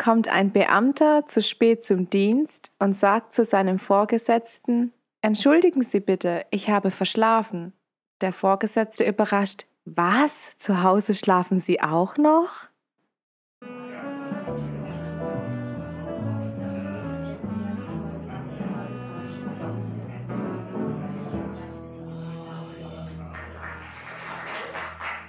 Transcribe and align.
kommt 0.00 0.28
ein 0.28 0.50
Beamter 0.50 1.26
zu 1.26 1.42
spät 1.42 1.84
zum 1.84 2.08
Dienst 2.08 2.72
und 2.78 2.96
sagt 2.96 3.34
zu 3.34 3.44
seinem 3.44 3.78
Vorgesetzten, 3.78 4.92
Entschuldigen 5.22 5.82
Sie 5.82 6.00
bitte, 6.00 6.46
ich 6.50 6.70
habe 6.70 6.90
verschlafen. 6.90 7.74
Der 8.22 8.32
Vorgesetzte 8.32 9.04
überrascht, 9.04 9.66
was? 9.84 10.56
Zu 10.56 10.82
Hause 10.82 11.14
schlafen 11.14 11.60
Sie 11.60 11.82
auch 11.82 12.16
noch? 12.16 12.68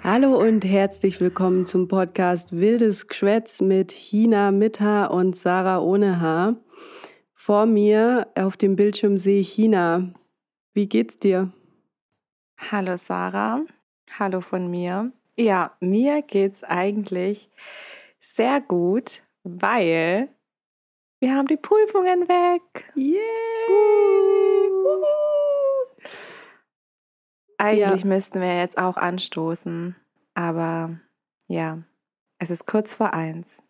Hallo 0.03 0.35
und 0.35 0.65
herzlich 0.65 1.21
willkommen 1.21 1.67
zum 1.67 1.87
Podcast 1.87 2.51
Wildes 2.51 3.07
Geschwätz 3.07 3.61
mit 3.61 3.91
Hina 3.91 4.49
mit 4.49 4.79
Haar 4.79 5.11
und 5.11 5.35
Sarah 5.35 5.77
ohne 5.77 6.19
Haar. 6.19 6.55
Vor 7.35 7.67
mir 7.67 8.27
auf 8.33 8.57
dem 8.57 8.75
Bildschirm 8.75 9.19
sehe 9.19 9.41
ich 9.41 9.53
Hina. 9.53 10.11
Wie 10.73 10.89
geht's 10.89 11.19
dir? 11.19 11.53
Hallo 12.71 12.97
Sarah, 12.97 13.61
hallo 14.17 14.41
von 14.41 14.71
mir. 14.71 15.11
Ja, 15.37 15.77
mir 15.79 16.23
geht's 16.23 16.63
eigentlich 16.63 17.51
sehr 18.19 18.59
gut, 18.59 19.21
weil 19.43 20.29
wir 21.19 21.35
haben 21.35 21.47
die 21.47 21.57
Prüfungen 21.57 22.27
weg. 22.27 22.91
Yeah! 22.95 24.50
Eigentlich 27.61 28.01
ja. 28.01 28.07
müssten 28.07 28.41
wir 28.41 28.57
jetzt 28.57 28.79
auch 28.79 28.97
anstoßen. 28.97 29.95
Aber 30.33 30.99
ja, 31.47 31.83
es 32.39 32.49
ist 32.49 32.65
kurz 32.65 32.95
vor 32.95 33.13
eins. 33.13 33.61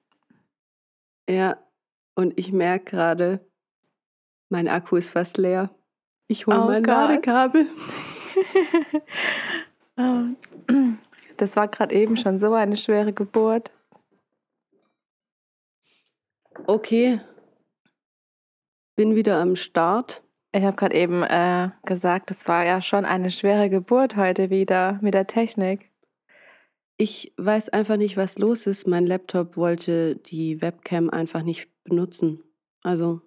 Ja, 1.29 1.57
und 2.15 2.37
ich 2.37 2.53
merke 2.53 2.85
gerade, 2.85 3.45
mein 4.49 4.69
Akku 4.69 4.95
ist 4.95 5.09
fast 5.09 5.37
leer. 5.37 5.69
Ich 6.27 6.47
hole 6.47 6.61
oh 6.61 6.67
mein 6.67 6.83
Gott. 6.83 7.09
Ladekabel. 7.09 7.67
Oh. 9.97 10.23
das 11.37 11.57
war 11.57 11.67
gerade 11.67 11.93
eben 11.93 12.15
schon 12.15 12.39
so 12.39 12.53
eine 12.53 12.77
schwere 12.77 13.11
Geburt. 13.11 13.71
Okay. 16.65 17.19
Bin 18.95 19.15
wieder 19.15 19.41
am 19.41 19.57
Start. 19.57 20.23
Ich 20.53 20.63
habe 20.63 20.75
gerade 20.75 20.95
eben 20.95 21.23
äh, 21.23 21.69
gesagt, 21.85 22.29
es 22.31 22.47
war 22.47 22.65
ja 22.65 22.81
schon 22.81 23.05
eine 23.05 23.31
schwere 23.31 23.69
Geburt 23.69 24.17
heute 24.17 24.49
wieder 24.49 24.99
mit 25.01 25.13
der 25.13 25.27
Technik. 25.27 25.89
Ich 26.97 27.33
weiß 27.37 27.69
einfach 27.69 27.97
nicht, 27.97 28.17
was 28.17 28.37
los 28.37 28.67
ist. 28.67 28.85
Mein 28.85 29.07
Laptop 29.07 29.55
wollte 29.55 30.17
die 30.17 30.61
Webcam 30.61 31.09
einfach 31.09 31.43
nicht 31.43 31.69
benutzen. 31.83 32.43
Also, 32.83 33.21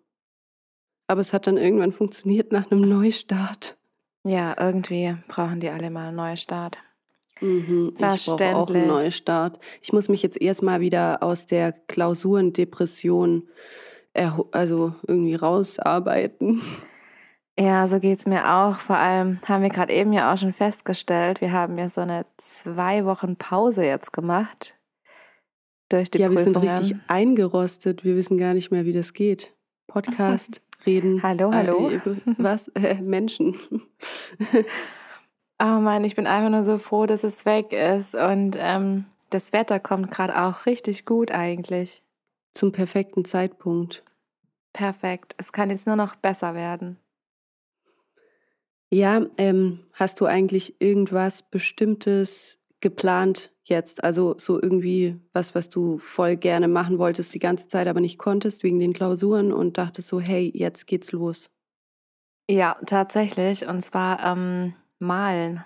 aber 1.06 1.22
es 1.22 1.32
hat 1.32 1.46
dann 1.46 1.56
irgendwann 1.56 1.92
funktioniert 1.92 2.52
nach 2.52 2.70
einem 2.70 2.82
Neustart. 2.82 3.76
Ja, 4.22 4.54
irgendwie 4.58 5.16
brauchen 5.28 5.60
die 5.60 5.70
alle 5.70 5.90
mal 5.90 6.08
einen 6.08 6.16
Neustart. 6.16 6.78
Mhm, 7.40 7.94
ich 7.94 8.26
brauche 8.26 8.56
auch 8.56 8.70
einen 8.70 8.86
Neustart. 8.86 9.58
Ich 9.82 9.92
muss 9.92 10.08
mich 10.08 10.22
jetzt 10.22 10.40
erstmal 10.40 10.80
wieder 10.80 11.22
aus 11.22 11.46
der 11.46 11.72
Klausurendepression 11.72 13.48
also 14.52 14.94
irgendwie 15.06 15.34
rausarbeiten. 15.34 16.62
Ja, 17.58 17.86
so 17.86 18.00
geht's 18.00 18.26
mir 18.26 18.52
auch. 18.52 18.76
Vor 18.76 18.96
allem 18.96 19.38
haben 19.46 19.62
wir 19.62 19.68
gerade 19.68 19.92
eben 19.92 20.12
ja 20.12 20.32
auch 20.32 20.36
schon 20.36 20.52
festgestellt, 20.52 21.40
wir 21.40 21.52
haben 21.52 21.78
ja 21.78 21.88
so 21.88 22.00
eine 22.00 22.26
zwei 22.36 23.04
Wochen 23.04 23.36
Pause 23.36 23.84
jetzt 23.84 24.12
gemacht. 24.12 24.76
Durch 25.88 26.10
die 26.10 26.18
ja, 26.18 26.28
Prüfungen. 26.28 26.62
wir 26.62 26.62
sind 26.62 26.80
richtig 26.80 26.96
eingerostet. 27.08 28.04
Wir 28.04 28.16
wissen 28.16 28.38
gar 28.38 28.54
nicht 28.54 28.70
mehr, 28.70 28.84
wie 28.84 28.92
das 28.92 29.12
geht. 29.12 29.54
Podcast, 29.86 30.62
reden. 30.86 31.22
Hallo, 31.22 31.52
hallo. 31.52 31.90
Äh, 31.90 32.00
was? 32.38 32.68
Äh, 32.68 33.00
Menschen. 33.00 33.56
oh 35.60 35.64
Mann, 35.80 36.02
ich 36.02 36.16
bin 36.16 36.26
einfach 36.26 36.50
nur 36.50 36.64
so 36.64 36.78
froh, 36.78 37.06
dass 37.06 37.22
es 37.22 37.44
weg 37.44 37.72
ist. 37.72 38.16
Und 38.16 38.56
ähm, 38.58 39.04
das 39.30 39.52
Wetter 39.52 39.78
kommt 39.78 40.10
gerade 40.10 40.40
auch 40.40 40.66
richtig 40.66 41.04
gut 41.04 41.30
eigentlich. 41.30 42.02
Zum 42.54 42.72
perfekten 42.72 43.24
Zeitpunkt. 43.24 44.02
Perfekt. 44.72 45.34
Es 45.38 45.52
kann 45.52 45.70
jetzt 45.70 45.86
nur 45.86 45.96
noch 45.96 46.16
besser 46.16 46.54
werden. 46.54 46.98
Ja, 48.94 49.26
ähm, 49.38 49.80
hast 49.92 50.20
du 50.20 50.26
eigentlich 50.26 50.80
irgendwas 50.80 51.42
Bestimmtes 51.42 52.60
geplant 52.78 53.52
jetzt? 53.64 54.04
Also 54.04 54.36
so 54.38 54.62
irgendwie 54.62 55.20
was, 55.32 55.52
was 55.56 55.68
du 55.68 55.98
voll 55.98 56.36
gerne 56.36 56.68
machen 56.68 57.00
wolltest 57.00 57.34
die 57.34 57.40
ganze 57.40 57.66
Zeit, 57.66 57.88
aber 57.88 57.98
nicht 58.00 58.20
konntest 58.20 58.62
wegen 58.62 58.78
den 58.78 58.92
Klausuren 58.92 59.52
und 59.52 59.78
dachtest 59.78 60.06
so, 60.06 60.20
hey, 60.20 60.48
jetzt 60.54 60.86
geht's 60.86 61.10
los. 61.10 61.50
Ja, 62.48 62.76
tatsächlich. 62.86 63.66
Und 63.66 63.82
zwar 63.82 64.24
ähm, 64.24 64.74
malen. 65.00 65.64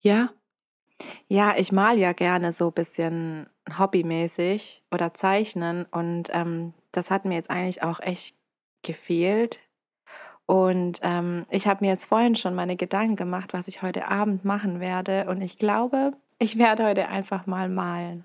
Ja? 0.00 0.32
Ja, 1.28 1.54
ich 1.56 1.70
mal 1.70 1.96
ja 1.96 2.12
gerne 2.12 2.52
so 2.52 2.66
ein 2.66 2.74
bisschen 2.74 3.46
hobbymäßig 3.78 4.82
oder 4.90 5.14
zeichnen 5.14 5.86
und 5.92 6.24
ähm, 6.32 6.74
das 6.90 7.12
hat 7.12 7.24
mir 7.24 7.36
jetzt 7.36 7.50
eigentlich 7.50 7.84
auch 7.84 8.00
echt 8.00 8.34
gefehlt 8.82 9.60
und 10.46 10.98
ähm, 11.02 11.46
ich 11.50 11.66
habe 11.66 11.84
mir 11.84 11.90
jetzt 11.90 12.06
vorhin 12.06 12.34
schon 12.34 12.54
meine 12.54 12.76
Gedanken 12.76 13.16
gemacht, 13.16 13.52
was 13.52 13.68
ich 13.68 13.82
heute 13.82 14.08
Abend 14.08 14.44
machen 14.44 14.80
werde. 14.80 15.26
Und 15.28 15.40
ich 15.40 15.58
glaube, 15.58 16.12
ich 16.38 16.58
werde 16.58 16.84
heute 16.84 17.08
einfach 17.08 17.46
mal 17.46 17.68
malen. 17.68 18.24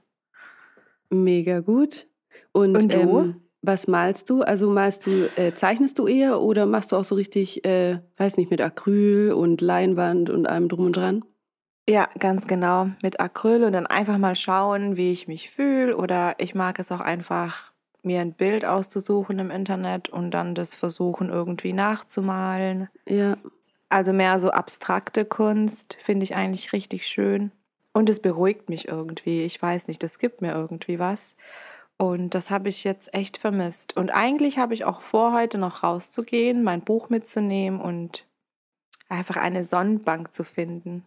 Mega 1.09 1.59
gut. 1.59 2.07
Und, 2.51 2.75
Und 2.75 2.91
du? 2.91 2.97
Ähm, 2.97 3.41
was 3.61 3.87
malst 3.87 4.29
du? 4.29 4.41
Also 4.41 4.69
malst 4.69 5.05
du, 5.05 5.29
äh, 5.35 5.53
zeichnest 5.53 5.99
du 5.99 6.07
eher 6.07 6.41
oder 6.41 6.65
machst 6.65 6.91
du 6.91 6.95
auch 6.95 7.03
so 7.03 7.15
richtig, 7.15 7.65
äh, 7.65 7.99
weiß 8.17 8.37
nicht, 8.37 8.51
mit 8.51 8.61
Acryl 8.61 9.31
und 9.31 9.61
Leinwand 9.61 10.29
und 10.29 10.47
allem 10.47 10.69
drum 10.69 10.85
und 10.85 10.95
dran? 10.95 11.25
Ja, 11.89 12.09
ganz 12.19 12.47
genau. 12.47 12.89
Mit 13.01 13.19
Acryl 13.19 13.63
und 13.63 13.71
dann 13.71 13.87
einfach 13.87 14.17
mal 14.17 14.35
schauen, 14.35 14.97
wie 14.97 15.11
ich 15.11 15.27
mich 15.27 15.49
fühle. 15.49 15.95
Oder 15.95 16.35
ich 16.39 16.55
mag 16.55 16.79
es 16.79 16.91
auch 16.91 16.99
einfach 16.99 17.71
mir 18.07 18.21
ein 18.21 18.33
Bild 18.33 18.65
auszusuchen 18.65 19.39
im 19.39 19.51
Internet 19.51 20.09
und 20.09 20.31
dann 20.31 20.55
das 20.55 20.73
versuchen 20.73 21.29
irgendwie 21.29 21.73
nachzumalen. 21.73 22.89
Ja. 23.05 23.37
Also 23.89 24.11
mehr 24.13 24.39
so 24.39 24.49
abstrakte 24.49 25.23
Kunst 25.25 25.97
finde 25.99 26.23
ich 26.23 26.35
eigentlich 26.35 26.73
richtig 26.73 27.07
schön. 27.07 27.51
Und 27.93 28.09
es 28.09 28.19
beruhigt 28.19 28.69
mich 28.69 28.87
irgendwie. 28.87 29.43
Ich 29.43 29.61
weiß 29.61 29.87
nicht, 29.87 30.03
das 30.03 30.19
gibt 30.19 30.41
mir 30.41 30.53
irgendwie 30.53 30.99
was. 30.99 31.35
Und 31.97 32.35
das 32.35 32.51
habe 32.51 32.69
ich 32.69 32.83
jetzt 32.83 33.13
echt 33.13 33.37
vermisst. 33.37 33.97
Und 33.97 34.11
eigentlich 34.11 34.59
habe 34.59 34.73
ich 34.73 34.85
auch 34.85 35.01
vor, 35.01 35.33
heute 35.33 35.57
noch 35.57 35.83
rauszugehen, 35.83 36.63
mein 36.63 36.81
Buch 36.81 37.09
mitzunehmen 37.09 37.79
und 37.81 38.27
einfach 39.09 39.37
eine 39.37 39.63
Sonnenbank 39.63 40.33
zu 40.33 40.43
finden. 40.43 41.05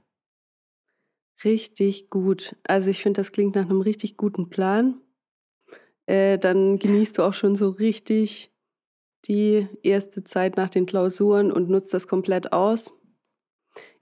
Richtig 1.44 2.11
gut. 2.11 2.56
Also 2.65 2.91
ich 2.91 3.03
finde, 3.03 3.21
das 3.21 3.32
klingt 3.32 3.55
nach 3.55 3.67
einem 3.67 3.81
richtig 3.81 4.17
guten 4.17 4.50
Plan 4.50 5.00
äh, 6.10 6.38
dann 6.38 6.81
genießt 6.81 7.19
du 7.19 7.22
auch 7.22 7.34
schon 7.34 7.54
so 7.54 7.69
richtig 7.69 8.53
die 9.26 9.69
erste 9.84 10.25
Zeit 10.25 10.56
nach 10.56 10.69
den 10.69 10.84
Klausuren 10.84 11.53
und 11.53 11.71
nutzt 11.71 11.94
das 11.94 12.09
komplett 12.09 12.53
aus. 12.53 12.93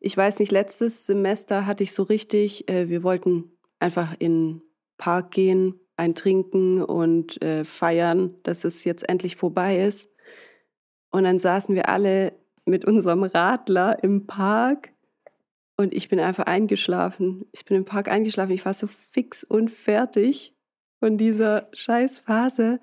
Ich 0.01 0.17
weiß 0.17 0.39
nicht, 0.39 0.51
letztes 0.51 1.05
Semester 1.05 1.67
hatte 1.67 1.83
ich 1.83 1.93
so 1.93 2.05
richtig, 2.05 2.69
äh, 2.71 2.89
wir 2.89 3.03
wollten 3.03 3.53
einfach 3.79 4.15
in 4.19 4.61
den 4.61 4.63
Park 4.97 5.33
gehen, 5.33 5.81
ein 5.97 6.15
Trinken 6.15 6.83
und 6.83 7.43
äh, 7.43 7.65
feiern, 7.65 8.37
dass 8.43 8.65
es 8.65 8.85
jetzt 8.85 9.07
endlich 9.09 9.37
vorbei 9.37 9.81
ist. 9.81 10.09
Und 11.11 11.25
dann 11.25 11.39
saßen 11.39 11.75
wir 11.75 11.91
alle 11.91 12.33
mit 12.65 12.87
unserem 12.87 13.23
Radler 13.23 14.03
im 14.03 14.27
Park 14.27 14.93
und 15.77 15.93
ich 15.93 16.09
bin 16.09 16.21
einfach 16.21 16.47
eingeschlafen. 16.47 17.45
Ich 17.53 17.65
bin 17.65 17.77
im 17.77 17.85
Park 17.85 18.09
eingeschlafen. 18.09 18.53
Ich 18.53 18.65
war 18.65 18.75
so 18.75 18.87
fix 18.87 19.45
und 19.45 19.71
fertig 19.71 20.55
von 21.01 21.19
dieser 21.19 21.69
Scheißphase. 21.73 22.81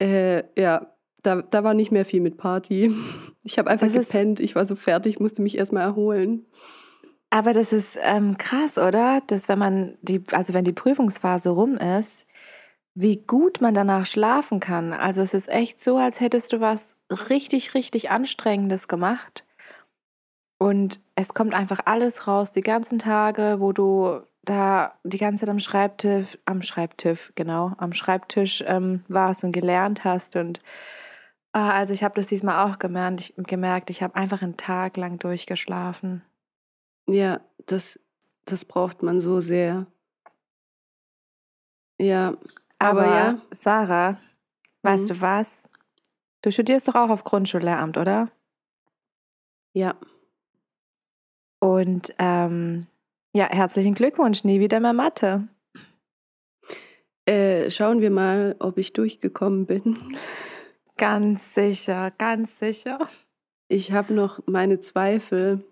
Äh, 0.00 0.44
ja, 0.60 0.94
da, 1.22 1.42
da 1.42 1.64
war 1.64 1.74
nicht 1.74 1.92
mehr 1.92 2.04
viel 2.04 2.20
mit 2.20 2.36
Party. 2.36 2.92
Ich 3.42 3.58
habe 3.58 3.70
einfach 3.70 3.86
das 3.86 4.08
gepennt, 4.08 4.40
ich 4.40 4.54
war 4.56 4.66
so 4.66 4.74
fertig, 4.74 5.20
musste 5.20 5.40
mich 5.40 5.56
erstmal 5.56 5.84
erholen. 5.84 6.46
Aber 7.30 7.52
das 7.52 7.72
ist 7.72 7.98
ähm, 8.02 8.38
krass, 8.38 8.78
oder? 8.78 9.22
Dass 9.26 9.48
wenn 9.48 9.58
man 9.58 9.98
die, 10.02 10.22
also 10.32 10.54
wenn 10.54 10.64
die 10.64 10.72
Prüfungsphase 10.72 11.50
rum 11.50 11.76
ist, 11.76 12.26
wie 12.94 13.22
gut 13.22 13.60
man 13.60 13.74
danach 13.74 14.06
schlafen 14.06 14.58
kann. 14.58 14.92
Also 14.92 15.20
es 15.20 15.34
ist 15.34 15.48
echt 15.48 15.82
so, 15.82 15.96
als 15.96 16.20
hättest 16.20 16.52
du 16.52 16.60
was 16.60 16.96
richtig, 17.28 17.74
richtig 17.74 18.10
Anstrengendes 18.10 18.88
gemacht. 18.88 19.44
Und 20.58 21.00
es 21.14 21.34
kommt 21.34 21.52
einfach 21.52 21.80
alles 21.84 22.26
raus, 22.26 22.52
die 22.52 22.62
ganzen 22.62 22.98
Tage, 22.98 23.56
wo 23.58 23.72
du 23.72 24.22
da 24.46 24.98
die 25.04 25.18
ganze 25.18 25.40
Zeit 25.44 25.50
am 25.50 25.58
Schreibtisch, 25.58 26.38
am 26.46 26.62
Schreibtisch, 26.62 27.32
genau, 27.34 27.72
am 27.76 27.92
Schreibtisch 27.92 28.64
ähm, 28.66 29.04
warst 29.08 29.44
und 29.44 29.52
gelernt 29.52 30.04
hast. 30.04 30.36
Und 30.36 30.60
äh, 31.52 31.58
also 31.58 31.92
ich 31.92 32.02
habe 32.02 32.14
das 32.14 32.26
diesmal 32.28 32.66
auch 32.70 32.78
gemerkt. 32.78 33.20
Ich, 33.20 33.34
gemerkt, 33.36 33.90
ich 33.90 34.02
habe 34.02 34.14
einfach 34.14 34.40
einen 34.42 34.56
Tag 34.56 34.96
lang 34.96 35.18
durchgeschlafen. 35.18 36.22
Ja, 37.08 37.40
das, 37.66 38.00
das 38.46 38.64
braucht 38.64 39.02
man 39.02 39.20
so 39.20 39.40
sehr. 39.40 39.86
Ja. 42.00 42.36
Aber, 42.78 43.02
Aber 43.02 43.06
ja. 43.06 43.42
Sarah, 43.50 44.18
weißt 44.82 45.04
Mhm. 45.04 45.14
du 45.14 45.20
was? 45.20 45.68
Du 46.42 46.52
studierst 46.52 46.86
doch 46.88 46.94
auch 46.94 47.10
auf 47.10 47.24
Grundschullehramt, 47.24 47.96
oder? 47.98 48.30
Ja. 49.72 49.96
Und 51.58 52.14
ähm, 52.18 52.86
ja, 53.36 53.48
herzlichen 53.50 53.94
Glückwunsch, 53.94 54.44
nie 54.44 54.60
wieder 54.60 54.80
mehr 54.80 54.94
Mathe. 54.94 55.46
Äh, 57.26 57.70
schauen 57.70 58.00
wir 58.00 58.10
mal, 58.10 58.56
ob 58.60 58.78
ich 58.78 58.94
durchgekommen 58.94 59.66
bin. 59.66 60.16
Ganz 60.96 61.54
sicher, 61.54 62.10
ganz 62.16 62.58
sicher. 62.58 62.98
Ich 63.68 63.92
habe 63.92 64.14
noch 64.14 64.40
meine 64.46 64.80
Zweifel. 64.80 65.64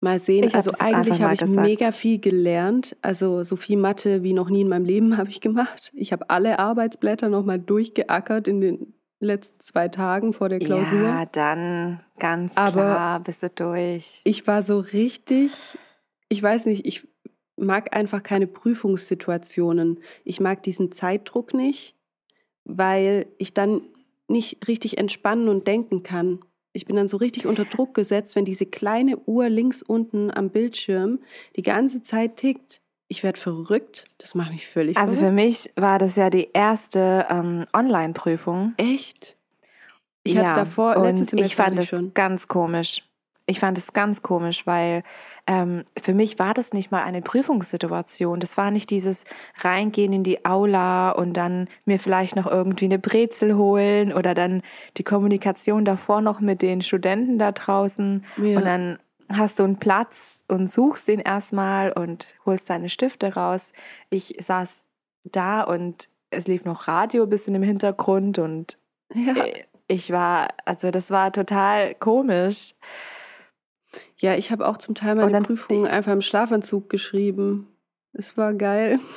Mal 0.00 0.18
sehen. 0.18 0.44
Ich 0.44 0.54
also 0.54 0.70
eigentlich 0.78 1.20
habe 1.20 1.34
ich 1.34 1.40
gesagt. 1.40 1.60
mega 1.60 1.92
viel 1.92 2.20
gelernt. 2.20 2.96
Also 3.02 3.44
so 3.44 3.56
viel 3.56 3.76
Mathe 3.76 4.22
wie 4.22 4.32
noch 4.32 4.48
nie 4.48 4.62
in 4.62 4.68
meinem 4.68 4.86
Leben 4.86 5.16
habe 5.18 5.28
ich 5.28 5.42
gemacht. 5.42 5.92
Ich 5.94 6.12
habe 6.12 6.30
alle 6.30 6.58
Arbeitsblätter 6.58 7.28
nochmal 7.28 7.58
durchgeackert 7.58 8.48
in 8.48 8.62
den 8.62 8.94
letzten 9.20 9.60
zwei 9.60 9.88
Tagen 9.88 10.32
vor 10.32 10.48
der 10.48 10.58
Klausur. 10.58 11.02
Ja, 11.02 11.26
dann 11.26 12.00
ganz 12.18 12.56
Aber- 12.56 12.72
klar 12.72 13.20
bist 13.20 13.42
du 13.42 13.50
durch. 13.50 14.20
Ich 14.24 14.46
war 14.46 14.62
so 14.62 14.78
richtig, 14.78 15.52
ich 16.28 16.42
weiß 16.42 16.66
nicht, 16.66 16.86
ich 16.86 17.06
mag 17.56 17.94
einfach 17.94 18.22
keine 18.22 18.46
Prüfungssituationen. 18.46 20.00
Ich 20.24 20.40
mag 20.40 20.62
diesen 20.62 20.92
Zeitdruck 20.92 21.54
nicht, 21.54 21.94
weil 22.64 23.26
ich 23.38 23.52
dann 23.54 23.82
nicht 24.28 24.66
richtig 24.66 24.98
entspannen 24.98 25.48
und 25.48 25.66
denken 25.66 26.02
kann. 26.02 26.40
Ich 26.72 26.86
bin 26.86 26.96
dann 26.96 27.08
so 27.08 27.16
richtig 27.16 27.46
unter 27.46 27.64
Druck 27.64 27.94
gesetzt, 27.94 28.36
wenn 28.36 28.44
diese 28.44 28.64
kleine 28.64 29.18
Uhr 29.26 29.48
links 29.48 29.82
unten 29.82 30.30
am 30.30 30.50
Bildschirm 30.50 31.18
die 31.56 31.62
ganze 31.62 32.00
Zeit 32.00 32.36
tickt. 32.36 32.80
Ich 33.12 33.24
werde 33.24 33.40
verrückt. 33.40 34.06
Das 34.18 34.36
macht 34.36 34.52
mich 34.52 34.68
völlig 34.68 34.96
Also 34.96 35.14
für 35.14 35.18
verrückt. 35.18 35.34
mich 35.34 35.72
war 35.74 35.98
das 35.98 36.14
ja 36.14 36.30
die 36.30 36.48
erste 36.52 37.26
ähm, 37.28 37.64
Online-Prüfung. 37.74 38.74
Echt? 38.76 39.36
Ich 40.22 40.38
hatte 40.38 40.54
davor, 40.54 40.96
letztes 41.02 41.30
Semester 41.30 41.46
ich 41.46 41.56
fand 41.56 41.80
ich 41.80 41.88
schon. 41.88 42.14
ganz 42.14 42.46
komisch. 42.46 43.02
Ich 43.46 43.58
fand 43.58 43.76
es 43.78 43.92
ganz 43.92 44.22
komisch, 44.22 44.64
weil 44.64 45.02
ähm, 45.48 45.82
für 46.00 46.14
mich 46.14 46.38
war 46.38 46.54
das 46.54 46.72
nicht 46.72 46.92
mal 46.92 47.02
eine 47.02 47.20
Prüfungssituation. 47.20 48.38
Das 48.38 48.56
war 48.56 48.70
nicht 48.70 48.90
dieses 48.90 49.24
Reingehen 49.58 50.12
in 50.12 50.22
die 50.22 50.44
Aula 50.44 51.10
und 51.10 51.32
dann 51.32 51.66
mir 51.84 51.98
vielleicht 51.98 52.36
noch 52.36 52.46
irgendwie 52.46 52.84
eine 52.84 53.00
Brezel 53.00 53.56
holen 53.56 54.12
oder 54.12 54.34
dann 54.34 54.62
die 54.98 55.02
Kommunikation 55.02 55.84
davor 55.84 56.20
noch 56.20 56.38
mit 56.38 56.62
den 56.62 56.80
Studenten 56.80 57.40
da 57.40 57.50
draußen. 57.50 58.24
Ja. 58.36 58.56
Und 58.56 58.64
dann 58.64 58.98
hast 59.32 59.58
du 59.58 59.64
einen 59.64 59.78
Platz 59.78 60.44
und 60.48 60.68
suchst 60.68 61.08
den 61.08 61.20
erstmal 61.20 61.92
und 61.92 62.28
holst 62.44 62.68
deine 62.70 62.88
Stifte 62.88 63.34
raus. 63.34 63.72
Ich 64.10 64.36
saß 64.40 64.84
da 65.24 65.62
und 65.62 66.08
es 66.30 66.46
lief 66.46 66.64
noch 66.64 66.88
Radio 66.88 67.24
ein 67.24 67.28
bisschen 67.30 67.54
im 67.54 67.62
Hintergrund 67.62 68.38
und 68.38 68.78
Ja. 69.14 69.34
äh, 69.44 69.64
ich 69.88 70.12
war, 70.12 70.48
also 70.64 70.90
das 70.92 71.10
war 71.10 71.32
total 71.32 71.94
komisch. 71.96 72.74
Ja, 74.18 74.34
ich 74.36 74.52
habe 74.52 74.68
auch 74.68 74.76
zum 74.76 74.94
Teil 74.94 75.16
meine 75.16 75.40
Prüfungen 75.40 75.88
einfach 75.88 76.12
im 76.12 76.22
Schlafanzug 76.22 76.88
geschrieben. 76.88 77.66
Es 78.12 78.36
war 78.36 78.54
geil. 78.54 79.00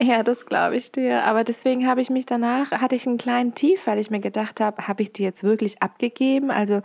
Ja, 0.00 0.22
das 0.22 0.46
glaube 0.46 0.76
ich 0.76 0.92
dir. 0.92 1.24
Aber 1.24 1.42
deswegen 1.42 1.88
habe 1.88 2.00
ich 2.00 2.08
mich 2.08 2.24
danach, 2.24 2.70
hatte 2.70 2.94
ich 2.94 3.04
einen 3.08 3.18
kleinen 3.18 3.54
Tief, 3.56 3.88
weil 3.88 3.98
ich 3.98 4.10
mir 4.10 4.20
gedacht 4.20 4.60
habe, 4.60 4.86
habe 4.86 5.02
ich 5.02 5.12
die 5.12 5.24
jetzt 5.24 5.42
wirklich 5.42 5.82
abgegeben? 5.82 6.52
Also 6.52 6.82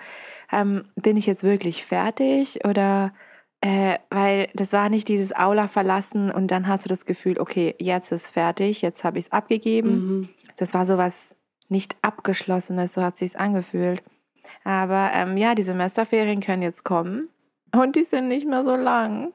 ähm, 0.52 0.86
bin 0.96 1.18
ich 1.18 1.26
jetzt 1.26 1.44
wirklich 1.44 1.86
fertig? 1.86 2.66
Oder 2.66 3.14
äh, 3.62 3.98
weil 4.10 4.50
das 4.54 4.74
war 4.74 4.90
nicht 4.90 5.08
dieses 5.08 5.34
Aula 5.34 5.70
verlassen 5.70 6.30
und 6.30 6.52
dann 6.52 6.68
hast 6.68 6.84
du 6.84 6.90
das 6.90 7.06
Gefühl, 7.06 7.40
okay, 7.40 7.76
jetzt 7.80 8.12
ist 8.12 8.28
fertig, 8.28 8.82
jetzt 8.82 9.06
habe 9.06 9.20
ich 9.20 9.26
es 9.26 9.32
abgegeben. 9.32 9.90
Mhm. 9.92 10.30
Das 10.58 10.74
war 10.74 10.86
sowas 10.86 11.38
nicht 11.70 11.96
abgeschlossenes, 12.02 12.94
so 12.94 13.02
hat 13.02 13.18
sich's 13.18 13.38
angefühlt. 13.38 14.04
Aber 14.66 15.12
ähm, 15.14 15.38
ja, 15.38 15.56
die 15.56 15.64
Semesterferien 15.64 16.42
können 16.42 16.62
jetzt 16.62 16.84
kommen 16.84 17.30
und 17.74 17.96
die 17.96 18.04
sind 18.04 18.28
nicht 18.28 18.46
mehr 18.46 18.66
so 18.66 18.76
lang. 18.76 19.32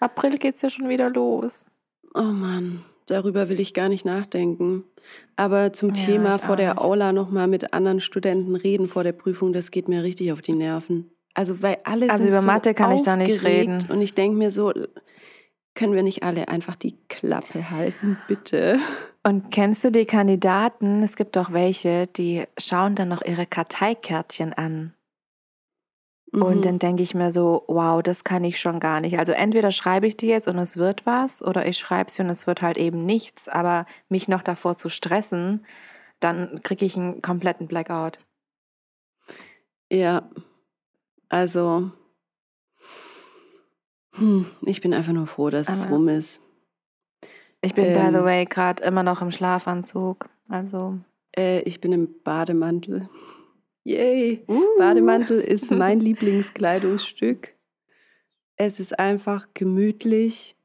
April 0.00 0.38
geht's 0.38 0.62
ja 0.62 0.68
schon 0.68 0.88
wieder 0.90 1.08
los. 1.08 1.66
Oh 2.14 2.22
Mann, 2.22 2.84
darüber 3.06 3.48
will 3.48 3.60
ich 3.60 3.72
gar 3.72 3.88
nicht 3.88 4.04
nachdenken. 4.04 4.84
Aber 5.36 5.72
zum 5.72 5.90
Ja, 5.90 6.04
Thema 6.06 6.38
vor 6.38 6.56
der 6.56 6.74
nicht. 6.74 6.82
Aula 6.82 7.12
nochmal 7.12 7.46
mit 7.46 7.72
anderen 7.72 8.00
Studenten 8.00 8.56
reden 8.56 8.88
vor 8.88 9.04
der 9.04 9.12
Prüfung, 9.12 9.52
das 9.52 9.70
geht 9.70 9.88
mir 9.88 10.02
richtig 10.02 10.32
auf 10.32 10.42
die 10.42 10.52
Nerven. 10.54 11.10
Also 11.34 11.62
weil 11.62 11.78
alle 11.84 12.10
Also 12.10 12.22
sind 12.24 12.32
über 12.32 12.40
so 12.40 12.46
Mathe 12.46 12.74
kann 12.74 12.90
ich 12.92 13.02
da 13.02 13.16
nicht 13.16 13.44
reden. 13.44 13.84
Und 13.88 14.00
ich 14.00 14.14
denke 14.14 14.36
mir 14.36 14.50
so, 14.50 14.72
können 15.74 15.94
wir 15.94 16.02
nicht 16.02 16.24
alle 16.24 16.48
einfach 16.48 16.74
die 16.74 16.96
Klappe 17.08 17.70
halten, 17.70 18.18
bitte? 18.28 18.78
Und 19.22 19.50
kennst 19.52 19.84
du 19.84 19.92
die 19.92 20.06
Kandidaten? 20.06 21.02
Es 21.02 21.14
gibt 21.14 21.36
auch 21.38 21.52
welche, 21.52 22.06
die 22.06 22.44
schauen 22.58 22.94
dann 22.94 23.08
noch 23.08 23.22
ihre 23.24 23.46
Karteikärtchen 23.46 24.52
an. 24.54 24.94
Mhm. 26.32 26.42
Und 26.42 26.64
dann 26.64 26.78
denke 26.78 27.02
ich 27.02 27.14
mir 27.14 27.30
so, 27.30 27.64
wow, 27.68 28.02
das 28.02 28.24
kann 28.24 28.44
ich 28.44 28.58
schon 28.60 28.80
gar 28.80 29.00
nicht. 29.00 29.18
Also 29.18 29.32
entweder 29.32 29.70
schreibe 29.70 30.06
ich 30.06 30.16
die 30.16 30.26
jetzt 30.26 30.48
und 30.48 30.58
es 30.58 30.76
wird 30.76 31.06
was, 31.06 31.42
oder 31.42 31.66
ich 31.66 31.78
schreibe 31.78 32.10
sie 32.10 32.22
und 32.22 32.28
es 32.30 32.46
wird 32.46 32.62
halt 32.62 32.76
eben 32.76 33.06
nichts. 33.06 33.48
Aber 33.48 33.86
mich 34.08 34.28
noch 34.28 34.42
davor 34.42 34.76
zu 34.76 34.88
stressen, 34.88 35.64
dann 36.20 36.60
kriege 36.62 36.84
ich 36.84 36.96
einen 36.96 37.22
kompletten 37.22 37.66
Blackout. 37.66 38.18
Ja, 39.90 40.28
also 41.30 41.90
hm, 44.12 44.46
ich 44.62 44.80
bin 44.80 44.92
einfach 44.92 45.12
nur 45.12 45.26
froh, 45.26 45.48
dass 45.50 45.68
es 45.68 45.82
Aber- 45.82 45.92
rum 45.94 46.08
ist. 46.08 46.40
Ich 47.60 47.74
bin, 47.74 47.84
by 47.86 47.90
Ähm. 48.00 48.14
the 48.14 48.22
way, 48.22 48.44
gerade 48.44 48.84
immer 48.84 49.02
noch 49.02 49.20
im 49.22 49.32
Schlafanzug. 49.32 50.28
Also. 50.48 50.98
Äh, 51.36 51.60
ich 51.62 51.80
bin 51.80 51.92
im 51.92 52.22
Bademantel. 52.22 53.08
Yay! 53.84 54.44
Bademantel 54.78 55.40
ist 55.40 55.70
mein 55.70 56.00
Lieblingskleidungsstück. 56.00 57.54
Es 58.56 58.80
ist 58.80 58.98
einfach 58.98 59.48
gemütlich 59.54 60.56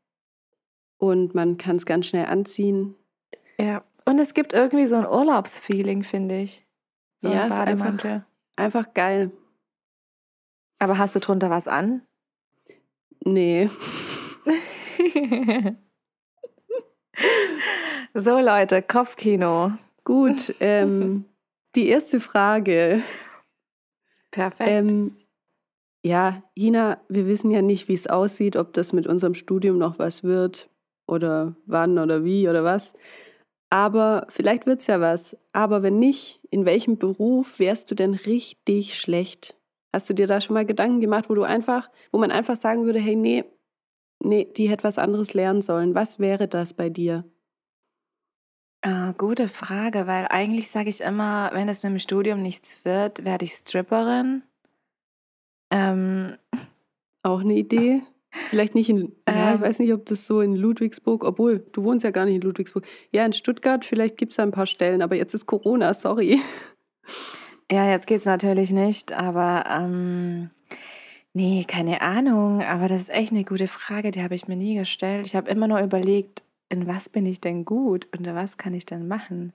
und 0.97 1.35
man 1.35 1.57
kann 1.57 1.75
es 1.77 1.85
ganz 1.85 2.07
schnell 2.07 2.25
anziehen. 2.25 2.95
Ja. 3.59 3.83
Und 4.05 4.19
es 4.19 4.33
gibt 4.33 4.51
irgendwie 4.53 4.87
so 4.87 4.95
ein 4.95 5.05
Urlaubsfeeling, 5.07 6.03
finde 6.03 6.41
ich. 6.41 6.65
So 7.17 7.29
Ja, 7.29 7.43
ein 7.43 7.49
ist 7.49 7.53
einfach- 7.53 7.65
Bademantel. 7.85 8.25
Einfach 8.55 8.93
geil. 8.93 9.31
Aber 10.79 10.97
hast 10.97 11.15
du 11.15 11.19
drunter 11.19 11.49
was 11.49 11.67
an? 11.67 12.01
Nee. 13.23 13.69
so, 18.13 18.39
Leute, 18.39 18.81
Kopfkino. 18.81 19.71
Gut, 20.03 20.53
ähm, 20.59 21.25
die 21.75 21.87
erste 21.87 22.19
Frage. 22.19 23.01
Perfekt. 24.31 24.69
Ähm, 24.69 25.17
ja, 26.05 26.43
Ina, 26.55 27.01
wir 27.07 27.27
wissen 27.27 27.51
ja 27.51 27.61
nicht, 27.61 27.87
wie 27.87 27.93
es 27.93 28.07
aussieht, 28.07 28.57
ob 28.57 28.73
das 28.73 28.93
mit 28.93 29.07
unserem 29.07 29.33
Studium 29.33 29.77
noch 29.77 29.99
was 29.99 30.23
wird 30.23 30.69
oder 31.07 31.55
wann 31.65 31.97
oder 31.97 32.23
wie 32.23 32.49
oder 32.49 32.63
was. 32.63 32.93
Aber 33.69 34.27
vielleicht 34.29 34.65
wird 34.65 34.81
es 34.81 34.87
ja 34.87 34.99
was. 34.99 35.37
Aber 35.51 35.81
wenn 35.81 35.99
nicht, 35.99 36.41
in 36.51 36.65
welchem 36.65 36.97
Beruf 36.97 37.57
wärst 37.59 37.89
du 37.89 37.95
denn 37.95 38.13
richtig 38.13 38.99
schlecht? 38.99 39.57
Hast 39.93 40.09
du 40.09 40.13
dir 40.13 40.27
da 40.27 40.41
schon 40.41 40.55
mal 40.55 40.65
Gedanken 40.65 41.01
gemacht, 41.01 41.29
wo 41.29 41.35
du 41.35 41.43
einfach, 41.43 41.89
wo 42.11 42.19
man 42.19 42.31
einfach 42.31 42.57
sagen 42.57 42.85
würde, 42.85 42.99
hey, 42.99 43.15
nee, 43.15 43.45
nee, 44.19 44.45
die 44.57 44.69
hätte 44.69 44.83
was 44.83 44.97
anderes 44.97 45.33
lernen 45.33 45.61
sollen. 45.61 45.95
Was 45.95 46.19
wäre 46.19 46.47
das 46.47 46.73
bei 46.73 46.89
dir? 46.89 47.23
Ah, 48.85 49.13
gute 49.17 49.47
Frage, 49.47 50.07
weil 50.07 50.27
eigentlich 50.29 50.69
sage 50.69 50.89
ich 50.89 50.99
immer, 50.99 51.49
wenn 51.53 51.69
es 51.69 51.83
mit 51.83 51.93
dem 51.93 51.99
Studium 51.99 52.41
nichts 52.41 52.83
wird, 52.83 53.23
werde 53.23 53.45
ich 53.45 53.53
Stripperin. 53.53 54.43
Ähm, 55.71 56.35
Auch 57.23 57.39
eine 57.39 57.53
Idee? 57.53 58.01
Vielleicht 58.49 58.75
nicht 58.75 58.89
in, 58.89 59.13
ja, 59.27 59.53
ich 59.53 59.55
Ähm. 59.55 59.61
weiß 59.61 59.79
nicht, 59.79 59.93
ob 59.93 60.05
das 60.07 60.25
so 60.25 60.41
in 60.41 60.55
Ludwigsburg, 60.55 61.23
obwohl 61.23 61.59
du 61.71 61.83
wohnst 61.85 62.03
ja 62.03 62.11
gar 62.11 62.25
nicht 62.25 62.35
in 62.35 62.41
Ludwigsburg. 62.41 62.85
Ja, 63.11 63.25
in 63.25 63.31
Stuttgart, 63.31 63.85
vielleicht 63.85 64.17
gibt 64.17 64.33
es 64.33 64.39
ein 64.39 64.51
paar 64.51 64.65
Stellen, 64.65 65.01
aber 65.01 65.15
jetzt 65.15 65.33
ist 65.33 65.45
Corona, 65.45 65.93
sorry. 65.93 66.41
ja, 67.71 67.89
jetzt 67.89 68.07
geht's 68.07 68.25
natürlich 68.25 68.71
nicht, 68.71 69.13
aber 69.13 69.63
ähm, 69.69 70.49
nee, 71.33 71.63
keine 71.65 72.01
Ahnung. 72.01 72.61
Aber 72.63 72.87
das 72.87 73.01
ist 73.01 73.09
echt 73.11 73.31
eine 73.31 73.45
gute 73.45 73.67
Frage, 73.69 74.11
die 74.11 74.21
habe 74.23 74.35
ich 74.35 74.47
mir 74.49 74.57
nie 74.57 74.75
gestellt. 74.75 75.27
Ich 75.27 75.35
habe 75.35 75.49
immer 75.49 75.67
nur 75.69 75.79
überlegt, 75.79 76.42
in 76.73 76.87
was 76.87 77.07
bin 77.09 77.25
ich 77.25 77.39
denn 77.39 77.63
gut 77.63 78.07
und 78.17 78.25
was 78.25 78.57
kann 78.57 78.73
ich 78.73 78.85
denn 78.85 79.07
machen? 79.07 79.53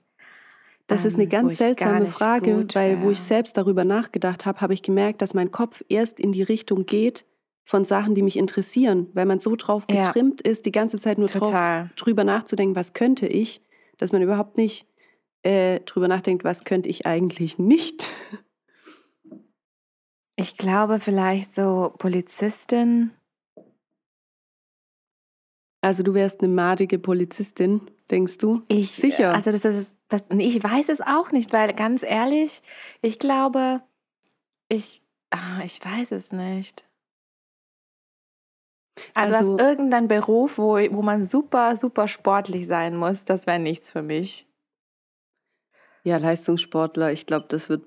Das 0.87 1.05
ist 1.05 1.15
eine 1.15 1.25
Ähm, 1.25 1.29
ganz 1.29 1.57
seltsame 1.57 2.07
Frage, 2.07 2.61
gut 2.61 2.75
weil 2.75 3.01
wo 3.03 3.11
ich 3.11 3.19
selbst 3.19 3.55
darüber 3.57 3.83
nachgedacht 3.83 4.45
habe, 4.47 4.59
habe 4.61 4.73
ich 4.73 4.81
gemerkt, 4.81 5.21
dass 5.21 5.35
mein 5.35 5.51
Kopf 5.51 5.83
erst 5.87 6.19
in 6.19 6.31
die 6.31 6.41
Richtung 6.41 6.87
geht 6.87 7.25
von 7.63 7.85
Sachen, 7.85 8.15
die 8.15 8.23
mich 8.23 8.37
interessieren, 8.37 9.07
weil 9.13 9.27
man 9.27 9.39
so 9.39 9.55
drauf 9.55 9.85
Ja. 9.87 10.05
getrimmt 10.05 10.41
ist, 10.41 10.65
die 10.65 10.71
ganze 10.71 10.97
Zeit 10.97 11.19
nur 11.19 11.27
drauf, 11.27 11.53
drüber 11.95 12.23
nachzudenken, 12.23 12.75
was 12.75 12.93
könnte 12.93 13.27
ich, 13.27 13.61
dass 13.99 14.11
man 14.11 14.23
überhaupt 14.23 14.57
nicht 14.57 14.87
äh, 15.43 15.79
drüber 15.81 16.07
nachdenkt, 16.07 16.43
was 16.43 16.63
könnte 16.63 16.89
ich 16.89 17.05
eigentlich 17.05 17.59
nicht. 17.59 18.09
Ich 20.35 20.57
glaube 20.57 20.99
vielleicht 20.99 21.53
so 21.53 21.93
Polizistin 21.97 23.11
Also 25.81 26.03
du 26.03 26.13
wärst 26.13 26.41
eine 26.41 26.53
madige 26.53 26.99
Polizistin, 26.99 27.81
denkst 28.11 28.37
du? 28.37 28.63
Ich 28.67 28.91
sicher. 28.91 29.33
Also 29.33 29.51
das 29.51 29.63
ist 29.63 29.95
das, 30.09 30.23
ich 30.37 30.61
weiß 30.61 30.89
es 30.89 31.01
auch 31.01 31.31
nicht, 31.31 31.53
weil 31.53 31.71
ganz 31.73 32.03
ehrlich, 32.03 32.61
ich 33.01 33.19
glaube, 33.19 33.81
ich, 34.67 35.01
ah, 35.29 35.61
ich 35.63 35.83
weiß 35.83 36.11
es 36.11 36.31
nicht. 36.31 36.83
Also, 39.13 39.35
also 39.35 39.59
irgendein 39.59 40.07
Beruf, 40.07 40.57
wo, 40.57 40.77
wo 40.77 41.01
man 41.01 41.23
super, 41.23 41.77
super 41.77 42.07
sportlich 42.07 42.67
sein 42.67 42.97
muss, 42.97 43.23
das 43.23 43.47
wäre 43.47 43.59
nichts 43.59 43.91
für 43.91 44.01
mich. 44.01 44.47
Ja, 46.03 46.17
Leistungssportler, 46.17 47.13
ich 47.13 47.25
glaube, 47.25 47.45
das 47.47 47.69
wird 47.69 47.85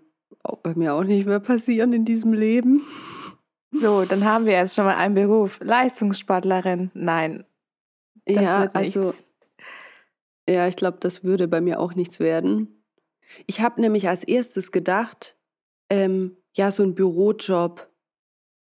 bei 0.62 0.74
mir 0.74 0.94
auch 0.94 1.04
nicht 1.04 1.26
mehr 1.26 1.40
passieren 1.40 1.92
in 1.92 2.04
diesem 2.04 2.32
Leben. 2.32 2.82
So, 3.72 4.04
dann 4.04 4.24
haben 4.24 4.44
wir 4.44 4.52
jetzt 4.52 4.74
schon 4.74 4.84
mal 4.84 4.96
einen 4.96 5.14
Beruf. 5.14 5.58
Leistungssportlerin, 5.60 6.90
nein. 6.94 7.44
Das 8.26 8.36
ja, 8.36 8.70
also 8.72 9.12
ja, 10.48 10.66
ich 10.68 10.76
glaube, 10.76 10.98
das 11.00 11.24
würde 11.24 11.48
bei 11.48 11.60
mir 11.60 11.80
auch 11.80 11.94
nichts 11.94 12.20
werden. 12.20 12.84
Ich 13.46 13.60
habe 13.60 13.80
nämlich 13.80 14.08
als 14.08 14.24
erstes 14.24 14.72
gedacht, 14.72 15.36
ähm, 15.88 16.36
ja, 16.54 16.70
so 16.70 16.82
ein 16.82 16.94
Bürojob, 16.94 17.88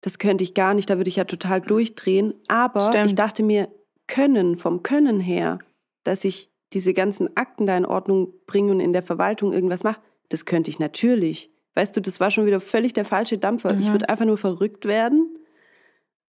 das 0.01 0.19
könnte 0.19 0.43
ich 0.43 0.53
gar 0.53 0.73
nicht, 0.73 0.89
da 0.89 0.97
würde 0.97 1.09
ich 1.09 1.15
ja 1.15 1.23
total 1.23 1.61
durchdrehen. 1.61 2.33
Aber 2.47 2.81
Stimmt. 2.81 3.07
ich 3.07 3.15
dachte 3.15 3.43
mir, 3.43 3.69
können, 4.07 4.57
vom 4.57 4.83
Können 4.83 5.19
her, 5.19 5.59
dass 6.03 6.23
ich 6.25 6.51
diese 6.73 6.93
ganzen 6.93 7.35
Akten 7.35 7.65
da 7.65 7.75
in 7.77 7.85
Ordnung 7.85 8.33
bringe 8.45 8.71
und 8.71 8.79
in 8.79 8.93
der 8.93 9.03
Verwaltung 9.03 9.53
irgendwas 9.53 9.83
mache, 9.83 10.01
das 10.29 10.45
könnte 10.45 10.69
ich 10.69 10.79
natürlich. 10.79 11.51
Weißt 11.75 11.95
du, 11.95 12.01
das 12.01 12.19
war 12.19 12.29
schon 12.29 12.45
wieder 12.45 12.59
völlig 12.59 12.93
der 12.93 13.05
falsche 13.05 13.37
Dampfer. 13.37 13.73
Mhm. 13.73 13.81
Ich 13.81 13.91
würde 13.91 14.09
einfach 14.09 14.25
nur 14.25 14.37
verrückt 14.37 14.85
werden. 14.85 15.35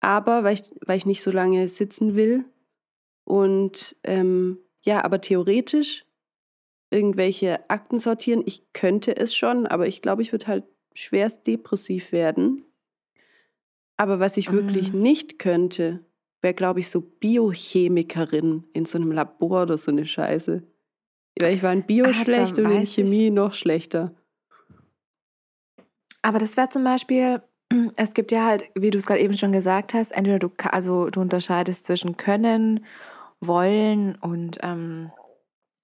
Aber 0.00 0.44
weil 0.44 0.54
ich, 0.54 0.62
weil 0.84 0.96
ich 0.96 1.06
nicht 1.06 1.22
so 1.22 1.30
lange 1.30 1.68
sitzen 1.68 2.14
will 2.14 2.44
und 3.24 3.96
ähm, 4.04 4.58
ja, 4.82 5.04
aber 5.04 5.20
theoretisch 5.20 6.04
irgendwelche 6.90 7.68
Akten 7.70 7.98
sortieren, 7.98 8.42
ich 8.46 8.72
könnte 8.72 9.16
es 9.16 9.34
schon, 9.34 9.66
aber 9.66 9.88
ich 9.88 10.02
glaube, 10.02 10.22
ich 10.22 10.32
würde 10.32 10.46
halt 10.46 10.64
schwerst 10.94 11.46
depressiv 11.46 12.12
werden. 12.12 12.64
Aber 13.96 14.20
was 14.20 14.36
ich 14.36 14.50
mhm. 14.50 14.56
wirklich 14.56 14.92
nicht 14.92 15.38
könnte, 15.38 16.04
wäre, 16.40 16.54
glaube 16.54 16.80
ich, 16.80 16.90
so 16.90 17.00
Biochemikerin 17.00 18.64
in 18.72 18.84
so 18.84 18.98
einem 18.98 19.12
Labor 19.12 19.62
oder 19.62 19.78
so 19.78 19.90
eine 19.90 20.06
Scheiße. 20.06 20.62
Weil 21.40 21.54
ich 21.54 21.62
war 21.62 21.72
in 21.72 21.84
Bio 21.84 22.06
ah, 22.06 22.14
schlecht 22.14 22.58
und 22.58 22.70
in 22.70 22.86
Chemie 22.86 23.26
ich. 23.26 23.32
noch 23.32 23.52
schlechter. 23.52 24.14
Aber 26.22 26.38
das 26.38 26.56
wäre 26.56 26.68
zum 26.68 26.84
Beispiel, 26.84 27.42
es 27.96 28.14
gibt 28.14 28.30
ja 28.30 28.46
halt, 28.46 28.70
wie 28.74 28.90
du 28.90 28.98
es 28.98 29.06
gerade 29.06 29.20
eben 29.20 29.36
schon 29.36 29.52
gesagt 29.52 29.94
hast, 29.94 30.12
entweder 30.12 30.38
du, 30.38 30.50
also 30.70 31.10
du 31.10 31.20
unterscheidest 31.20 31.86
zwischen 31.86 32.16
Können 32.16 32.84
wollen 33.46 34.16
und 34.16 34.58
ähm, 34.62 35.12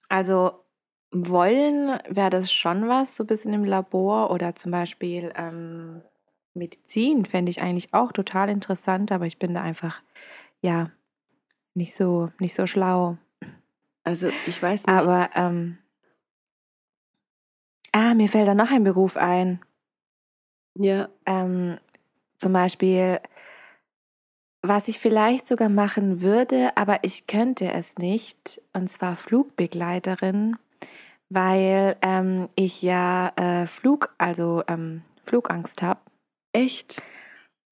also 0.09 0.63
wollen 1.11 1.99
wäre 2.07 2.29
das 2.29 2.51
schon 2.51 2.87
was, 2.87 3.17
so 3.17 3.23
ein 3.23 3.27
bisschen 3.27 3.53
im 3.53 3.65
Labor 3.65 4.31
oder 4.31 4.55
zum 4.55 4.71
Beispiel 4.71 5.33
ähm, 5.35 6.01
Medizin 6.53 7.25
fände 7.25 7.49
ich 7.49 7.61
eigentlich 7.61 7.93
auch 7.93 8.11
total 8.11 8.49
interessant, 8.49 9.11
aber 9.11 9.25
ich 9.25 9.39
bin 9.39 9.53
da 9.53 9.61
einfach, 9.61 10.01
ja, 10.61 10.91
nicht 11.73 11.95
so, 11.95 12.31
nicht 12.39 12.53
so 12.53 12.67
schlau. 12.67 13.17
Also 14.03 14.29
ich 14.47 14.61
weiß 14.61 14.85
nicht. 14.85 14.89
Aber, 14.89 15.29
ähm, 15.35 15.77
ah, 17.93 18.13
mir 18.13 18.27
fällt 18.27 18.47
da 18.47 18.55
noch 18.55 18.71
ein 18.71 18.83
Beruf 18.83 19.15
ein. 19.15 19.61
Ja. 20.75 21.09
Ähm, 21.25 21.77
zum 22.37 22.53
Beispiel 22.53 23.19
was 24.61 24.87
ich 24.87 24.99
vielleicht 24.99 25.47
sogar 25.47 25.69
machen 25.69 26.21
würde, 26.21 26.75
aber 26.75 26.99
ich 27.03 27.27
könnte 27.27 27.71
es 27.73 27.97
nicht, 27.97 28.61
und 28.73 28.89
zwar 28.89 29.15
Flugbegleiterin, 29.15 30.57
weil 31.29 31.95
ähm, 32.01 32.49
ich 32.55 32.81
ja 32.81 33.29
äh, 33.35 33.67
Flug, 33.67 34.13
also 34.17 34.63
ähm, 34.67 35.01
Flugangst 35.23 35.81
habe. 35.81 35.99
Echt? 36.53 37.01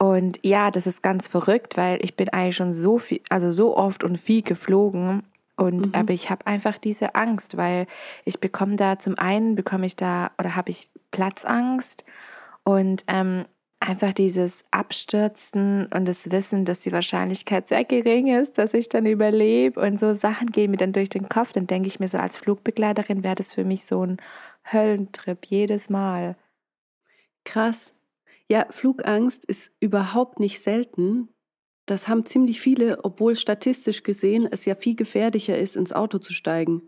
Und 0.01 0.39
ja, 0.43 0.72
das 0.72 0.88
ist 0.88 1.03
ganz 1.03 1.27
verrückt, 1.27 1.75
weil 1.75 2.00
ich 2.01 2.15
bin 2.15 2.29
eigentlich 2.29 2.55
schon 2.55 2.72
so 2.72 3.00
viel, 3.00 3.22
also 3.29 3.51
so 3.51 3.75
oft 3.75 4.03
und 4.03 4.17
viel 4.17 4.41
geflogen 4.41 5.24
und 5.60 5.88
mhm. 5.88 5.93
aber 5.93 6.13
ich 6.13 6.29
habe 6.29 6.48
einfach 6.48 6.77
diese 6.77 7.15
Angst, 7.15 7.58
weil 7.58 7.86
ich 8.24 8.39
bekomme 8.39 8.77
da 8.77 8.98
zum 8.98 9.17
einen 9.19 9.55
bekomme 9.55 9.86
ich 9.86 9.98
da 9.98 10.31
oder 10.39 10.55
habe 10.55 10.72
ich 10.72 10.89
Platzangst 11.12 12.05
und 12.63 13.03
ähm, 13.08 13.43
einfach 13.80 14.14
dieses 14.14 14.66
Abstürzen 14.72 15.86
und 15.94 16.08
das 16.08 16.32
Wissen, 16.32 16.66
dass 16.66 16.80
die 16.80 16.92
Wahrscheinlichkeit 16.92 17.68
sehr 17.68 17.86
gering 17.86 18.28
ist, 18.28 18.58
dass 18.58 18.74
ich 18.74 18.90
dann 18.90 19.06
überlebe 19.06 19.80
und 19.80 20.00
so 20.00 20.14
Sachen 20.14 20.52
gehen 20.52 20.72
mir 20.72 20.78
dann 20.78 20.92
durch 20.92 21.10
den 21.10 21.30
Kopf, 21.30 21.54
dann 21.54 21.68
denke 21.68 21.88
ich 21.88 22.00
mir 22.00 22.08
so 22.08 22.18
als 22.18 22.38
Flugbegleiterin 22.38 23.24
wäre 23.24 23.36
das 23.36 23.54
für 23.54 23.64
mich 23.64 23.86
so 23.86 24.06
ein 24.06 24.18
Höllentrip 24.72 25.46
jedes 25.46 25.90
Mal. 25.90 26.36
Krass. 27.46 27.94
Ja, 28.48 28.66
Flugangst 28.70 29.46
ist 29.46 29.72
überhaupt 29.80 30.40
nicht 30.40 30.62
selten. 30.62 31.30
Das 31.86 32.08
haben 32.08 32.26
ziemlich 32.26 32.60
viele, 32.60 33.04
obwohl 33.04 33.36
statistisch 33.36 34.04
gesehen 34.04 34.48
es 34.52 34.66
ja 34.66 34.76
viel 34.76 34.96
gefährlicher 34.96 35.58
ist, 35.58 35.76
ins 35.76 35.94
Auto 35.94 36.20
zu 36.20 36.34
steigen. 36.34 36.82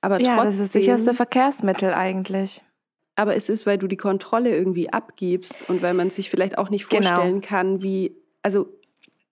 Aber 0.00 0.20
ja, 0.20 0.36
trotzdem, 0.36 0.44
das 0.46 0.54
ist 0.54 0.62
das 0.62 0.72
sicherste 0.72 1.14
Verkehrsmittel 1.14 1.94
eigentlich 1.94 2.62
aber 3.20 3.36
es 3.36 3.50
ist, 3.50 3.66
weil 3.66 3.76
du 3.76 3.86
die 3.86 3.98
Kontrolle 3.98 4.56
irgendwie 4.56 4.90
abgibst 4.90 5.68
und 5.68 5.82
weil 5.82 5.92
man 5.92 6.08
sich 6.08 6.30
vielleicht 6.30 6.56
auch 6.56 6.70
nicht 6.70 6.88
genau. 6.88 7.02
vorstellen 7.02 7.40
genau. 7.42 7.46
kann, 7.46 7.82
wie, 7.82 8.16
also 8.42 8.66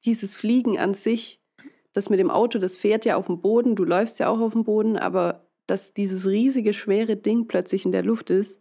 dieses 0.04 0.36
Fliegen 0.36 0.78
an 0.78 0.92
sich, 0.92 1.40
das 1.94 2.10
mit 2.10 2.20
dem 2.20 2.30
Auto, 2.30 2.58
das 2.58 2.76
fährt 2.76 3.06
ja 3.06 3.16
auf 3.16 3.26
dem 3.26 3.40
Boden, 3.40 3.76
du 3.76 3.84
läufst 3.84 4.18
ja 4.18 4.28
auch 4.28 4.40
auf 4.40 4.52
dem 4.52 4.64
Boden, 4.64 4.98
aber 4.98 5.46
dass 5.66 5.94
dieses 5.94 6.26
riesige, 6.26 6.74
schwere 6.74 7.16
Ding 7.16 7.48
plötzlich 7.48 7.86
in 7.86 7.92
der 7.92 8.02
Luft 8.02 8.28
ist. 8.28 8.60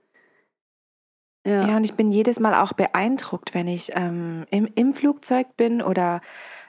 Ja, 1.45 1.67
ja 1.67 1.75
und 1.75 1.83
ich 1.83 1.95
bin 1.95 2.09
jedes 2.09 2.39
Mal 2.39 2.55
auch 2.55 2.71
beeindruckt, 2.71 3.53
wenn 3.53 3.67
ich 3.67 3.91
ähm, 3.95 4.45
im, 4.49 4.69
im 4.75 4.93
Flugzeug 4.93 5.57
bin 5.57 5.81
oder 5.81 6.21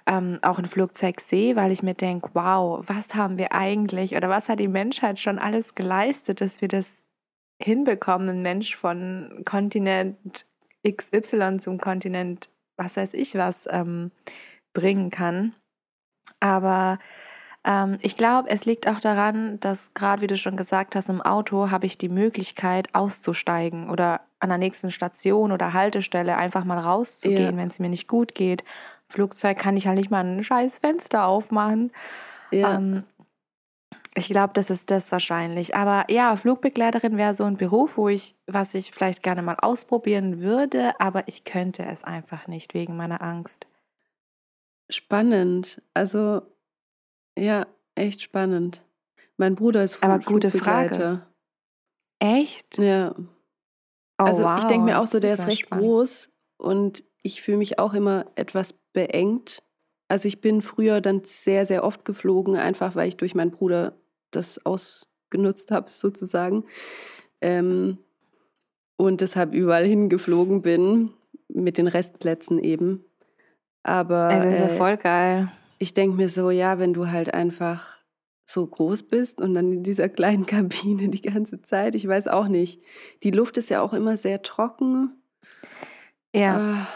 ähm, 0.07 0.41
auch 0.43 0.59
ein 0.59 0.67
Flugzeug 0.67 1.21
sehe, 1.21 1.55
weil 1.55 1.71
ich 1.71 1.85
mir 1.85 1.95
denke, 1.95 2.31
wow, 2.35 2.83
was 2.89 3.15
haben 3.15 3.39
wir 3.39 3.53
eigentlich 3.53 4.17
oder 4.17 4.29
was 4.29 4.49
hat 4.49 4.59
die 4.59 4.67
Menschheit 4.67 5.21
schon 5.21 5.39
alles 5.39 5.77
geleistet, 5.77 6.41
dass 6.41 6.61
wir 6.61 6.67
das 6.67 7.05
hinbekommen, 7.61 8.29
einen 8.29 8.43
Mensch 8.43 8.77
von 8.77 9.43
Kontinent 9.45 10.47
XY 10.89 11.59
zum 11.59 11.79
Kontinent, 11.79 12.49
was 12.77 12.97
weiß 12.97 13.15
ich 13.15 13.35
was, 13.35 13.67
ähm, 13.71 14.13
bringen 14.73 15.11
kann. 15.11 15.55
Aber 16.41 16.99
ähm, 17.65 17.99
ich 18.01 18.17
glaube, 18.17 18.49
es 18.49 18.65
liegt 18.65 18.89
auch 18.89 19.01
daran, 19.01 19.59
dass 19.61 19.93
gerade, 19.95 20.23
wie 20.23 20.27
du 20.27 20.37
schon 20.37 20.57
gesagt 20.57 20.95
hast, 20.95 21.09
im 21.09 21.21
Auto 21.21 21.71
habe 21.71 21.87
ich 21.87 21.99
die 21.99 22.09
Möglichkeit 22.09 22.95
auszusteigen 22.95 23.91
oder 23.91 24.21
an 24.41 24.51
der 24.51 24.59
nächsten 24.59 24.91
Station 24.91 25.51
oder 25.51 25.73
Haltestelle 25.73 26.37
einfach 26.37 26.65
mal 26.65 26.79
rauszugehen, 26.79 27.53
ja. 27.53 27.57
wenn 27.57 27.69
es 27.69 27.81
mir 27.81 27.89
nicht 27.89 28.07
gut 28.07 28.35
geht. 28.35 28.63
Flugzeug 29.09 29.59
kann 29.59 29.77
ich 29.77 29.87
halt 29.87 29.99
nicht 29.99 30.11
mal 30.11 30.25
ein 30.25 30.45
scheiß 30.45 30.79
Fenster 30.79 31.27
aufmachen. 31.27 31.91
Ja. 32.51 32.77
Ähm, 32.77 33.05
ich 34.19 34.29
glaube, 34.29 34.53
das 34.55 34.71
ist 34.71 34.91
das 34.91 35.11
wahrscheinlich. 35.13 35.75
Aber 35.75 36.11
ja, 36.11 36.37
Flugbegleiterin 36.37 37.17
wäre 37.17 37.35
so 37.35 37.45
ein 37.45 37.57
Beruf, 37.57 37.97
wo 37.97 38.09
ich, 38.09 38.35
was 38.47 38.75
ich 38.75 38.91
vielleicht 38.91 39.23
gerne 39.23 39.43
mal 39.43 39.57
ausprobieren 39.61 40.41
würde, 40.41 40.99
aber 41.01 41.27
ich 41.27 41.45
könnte 41.45 41.85
es 41.85 42.05
einfach 42.05 42.47
nicht 42.47 42.75
wegen 42.75 42.97
meiner 42.97 43.23
Angst. 43.23 43.67
Spannend. 44.91 45.83
Also, 45.95 46.43
ja, 47.39 47.67
echt 47.95 48.23
spannend. 48.23 48.83
Mein 49.37 49.55
Bruder 49.55 49.85
ist 49.85 49.97
Flug 49.97 50.11
Aber 50.11 50.25
gute 50.25 50.51
Frage. 50.51 51.27
Echt? 52.19 52.79
Ja. 52.79 53.15
Oh, 54.21 54.25
also 54.25 54.43
wow. 54.43 54.59
ich 54.59 54.65
denke 54.65 54.87
mir 54.87 54.99
auch 54.99 55.07
so, 55.07 55.21
der 55.21 55.35
ist, 55.35 55.41
ist 55.41 55.47
recht 55.47 55.67
spannend. 55.67 55.85
groß 55.85 56.31
und 56.57 57.05
ich 57.23 57.43
fühle 57.43 57.59
mich 57.59 57.79
auch 57.79 57.95
immer 57.95 58.27
etwas 58.35 58.73
beengt. 58.93 59.63
Also 60.09 60.27
ich 60.27 60.41
bin 60.41 60.63
früher 60.63 61.01
dann 61.01 61.23
sehr, 61.25 61.67
sehr 61.67 61.85
oft 61.85 62.05
geflogen, 62.05 62.57
einfach 62.57 62.97
weil 62.97 63.09
ich 63.09 63.17
durch 63.17 63.35
meinen 63.35 63.51
Bruder 63.51 63.95
das 64.31 64.65
ausgenutzt 64.65 65.71
habe, 65.71 65.91
sozusagen. 65.91 66.65
Ähm, 67.41 67.99
und 68.97 69.21
deshalb 69.21 69.55
überall 69.55 69.87
hingeflogen 69.87 70.63
bin, 70.63 71.11
mit 71.49 71.79
den 71.79 71.87
Restplätzen 71.87 72.59
eben. 72.59 73.05
Aber. 73.83 74.31
Ey, 74.31 74.43
das 74.43 74.55
ist 74.55 74.61
ja 74.61 74.67
äh, 74.67 74.77
voll 74.77 74.97
geil. 74.97 75.49
Ich 75.79 75.95
denke 75.95 76.17
mir 76.17 76.29
so, 76.29 76.51
ja, 76.51 76.79
wenn 76.79 76.93
du 76.93 77.09
halt 77.09 77.33
einfach 77.33 77.99
so 78.45 78.67
groß 78.67 79.05
bist 79.05 79.41
und 79.41 79.55
dann 79.55 79.73
in 79.73 79.83
dieser 79.83 80.09
kleinen 80.09 80.47
Kabine 80.47 81.09
die 81.09 81.23
ganze 81.23 81.63
Zeit, 81.63 81.95
ich 81.95 82.07
weiß 82.07 82.29
auch 82.29 82.49
nicht. 82.49 82.83
Die 83.23 83.31
Luft 83.31 83.57
ist 83.59 83.71
ja 83.71 83.81
auch 83.81 83.93
immer 83.93 84.17
sehr 84.17 84.43
trocken. 84.43 85.23
Ja. 86.35 86.89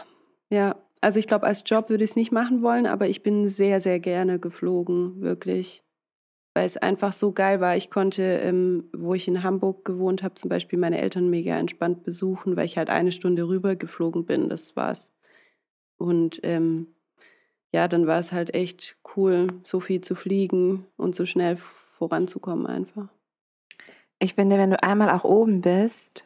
Äh, 0.51 0.55
ja, 0.55 0.77
also 1.01 1.19
ich 1.19 1.27
glaube, 1.27 1.47
als 1.47 1.63
Job 1.67 1.89
würde 1.89 2.05
ich 2.05 2.11
es 2.11 2.17
nicht 2.17 2.33
machen 2.33 2.63
wollen, 2.63 2.87
aber 2.87 3.09
ich 3.09 3.23
bin 3.23 3.49
sehr, 3.49 3.81
sehr 3.81 4.01
gerne 4.01 4.39
geflogen, 4.39 5.21
wirklich 5.21 5.85
weil 6.55 6.67
es 6.67 6.77
einfach 6.77 7.13
so 7.13 7.33
geil 7.33 7.61
war. 7.61 7.77
Ich 7.77 7.91
konnte, 7.91 8.23
ähm, 8.23 8.85
wo 8.93 9.15
ich 9.15 9.29
in 9.29 9.43
Hamburg 9.43 9.85
gewohnt 9.85 10.23
habe, 10.23 10.35
zum 10.35 10.51
Beispiel 10.51 10.79
meine 10.79 11.01
Eltern 11.01 11.31
mega 11.31 11.57
entspannt 11.57 12.05
besuchen, 12.05 12.57
weil 12.57 12.67
ich 12.67 12.77
halt 12.77 12.91
eine 12.91 13.13
Stunde 13.13 13.49
rüber 13.49 13.77
geflogen 13.77 14.27
bin. 14.27 14.49
Das 14.49 14.77
war's. 14.77 15.11
Und 15.97 16.41
ähm, 16.43 16.89
ja, 17.73 17.89
dann 17.89 18.07
war 18.07 18.19
es 18.19 18.33
halt 18.33 18.55
echt 18.55 18.97
cool, 19.17 19.49
so 19.63 19.81
viel 19.81 20.03
zu 20.03 20.15
fliegen 20.15 20.87
und 20.97 21.15
so 21.15 21.25
schnell 21.25 21.57
voranzukommen 21.57 22.67
einfach. 22.67 23.09
Ich 24.19 24.35
finde, 24.35 24.59
wenn 24.59 24.71
du 24.71 24.83
einmal 24.83 25.11
auch 25.11 25.25
oben 25.25 25.63
bist 25.63 26.25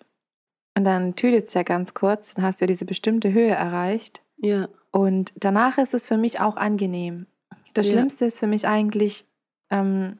und 0.74 0.84
dann 0.84 1.14
tütet 1.14 1.46
es 1.46 1.54
ja 1.54 1.62
ganz 1.62 1.94
kurz, 1.94 2.34
dann 2.34 2.44
hast 2.44 2.60
du 2.60 2.66
diese 2.66 2.84
bestimmte 2.84 3.32
Höhe 3.32 3.52
erreicht. 3.52 4.22
Ja. 4.38 4.68
Und 4.90 5.32
danach 5.36 5.78
ist 5.78 5.94
es 5.94 6.08
für 6.08 6.16
mich 6.16 6.40
auch 6.40 6.56
angenehm. 6.56 7.26
Das 7.74 7.86
Ja. 7.86 7.92
Schlimmste 7.92 8.24
ist 8.24 8.38
für 8.38 8.46
mich 8.46 8.66
eigentlich, 8.66 9.24
ähm, 9.70 10.18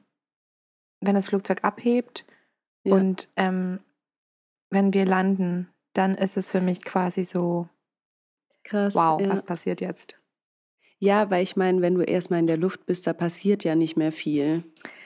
wenn 1.01 1.15
das 1.15 1.29
Flugzeug 1.29 1.63
abhebt 1.65 2.25
Ja. 2.85 2.95
und 2.95 3.29
ähm, 3.37 3.81
wenn 4.71 4.93
wir 4.95 5.05
landen, 5.07 5.69
dann 5.93 6.15
ist 6.15 6.37
es 6.37 6.51
für 6.51 6.61
mich 6.61 6.83
quasi 6.85 7.25
so, 7.25 7.69
Krass. 8.65 8.95
wow, 8.95 9.21
ja. 9.21 9.29
was 9.29 9.45
passiert 9.45 9.81
jetzt? 9.81 10.19
Ja, 10.99 11.31
weil 11.31 11.43
ich 11.43 11.57
meine, 11.57 11.83
wenn 11.83 11.95
du 11.95 12.03
erstmal 12.03 12.41
in 12.41 12.47
der 12.47 12.57
Luft 12.57 12.87
bist, 12.87 13.07
da 13.07 13.13
passiert 13.13 13.65
ja 13.65 13.75
nicht 13.75 13.97
mehr 13.97 14.13
viel. 14.13 14.65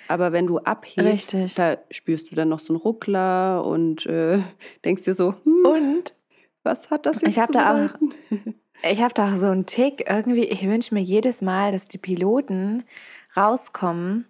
Aber 0.09 0.33
wenn 0.33 0.47
du 0.47 0.59
abhebst, 0.59 1.35
Richtig. 1.35 1.55
da 1.55 1.79
spürst 1.91 2.31
du 2.31 2.37
dann 2.37 2.49
noch 2.49 2.61
so 2.61 2.73
einen 2.75 2.81
Ruckler 2.83 3.65
und 3.65 4.07
äh, 4.07 4.41
denkst 4.85 5.03
dir 5.05 5.15
so, 5.15 5.35
hm, 5.45 5.67
Und 5.67 6.17
was 6.63 6.91
hat 6.91 7.07
das 7.07 7.17
jetzt 7.23 7.29
Ich 7.29 7.39
hab 7.39 7.49
zu 7.49 7.53
da 7.55 7.87
auch- 7.87 7.95
ich 8.89 9.03
habe 9.03 9.15
da 9.15 9.33
auch 9.33 9.37
so 9.37 9.47
einen 9.49 9.67
Tick, 9.67 10.09
irgendwie, 10.09 10.45
ich 10.45 10.67
wünsche 10.67 10.95
mir 10.95 11.03
jedes 11.03 11.43
Mal, 11.43 11.73
dass 11.73 11.87
die 11.87 11.99
Piloten 11.99 12.85
rauskommen 13.37 14.27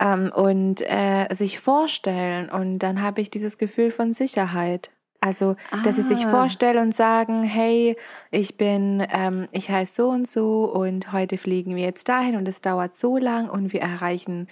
ähm, 0.00 0.32
und 0.34 0.80
äh, 0.82 1.26
sich 1.34 1.58
vorstellen 1.60 2.48
und 2.50 2.78
dann 2.80 3.02
habe 3.02 3.20
ich 3.20 3.30
dieses 3.30 3.58
Gefühl 3.58 3.90
von 3.90 4.12
Sicherheit. 4.12 4.90
Also, 5.20 5.56
dass 5.82 5.96
sie 5.96 6.02
sich 6.02 6.26
Ah. 6.26 6.30
vorstellen 6.30 6.78
und 6.78 6.94
sagen, 6.94 7.42
hey, 7.42 7.96
ich 8.30 8.56
bin, 8.56 9.04
ähm, 9.12 9.48
ich 9.50 9.68
heiße 9.68 9.94
so 9.96 10.10
und 10.10 10.28
so 10.28 10.64
und 10.72 11.12
heute 11.12 11.38
fliegen 11.38 11.74
wir 11.74 11.82
jetzt 11.82 12.08
dahin 12.08 12.36
und 12.36 12.46
es 12.46 12.60
dauert 12.60 12.96
so 12.96 13.16
lang 13.18 13.50
und 13.50 13.72
wir 13.72 13.80
erreichen 13.80 14.46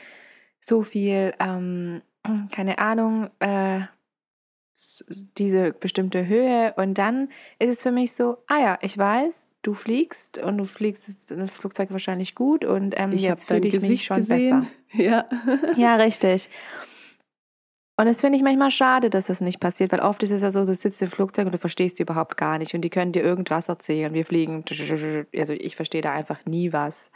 so 0.61 0.83
viel, 0.83 1.33
ähm, 1.39 2.03
keine 2.51 2.79
Ahnung, 2.81 3.29
äh, 3.39 3.83
diese 5.39 5.73
bestimmte 5.73 6.27
Höhe 6.27 6.75
und 6.77 6.95
dann 6.99 7.31
ist 7.59 7.71
es 7.71 7.83
für 7.83 7.93
mich 7.93 8.13
so, 8.13 8.39
ah 8.47 8.61
ja, 8.61 8.79
ich 8.83 8.97
weiß, 8.99 9.51
du 9.63 9.73
fliegst 9.73 10.39
und 10.39 10.59
du 10.59 10.65
fliegst 10.65 11.31
das 11.31 11.51
Flugzeug 11.51 11.91
wahrscheinlich 11.93 12.35
gut 12.35 12.65
und 12.65 12.95
ähm, 12.97 13.13
jetzt 13.13 13.47
fühle 13.47 13.67
ich 13.67 13.81
mich 13.81 14.05
schon 14.05 14.19
gesehen. 14.19 14.61
besser. 14.61 14.71
Ja. 15.03 15.27
Ja, 15.77 15.97
richtig. 15.97 16.49
Und 17.99 18.07
das 18.07 18.21
finde 18.21 18.37
ich 18.37 18.45
manchmal 18.45 18.71
schade, 18.71 19.09
dass 19.09 19.27
das 19.27 19.41
nicht 19.41 19.59
passiert, 19.59 19.91
weil 19.91 20.01
oft 20.01 20.23
ist 20.23 20.31
es 20.31 20.43
ja 20.43 20.51
so, 20.51 20.65
du 20.67 20.75
sitzt 20.75 21.01
im 21.01 21.09
Flugzeug 21.09 21.47
und 21.47 21.53
du 21.53 21.59
verstehst 21.59 21.99
die 21.99 22.03
überhaupt 22.03 22.37
gar 22.37 22.59
nicht 22.59 22.75
und 22.75 22.83
die 22.83 22.91
können 22.91 23.13
dir 23.13 23.23
irgendwas 23.23 23.69
erzählen. 23.71 24.13
Wir 24.13 24.27
fliegen, 24.27 24.65
also 25.35 25.53
ich 25.55 25.77
verstehe 25.77 26.03
da 26.03 26.13
einfach 26.13 26.45
nie 26.45 26.73
was. 26.75 27.11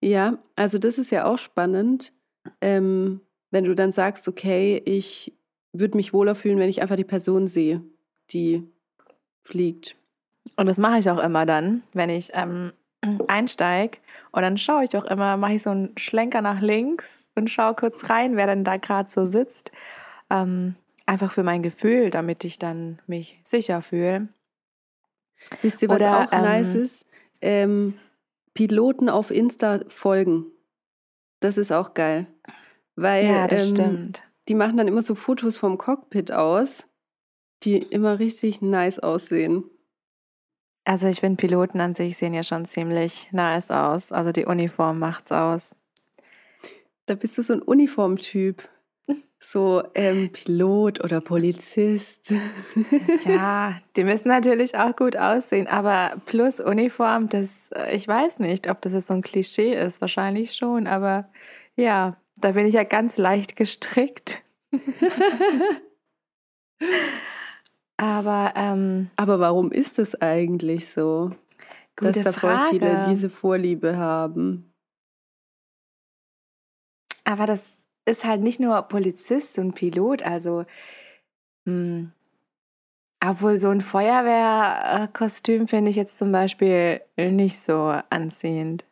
Ja, 0.00 0.38
also 0.54 0.78
das 0.78 0.98
ist 0.98 1.10
ja 1.10 1.24
auch 1.24 1.38
spannend, 1.38 2.12
ähm, 2.60 3.22
wenn 3.50 3.64
du 3.64 3.74
dann 3.74 3.92
sagst, 3.92 4.28
okay, 4.28 4.82
ich 4.84 5.35
würde 5.78 5.96
mich 5.96 6.12
wohler 6.12 6.34
fühlen, 6.34 6.58
wenn 6.58 6.68
ich 6.68 6.82
einfach 6.82 6.96
die 6.96 7.04
Person 7.04 7.48
sehe, 7.48 7.82
die 8.30 8.66
fliegt. 9.44 9.96
Und 10.56 10.66
das 10.66 10.78
mache 10.78 10.98
ich 10.98 11.10
auch 11.10 11.18
immer 11.18 11.46
dann, 11.46 11.82
wenn 11.92 12.10
ich 12.10 12.30
ähm, 12.34 12.72
einsteige. 13.28 13.98
Und 14.32 14.42
dann 14.42 14.58
schaue 14.58 14.84
ich 14.84 14.96
auch 14.96 15.04
immer, 15.04 15.36
mache 15.36 15.54
ich 15.54 15.62
so 15.62 15.70
einen 15.70 15.96
Schlenker 15.96 16.42
nach 16.42 16.60
links 16.60 17.24
und 17.34 17.50
schaue 17.50 17.74
kurz 17.74 18.08
rein, 18.10 18.36
wer 18.36 18.46
denn 18.46 18.64
da 18.64 18.76
gerade 18.76 19.08
so 19.08 19.26
sitzt. 19.26 19.72
Ähm, 20.30 20.74
einfach 21.06 21.32
für 21.32 21.42
mein 21.42 21.62
Gefühl, 21.62 22.10
damit 22.10 22.44
ich 22.44 22.58
dann 22.58 22.98
mich 23.06 23.40
sicher 23.42 23.80
fühle. 23.82 24.28
Wisst 25.62 25.82
ihr, 25.82 25.88
was 25.88 26.00
Oder, 26.00 26.22
auch 26.22 26.30
nice 26.32 26.74
ähm, 26.74 26.82
ist? 26.82 27.06
Ähm, 27.40 27.94
Piloten 28.54 29.08
auf 29.08 29.30
Insta 29.30 29.80
folgen. 29.88 30.46
Das 31.40 31.58
ist 31.58 31.72
auch 31.72 31.94
geil. 31.94 32.26
Weil 32.96 33.26
Ja, 33.26 33.46
das 33.46 33.64
ähm, 33.64 33.76
stimmt. 33.76 34.22
Die 34.48 34.54
machen 34.54 34.76
dann 34.76 34.88
immer 34.88 35.02
so 35.02 35.14
Fotos 35.14 35.56
vom 35.56 35.78
Cockpit 35.78 36.32
aus, 36.32 36.86
die 37.62 37.78
immer 37.78 38.18
richtig 38.18 38.62
nice 38.62 38.98
aussehen. 38.98 39.64
Also 40.84 41.08
ich 41.08 41.18
finde, 41.20 41.40
Piloten 41.40 41.80
an 41.80 41.96
sich 41.96 42.16
sehen 42.16 42.32
ja 42.32 42.44
schon 42.44 42.64
ziemlich 42.64 43.32
nice 43.32 43.72
aus. 43.72 44.12
Also 44.12 44.30
die 44.30 44.46
Uniform 44.46 45.00
macht's 45.00 45.32
aus. 45.32 45.74
Da 47.06 47.14
bist 47.14 47.36
du 47.36 47.42
so 47.42 47.54
ein 47.54 47.62
Uniformtyp. 47.62 48.68
So 49.38 49.84
ähm, 49.94 50.32
Pilot 50.32 51.04
oder 51.04 51.20
Polizist. 51.20 52.32
Ja, 53.26 53.76
die 53.94 54.02
müssen 54.02 54.28
natürlich 54.28 54.76
auch 54.76 54.96
gut 54.96 55.16
aussehen, 55.16 55.66
aber 55.66 56.16
plus 56.24 56.58
Uniform, 56.58 57.28
das, 57.28 57.70
äh, 57.72 57.94
ich 57.94 58.08
weiß 58.08 58.38
nicht, 58.38 58.68
ob 58.68 58.80
das 58.80 58.94
jetzt 58.94 59.08
so 59.08 59.14
ein 59.14 59.22
Klischee 59.22 59.74
ist, 59.74 60.00
wahrscheinlich 60.00 60.54
schon, 60.54 60.86
aber 60.86 61.28
ja, 61.76 62.16
da 62.40 62.52
bin 62.52 62.66
ich 62.66 62.74
ja 62.74 62.84
ganz 62.84 63.16
leicht 63.16 63.56
gestrickt. 63.56 64.42
aber 67.96 68.52
ähm, 68.56 69.10
Aber 69.16 69.40
warum 69.40 69.72
ist 69.72 69.98
es 69.98 70.20
eigentlich 70.20 70.90
so, 70.90 71.32
dass 71.96 72.14
da 72.22 72.32
voll 72.32 72.56
Frage. 72.56 72.70
viele 72.70 73.06
diese 73.08 73.30
Vorliebe 73.30 73.96
haben? 73.96 74.72
Aber 77.24 77.46
das 77.46 77.80
ist 78.04 78.24
halt 78.24 78.42
nicht 78.42 78.60
nur 78.60 78.80
Polizist 78.82 79.58
und 79.58 79.74
Pilot, 79.74 80.22
also 80.22 80.64
hm, 81.66 82.12
obwohl 83.24 83.58
so 83.58 83.70
ein 83.70 83.80
Feuerwehrkostüm 83.80 85.66
finde 85.66 85.90
ich 85.90 85.96
jetzt 85.96 86.18
zum 86.18 86.30
Beispiel 86.30 87.00
nicht 87.16 87.58
so 87.58 87.98
anziehend. 88.10 88.84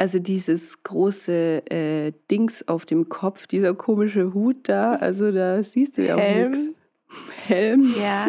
Also 0.00 0.18
dieses 0.18 0.82
große 0.82 1.62
äh, 1.70 2.12
Dings 2.30 2.66
auf 2.66 2.86
dem 2.86 3.10
Kopf, 3.10 3.46
dieser 3.46 3.74
komische 3.74 4.32
Hut 4.32 4.66
da, 4.66 4.94
also 4.94 5.30
da 5.30 5.62
siehst 5.62 5.98
du 5.98 6.06
ja 6.06 6.14
auch 6.14 6.20
Helm. 6.20 6.52
nichts. 6.52 6.70
Helm. 7.46 7.94
Ja. 8.00 8.28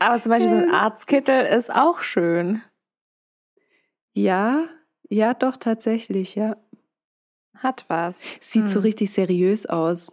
Aber 0.00 0.20
zum 0.20 0.30
Beispiel 0.30 0.48
so 0.48 0.54
ein 0.56 0.60
Helm. 0.62 0.74
Arztkittel 0.74 1.46
ist 1.46 1.72
auch 1.72 2.00
schön. 2.00 2.60
Ja, 4.14 4.64
ja, 5.08 5.32
doch, 5.34 5.58
tatsächlich, 5.58 6.34
ja. 6.34 6.56
Hat 7.54 7.84
was. 7.86 8.22
Sieht 8.40 8.68
so 8.68 8.76
Hm. 8.76 8.82
richtig 8.82 9.12
seriös 9.12 9.66
aus. 9.66 10.10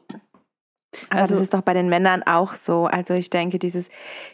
Aber 1.10 1.22
also- 1.22 1.36
das 1.36 1.44
ist 1.44 1.54
doch 1.54 1.62
bei 1.62 1.74
den 1.74 1.90
Männern 1.90 2.24
auch 2.24 2.56
so. 2.56 2.86
Also 2.86 3.14
ich 3.14 3.30
denke, 3.30 3.60
dieses 3.60 3.90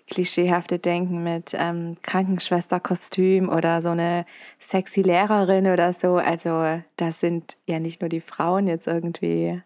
klischeehafte 0.08 0.80
Denken 0.80 1.24
mit 1.24 1.54
ähm, 1.54 1.98
Krankenschwesterkostüm 2.02 3.50
oder 3.50 3.82
so 3.82 3.90
eine 3.90 4.26
sexy 4.60 5.02
Lehrerin 5.02 5.68
oder 5.68 5.94
so, 5.94 6.16
also 6.16 6.82
das 6.96 7.20
sind 7.20 7.58
ja 7.66 7.80
nicht 7.80 8.02
nur 8.02 8.10
die 8.10 8.22
Frauen 8.22 8.68
jetzt 8.68 8.88
irgendwie. 8.88 9.62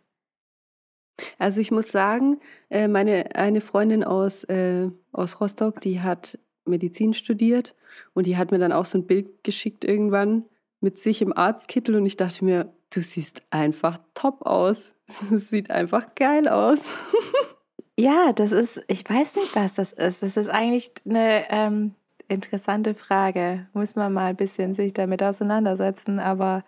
Also 1.40 1.62
ich 1.62 1.72
muss 1.72 1.92
sagen, 1.92 2.40
äh, 2.70 2.88
meine 2.88 3.36
eine 3.36 3.62
Freundin 3.62 4.04
aus, 4.04 4.44
äh, 4.46 4.90
aus 5.12 5.42
Rostock, 5.42 5.82
die 5.82 6.02
hat 6.02 6.38
Medizin 6.66 7.14
studiert 7.14 7.76
und 8.14 8.28
die 8.28 8.38
hat 8.38 8.52
mir 8.52 8.60
dann 8.60 8.72
auch 8.72 8.86
so 8.86 8.98
ein 8.98 9.08
Bild 9.08 9.44
geschickt 9.44 9.84
irgendwann 9.84 10.46
mit 10.80 11.00
sich 11.00 11.22
im 11.22 11.36
Arztkittel 11.36 11.96
und 11.96 12.06
ich 12.06 12.18
dachte 12.18 12.46
mir, 12.46 12.74
du 12.92 13.02
siehst 13.02 13.42
einfach 13.50 14.00
top 14.14 14.46
aus. 14.46 14.94
Es 15.32 15.50
sieht 15.50 15.72
einfach 15.72 16.16
geil 16.16 16.48
aus. 16.48 16.90
Ja, 18.00 18.32
das 18.32 18.52
ist, 18.52 18.80
ich 18.88 19.10
weiß 19.10 19.34
nicht, 19.38 19.56
was 19.56 19.74
das 19.74 19.92
ist. 19.92 20.22
Das 20.22 20.38
ist 20.38 20.50
eigentlich 20.50 20.92
eine 21.04 21.50
ähm, 21.50 21.96
interessante 22.28 22.94
Frage. 22.94 23.66
Muss 23.74 23.96
man 23.96 24.14
mal 24.14 24.28
ein 24.28 24.36
bisschen 24.36 24.76
sich 24.76 24.94
damit 24.94 25.24
auseinandersetzen, 25.24 26.20
aber 26.20 26.64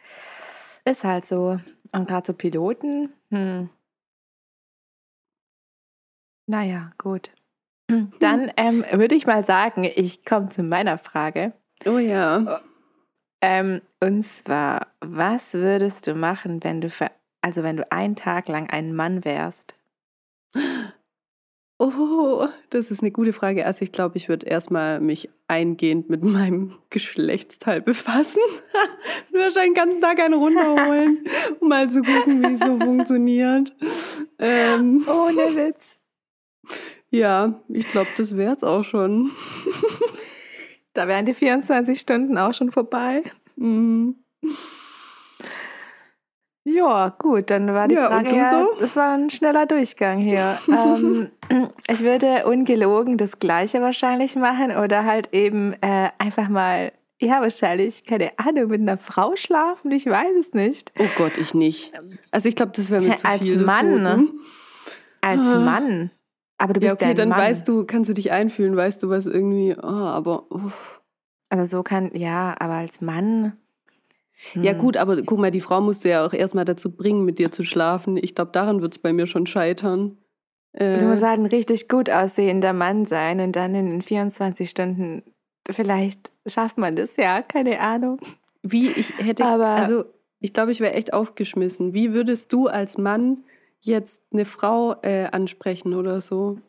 ist 0.86 1.04
halt 1.04 1.26
so. 1.26 1.60
Und 1.92 2.08
gerade 2.08 2.26
so 2.26 2.34
Piloten, 2.34 3.14
hm. 3.30 3.70
Naja, 6.48 6.90
gut. 6.98 7.30
Dann 8.20 8.52
ähm, 8.58 8.84
würde 8.92 9.14
ich 9.14 9.28
mal 9.28 9.46
sagen, 9.46 9.84
ich 9.84 10.26
komme 10.26 10.48
zu 10.48 10.64
meiner 10.64 10.98
Frage. 10.98 11.54
Oh 11.86 12.00
ja. 12.00 12.62
Ähm, 13.42 13.82
und 14.02 14.24
zwar, 14.24 14.88
was 15.00 15.54
würdest 15.54 16.08
du 16.08 16.16
machen, 16.16 16.64
wenn 16.64 16.82
du 16.82 16.90
für, 16.90 17.10
also 17.42 17.64
wenn 17.64 17.78
du 17.78 17.92
einen 17.92 18.16
Tag 18.16 18.48
lang 18.50 18.70
ein 18.70 18.94
Mann 18.94 19.24
wärst? 19.24 19.76
Oh, 21.82 22.50
das 22.72 22.92
ist 22.92 23.02
eine 23.02 23.12
gute 23.12 23.32
Frage. 23.32 23.66
Also 23.66 23.84
ich 23.84 23.94
glaube, 23.94 24.18
ich 24.18 24.28
würde 24.28 24.46
erstmal 24.46 25.00
mich 25.00 25.30
eingehend 25.48 26.10
mit 26.10 26.24
meinem 26.26 26.76
Geschlechtsteil 26.90 27.82
befassen. 27.82 28.42
und 29.32 29.40
wahrscheinlich 29.40 29.74
den 29.74 29.74
ganzen 29.76 30.02
Tag 30.02 30.20
einen 30.20 30.34
runterholen, 30.34 31.26
um 31.62 31.70
mal 31.70 31.90
zu 31.90 32.02
gucken, 32.02 32.44
wie 32.44 32.56
es 32.56 32.60
so 32.60 32.78
funktioniert. 32.86 33.74
Ähm, 34.40 35.06
Ohne 35.08 35.56
Witz. 35.56 35.96
ja, 37.12 37.62
ich 37.70 37.88
glaube, 37.88 38.10
das 38.18 38.36
wäre 38.36 38.56
es 38.56 38.64
auch 38.64 38.84
schon. 38.84 39.32
Da 40.94 41.08
wären 41.08 41.26
die 41.26 41.34
24 41.34 42.00
Stunden 42.00 42.38
auch 42.38 42.54
schon 42.54 42.72
vorbei. 42.72 43.24
Mhm. 43.56 44.16
Ja, 46.66 47.10
gut, 47.18 47.50
dann 47.50 47.74
war 47.74 47.88
die 47.88 47.96
Ja, 47.96 48.08
Frage 48.08 48.36
ja, 48.36 48.62
so? 48.64 48.80
das 48.82 48.96
war 48.96 49.14
ein 49.14 49.30
schneller 49.30 49.66
Durchgang 49.66 50.20
hier. 50.20 50.60
ähm, 50.68 51.30
ich 51.88 52.02
würde 52.02 52.46
ungelogen 52.46 53.18
das 53.18 53.40
Gleiche 53.40 53.82
wahrscheinlich 53.82 54.36
machen 54.36 54.76
oder 54.76 55.06
halt 55.06 55.34
eben 55.34 55.74
äh, 55.82 56.10
einfach 56.20 56.48
mal 56.50 56.92
Ja, 57.22 57.42
wahrscheinlich, 57.42 58.06
keine 58.06 58.32
Ahnung, 58.38 58.68
mit 58.70 58.82
einer 58.82 58.98
Frau 58.98 59.36
schlafen, 59.36 59.92
ich 59.92 60.06
weiß 60.06 60.32
es 60.40 60.54
nicht. 60.54 60.92
Oh 61.00 61.08
Gott, 61.18 61.38
ich 61.38 61.54
nicht. 61.54 61.92
Also 62.32 62.48
ich 62.50 62.56
glaube, 62.56 62.72
das 62.76 62.90
wäre 62.90 63.04
mir 63.04 63.16
zu 63.16 63.26
Als 63.28 63.42
viel. 63.42 63.60
Mann. 63.60 64.30
Als 65.22 65.40
Ah. 65.42 65.60
Mann. 65.60 66.12
Aber 66.60 66.74
du 66.74 66.80
bist 66.82 66.88
Ja, 66.90 66.94
okay, 66.94 67.06
ein 67.12 67.16
dann 67.16 67.30
Mann. 67.30 67.40
weißt 67.40 67.68
du, 67.68 67.86
kannst 67.86 68.10
du 68.10 68.14
dich 68.14 68.32
einfühlen, 68.32 68.76
weißt 68.76 69.02
du, 69.02 69.10
was 69.10 69.26
irgendwie, 69.26 69.76
oh, 69.82 69.86
aber 69.88 70.52
uff. 70.52 71.02
Also 71.50 71.78
so 71.78 71.84
kann, 71.84 72.12
ja, 72.14 72.56
aber 72.60 72.74
als 72.74 73.02
Mann. 73.02 73.54
Ja 74.54 74.72
hm. 74.74 74.78
gut, 74.78 74.98
aber 74.98 75.22
guck 75.24 75.40
mal, 75.40 75.52
die 75.52 75.62
Frau 75.62 75.82
musst 75.82 76.06
du 76.06 76.10
ja 76.10 76.26
auch 76.26 76.34
erstmal 76.34 76.66
dazu 76.66 76.92
bringen, 76.92 77.26
mit 77.26 77.40
dir 77.40 77.52
zu 77.52 77.64
schlafen. 77.64 78.18
Ich 78.18 78.36
glaube, 78.36 78.52
daran 78.52 78.82
wird 78.82 78.94
es 78.94 79.00
bei 79.00 79.12
mir 79.14 79.26
schon 79.28 79.48
scheitern. 79.48 80.18
Äh, 80.74 81.00
Du 81.00 81.06
musst 81.08 81.24
halt 81.24 81.40
ein 81.40 81.46
richtig 81.48 81.90
gut 81.90 82.10
aussehender 82.10 82.74
Mann 82.74 83.06
sein 83.06 83.40
und 83.40 83.56
dann 83.56 83.74
in 83.76 83.90
den 83.90 84.02
24 84.02 84.70
Stunden, 84.70 85.24
vielleicht 85.70 86.32
schafft 86.46 86.78
man 86.78 86.96
das 86.96 87.16
ja, 87.18 87.42
keine 87.42 87.80
Ahnung. 87.80 88.20
wie 88.62 88.90
ich 88.92 89.14
hätte, 89.18 89.46
Aber- 89.46 89.66
also 89.68 90.06
ich 90.42 90.54
glaube, 90.54 90.72
ich 90.72 90.80
wäre 90.80 90.94
echt 90.94 91.12
aufgeschmissen. 91.14 91.94
Wie 91.94 92.14
würdest 92.14 92.54
du 92.54 92.68
als 92.68 92.98
Mann 92.98 93.44
jetzt 93.82 94.22
eine 94.32 94.46
Frau 94.46 94.96
äh, 95.02 95.26
ansprechen 95.32 95.94
oder 95.94 96.22
so? 96.22 96.60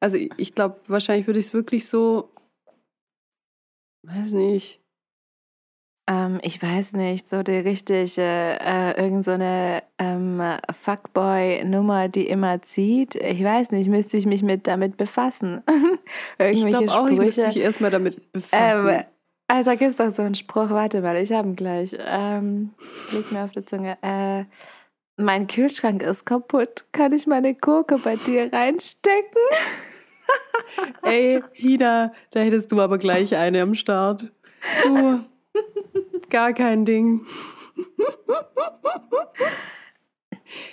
Also 0.00 0.16
ich, 0.16 0.30
ich 0.36 0.54
glaube, 0.54 0.80
wahrscheinlich 0.86 1.26
würde 1.26 1.40
ich 1.40 1.46
es 1.46 1.54
wirklich 1.54 1.88
so, 1.88 2.30
weiß 4.06 4.32
nicht. 4.32 4.80
Ähm, 6.08 6.40
ich 6.42 6.60
weiß 6.60 6.94
nicht, 6.94 7.28
so 7.28 7.42
die 7.42 7.52
richtige, 7.52 8.16
äh, 8.16 9.00
irgend 9.00 9.24
so 9.24 9.32
eine 9.32 9.82
ähm, 9.98 10.42
Fuckboy-Nummer, 10.72 12.08
die 12.08 12.26
immer 12.26 12.62
zieht. 12.62 13.14
Ich 13.14 13.44
weiß 13.44 13.70
nicht, 13.70 13.88
müsste 13.88 14.16
ich 14.16 14.26
mich 14.26 14.42
mit 14.42 14.66
damit 14.66 14.96
befassen. 14.96 15.62
Ich 16.38 16.60
Irgendwelche 16.60 16.86
glaube 16.86 16.92
auch, 16.92 17.08
ich 17.08 17.18
müsste 17.18 17.46
mich 17.46 17.58
erstmal 17.58 17.90
damit 17.92 18.32
befassen. 18.32 18.88
Ähm, 18.88 19.04
also 19.46 19.70
gibt 19.72 19.82
es 19.82 19.96
doch 19.96 20.10
so 20.10 20.22
einen 20.22 20.34
Spruch, 20.34 20.70
warte 20.70 21.00
mal, 21.02 21.16
ich 21.16 21.30
habe 21.32 21.48
ihn 21.48 21.56
gleich. 21.56 21.96
Ähm, 21.98 22.70
liegt 23.12 23.30
mir 23.30 23.44
auf 23.44 23.52
der 23.52 23.66
Zunge. 23.66 23.96
Äh, 24.02 24.44
mein 25.20 25.46
Kühlschrank 25.46 26.02
ist 26.02 26.26
kaputt. 26.26 26.84
Kann 26.92 27.12
ich 27.12 27.26
meine 27.26 27.54
Gurke 27.54 27.98
bei 27.98 28.16
dir 28.16 28.52
reinstecken? 28.52 29.42
Ey, 31.02 31.42
Hina, 31.52 32.12
da 32.30 32.40
hättest 32.40 32.70
du 32.72 32.80
aber 32.80 32.98
gleich 32.98 33.34
eine 33.36 33.62
am 33.62 33.74
Start. 33.74 34.30
Du, 34.84 35.20
gar 36.28 36.52
kein 36.52 36.84
Ding. 36.84 37.26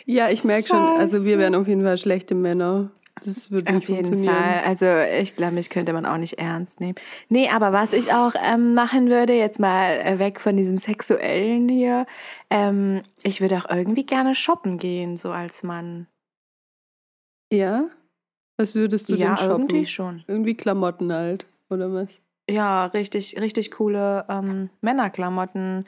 Ja, 0.05 0.29
ich 0.29 0.43
merke 0.43 0.67
schon, 0.67 0.79
also 0.97 1.25
wir 1.25 1.39
wären 1.39 1.55
auf 1.55 1.67
jeden 1.67 1.83
Fall 1.83 1.97
schlechte 1.97 2.35
Männer. 2.35 2.91
Das 3.25 3.51
würde 3.51 3.73
nicht 3.73 3.89
Auf 3.89 3.95
jeden. 3.95 4.25
Fall. 4.25 4.61
Also 4.65 4.85
ich 5.21 5.35
glaube, 5.35 5.53
mich 5.53 5.69
könnte 5.69 5.93
man 5.93 6.05
auch 6.05 6.17
nicht 6.17 6.39
ernst 6.39 6.79
nehmen. 6.79 6.95
Nee, 7.29 7.49
aber 7.49 7.71
was 7.73 7.93
ich 7.93 8.13
auch 8.13 8.33
ähm, 8.43 8.73
machen 8.73 9.09
würde, 9.09 9.33
jetzt 9.33 9.59
mal 9.59 9.99
äh, 9.99 10.19
weg 10.19 10.39
von 10.39 10.57
diesem 10.57 10.77
Sexuellen 10.77 11.67
hier, 11.69 12.05
ähm, 12.49 13.01
ich 13.23 13.41
würde 13.41 13.57
auch 13.57 13.69
irgendwie 13.69 14.05
gerne 14.05 14.35
shoppen 14.35 14.77
gehen, 14.77 15.17
so 15.17 15.31
als 15.31 15.63
Mann. 15.63 16.07
Ja? 17.51 17.85
Was 18.57 18.75
würdest 18.75 19.09
du 19.09 19.15
ja, 19.15 19.35
denn 19.35 19.37
shoppen? 19.37 19.61
irgendwie 19.61 19.85
schon. 19.85 20.23
Irgendwie 20.27 20.55
Klamotten 20.55 21.13
halt, 21.13 21.45
oder 21.69 21.93
was? 21.93 22.19
Ja, 22.49 22.85
richtig, 22.87 23.39
richtig 23.39 23.71
coole 23.71 24.25
ähm, 24.29 24.69
Männerklamotten, 24.81 25.85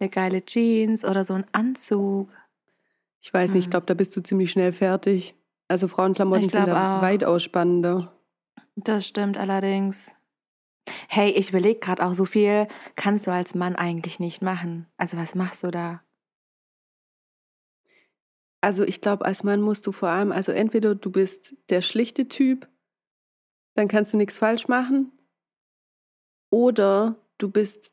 eine 0.00 0.08
geile 0.08 0.44
Jeans 0.44 1.04
oder 1.04 1.24
so 1.24 1.34
ein 1.34 1.44
Anzug. 1.52 2.28
Ich 3.20 3.32
weiß 3.32 3.52
nicht, 3.54 3.60
ich 3.60 3.64
Hm. 3.66 3.70
glaube, 3.70 3.86
da 3.86 3.94
bist 3.94 4.16
du 4.16 4.22
ziemlich 4.22 4.50
schnell 4.50 4.72
fertig. 4.72 5.34
Also 5.68 5.88
Frauenklamotten 5.88 6.48
sind 6.48 6.66
da 6.66 6.98
auch. 6.98 7.02
weitaus 7.02 7.42
spannender. 7.42 8.12
Das 8.74 9.06
stimmt 9.06 9.36
allerdings. 9.36 10.14
Hey, 11.08 11.30
ich 11.30 11.50
überlege 11.50 11.80
gerade 11.80 12.04
auch, 12.04 12.14
so 12.14 12.24
viel 12.24 12.66
kannst 12.96 13.26
du 13.26 13.30
als 13.30 13.54
Mann 13.54 13.76
eigentlich 13.76 14.20
nicht 14.20 14.42
machen. 14.42 14.86
Also 14.96 15.18
was 15.18 15.34
machst 15.34 15.62
du 15.62 15.70
da? 15.70 16.02
Also 18.60 18.84
ich 18.84 19.00
glaube, 19.00 19.24
als 19.24 19.44
Mann 19.44 19.60
musst 19.60 19.86
du 19.86 19.92
vor 19.92 20.08
allem, 20.08 20.32
also 20.32 20.52
entweder 20.52 20.94
du 20.94 21.10
bist 21.10 21.54
der 21.68 21.80
schlichte 21.80 22.28
Typ, 22.28 22.68
dann 23.74 23.88
kannst 23.88 24.12
du 24.12 24.16
nichts 24.16 24.36
falsch 24.36 24.66
machen, 24.66 25.12
oder 26.50 27.16
du 27.38 27.50
bist, 27.50 27.92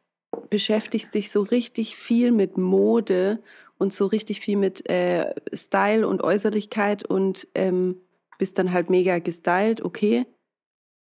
beschäftigst 0.49 1.13
dich 1.13 1.31
so 1.31 1.41
richtig 1.41 1.95
viel 1.95 2.31
mit 2.31 2.57
Mode 2.57 3.43
und 3.85 3.93
so 3.93 4.07
richtig 4.07 4.41
viel 4.41 4.57
mit 4.57 4.89
äh, 4.89 5.33
Style 5.53 6.07
und 6.07 6.23
Äußerlichkeit 6.23 7.05
und 7.05 7.47
ähm, 7.53 8.01
bist 8.39 8.57
dann 8.57 8.73
halt 8.73 8.89
mega 8.89 9.19
gestylt, 9.19 9.81
okay. 9.81 10.25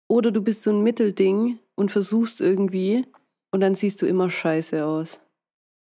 Oder 0.09 0.33
du 0.33 0.43
bist 0.43 0.65
so 0.65 0.71
ein 0.71 0.83
Mittelding 0.83 1.59
und 1.77 1.93
versuchst 1.93 2.41
irgendwie 2.41 3.07
und 3.53 3.61
dann 3.61 3.77
siehst 3.77 4.03
du 4.03 4.07
immer 4.07 4.29
scheiße 4.29 4.85
aus. 4.85 5.21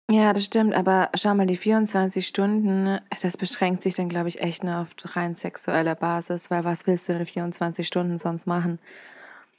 Ja, 0.09 0.33
das 0.33 0.45
stimmt, 0.45 0.73
aber 0.73 1.09
schau 1.15 1.35
mal, 1.35 1.45
die 1.45 1.57
24 1.57 2.25
Stunden, 2.25 2.97
das 3.21 3.37
beschränkt 3.37 3.83
sich 3.83 3.93
dann, 3.93 4.09
glaube 4.09 4.29
ich, 4.29 4.39
echt 4.41 4.63
nur 4.63 4.77
auf 4.77 4.95
rein 5.15 5.35
sexueller 5.35 5.93
Basis, 5.95 6.49
weil 6.49 6.63
was 6.63 6.87
willst 6.87 7.09
du 7.09 7.13
denn 7.13 7.25
24 7.27 7.85
Stunden 7.85 8.17
sonst 8.17 8.47
machen? 8.47 8.79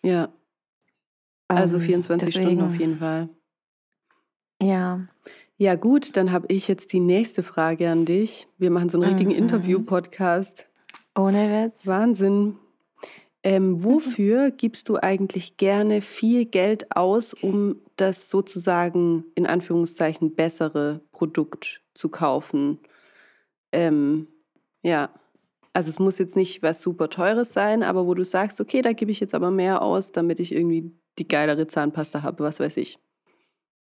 Ja, 0.03 0.33
also 1.49 1.77
Ähm, 1.77 1.83
24 1.83 2.31
Stunden 2.35 2.63
auf 2.63 2.71
deswegen, 2.71 2.81
jeden 2.81 2.99
Fall. 2.99 3.29
Ja, 4.63 5.07
Ja, 5.63 5.75
gut, 5.75 6.17
dann 6.17 6.33
habe 6.33 6.47
ich 6.49 6.69
jetzt 6.69 6.91
die 6.95 7.01
nächste 7.01 7.43
Frage 7.43 7.91
an 7.91 8.07
dich. 8.07 8.49
Wir 8.57 8.71
machen 8.71 8.89
so 8.89 8.97
einen 8.99 9.11
richtigen 9.11 9.33
Mhm. 9.33 9.37
Interview-Podcast. 9.37 10.67
ohne 11.15 11.67
Witz. 11.67 11.87
Wahnsinn. 11.87 12.57
Ähm, 13.43 13.85
wofür 13.85 14.51
gibst 14.57 14.89
du 14.89 14.97
eigentlich 14.97 15.59
gerne 15.59 16.01
viel 16.01 16.47
Geld 16.47 16.97
aus, 16.97 17.35
um 17.35 17.77
das 17.97 18.31
sozusagen 18.31 19.25
in 19.35 19.47
Anführungszeichen 19.47 20.35
bessere 20.35 21.03
Produkt 21.13 21.83
zu 21.93 22.09
kaufen? 22.09 22.79
Ähm, 23.71 24.29
ja, 24.83 25.11
also 25.75 25.91
es 25.91 25.99
muss 25.99 26.17
jetzt 26.19 26.37
nicht 26.37 26.63
was 26.63 26.81
super 26.81 27.11
teures 27.11 27.53
sein, 27.53 27.83
aber 27.83 28.07
wo 28.07 28.15
du 28.15 28.25
sagst, 28.25 28.63
okay, 28.63 28.81
da 28.81 28.95
gebe 28.95 29.11
ich 29.11 29.21
jetzt 29.21 29.35
aber 29.35 29.51
mehr 29.51 29.83
aus, 29.83 30.11
damit 30.11 30.41
ich 30.41 30.55
irgendwie 30.55 30.91
die 31.19 31.29
geilere 31.29 31.67
Zahnpasta 31.67 32.23
habe, 32.23 32.45
was 32.45 32.61
weiß 32.61 32.79
ich. 32.79 32.99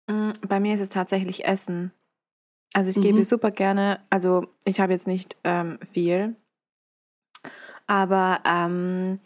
Mm, 0.09 0.31
Bei 0.49 0.61
mir 0.61 0.75
ist 0.75 0.81
es 0.81 0.88
tatsächlich 0.90 1.45
Essen. 1.45 1.93
Also 2.75 2.90
ich 2.90 2.97
Mhm. 2.97 3.03
gebe 3.03 3.25
super 3.25 3.51
gerne, 3.51 4.01
also 4.11 4.47
ich 4.64 4.81
habe 4.81 4.93
jetzt 4.93 5.07
nicht 5.07 5.37
ähm, 5.45 5.79
viel, 5.83 6.37
aber 7.87 8.40
ähm, 8.45 9.21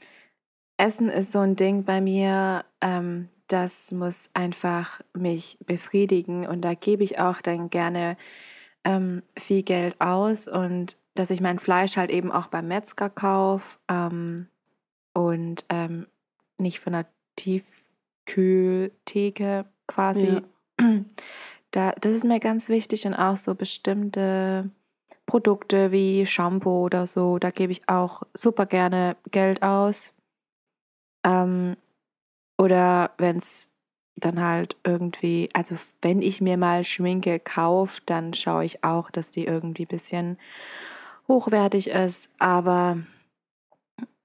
Essen 0.77 1.09
ist 1.09 1.33
so 1.33 1.41
ein 1.41 1.57
Ding 1.57 1.85
bei 1.85 2.01
mir, 2.01 2.64
ähm, 2.81 3.29
das 3.49 3.91
muss 3.93 4.31
einfach 4.35 5.01
mich 5.14 5.59
befriedigen 5.67 6.47
und 6.47 6.61
da 6.62 6.75
gebe 6.75 7.03
ich 7.05 7.19
auch 7.21 7.41
dann 7.41 7.71
gerne 7.71 8.17
ähm, 8.85 9.23
viel 9.37 9.62
Geld 9.62 10.01
aus 10.01 10.47
und 10.49 10.97
dass 11.14 11.31
ich 11.31 11.41
mein 11.41 11.59
Fleisch 11.59 11.97
halt 11.97 12.11
eben 12.11 12.31
auch 12.31 12.47
beim 12.49 12.69
Metzger 12.69 13.09
kaufe 13.11 13.79
ähm, 13.88 14.49
und 15.14 15.64
ähm, 15.69 16.07
nicht 16.59 16.81
von 16.81 16.93
der 16.93 17.07
Tiefkühltheke 17.37 19.64
quasi. 19.87 20.43
Da, 21.71 21.93
das 22.01 22.12
ist 22.12 22.25
mir 22.25 22.41
ganz 22.41 22.71
wichtig 22.71 23.07
und 23.07 23.14
auch 23.14 23.37
so 23.37 23.55
bestimmte 23.55 24.71
Produkte 25.27 25.93
wie 25.93 26.25
Shampoo 26.25 26.87
oder 26.87 27.07
so, 27.07 27.38
da 27.38 27.51
gebe 27.51 27.73
ich 27.73 27.87
auch 27.88 28.23
super 28.33 28.64
gerne 28.64 29.17
Geld 29.31 29.62
aus. 29.62 30.14
Ähm, 31.25 31.77
oder 32.57 33.11
wenn 33.19 33.37
es 33.37 33.69
dann 34.17 34.41
halt 34.41 34.77
irgendwie, 34.85 35.51
also 35.53 35.77
wenn 36.01 36.23
ich 36.23 36.41
mir 36.41 36.57
mal 36.57 36.83
Schminke 36.85 37.38
kaufe, 37.38 38.01
dann 38.07 38.33
schaue 38.33 38.64
ich 38.64 38.83
auch, 38.83 39.11
dass 39.11 39.31
die 39.31 39.45
irgendwie 39.45 39.85
ein 39.85 39.88
bisschen 39.88 40.38
hochwertig 41.29 41.91
ist. 41.91 42.33
Aber 42.38 42.99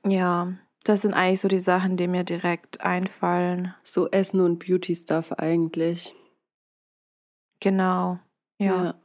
ja, 0.06 0.54
das 0.86 1.02
sind 1.02 1.14
eigentlich 1.14 1.42
so 1.42 1.50
die 1.50 1.60
Sachen, 1.60 1.98
die 1.98 2.08
mir 2.08 2.24
direkt 2.24 2.82
einfallen. 2.82 3.74
So 3.84 4.10
Essen 4.10 4.40
und 4.40 4.66
Beauty-Stuff 4.66 5.34
eigentlich. 5.34 6.16
Genau. 7.64 8.20
Ja. 8.60 8.96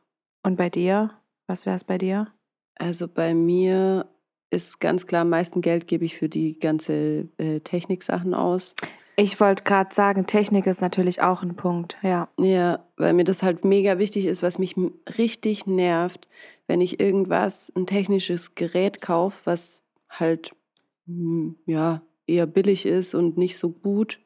Und 0.43 0.57
bei 0.57 0.69
dir? 0.69 1.13
Was 1.47 1.65
wäre 1.65 1.77
es 1.77 1.85
bei 1.85 1.97
dir? 1.97 2.27
Also 2.75 3.07
bei 3.07 3.33
mir 3.33 4.07
ist 4.51 4.81
ganz 4.81 5.07
klar, 5.07 5.23
am 5.23 5.31
meisten 5.31 5.61
Geld 5.61 5.87
gebe 5.87 6.05
ich 6.05 6.17
für 6.17 6.29
die 6.29 6.59
ganze 6.59 7.29
äh, 7.39 7.61
Techniksachen 7.61 8.35
aus. 8.35 8.75
Ich 9.17 9.39
wollte 9.41 9.63
gerade 9.63 9.95
sagen, 9.95 10.27
Technik 10.27 10.67
ist 10.67 10.81
natürlich 10.81 11.23
auch 11.23 11.43
ein 11.43 11.55
Punkt, 11.55 11.97
ja. 12.03 12.29
Ja, 12.39 12.85
weil 12.97 13.13
mir 13.13 13.25
das 13.25 13.43
halt 13.43 13.65
mega 13.65 13.99
wichtig 13.99 14.27
ist, 14.27 14.43
was 14.43 14.59
mich 14.59 14.75
richtig 15.19 15.67
nervt, 15.67 16.29
wenn 16.67 16.81
ich 16.81 16.99
irgendwas, 16.99 17.73
ein 17.77 17.87
technisches 17.87 18.57
Gerät 18.57 19.01
kaufe, 19.01 19.41
was 19.45 19.83
halt 20.09 20.53
mm, 21.07 21.51
ja 21.67 22.03
eher 22.27 22.47
billig 22.47 22.87
ist 22.87 23.15
und 23.15 23.39
nicht 23.39 23.57
so 23.57 23.71
gut. 23.71 24.21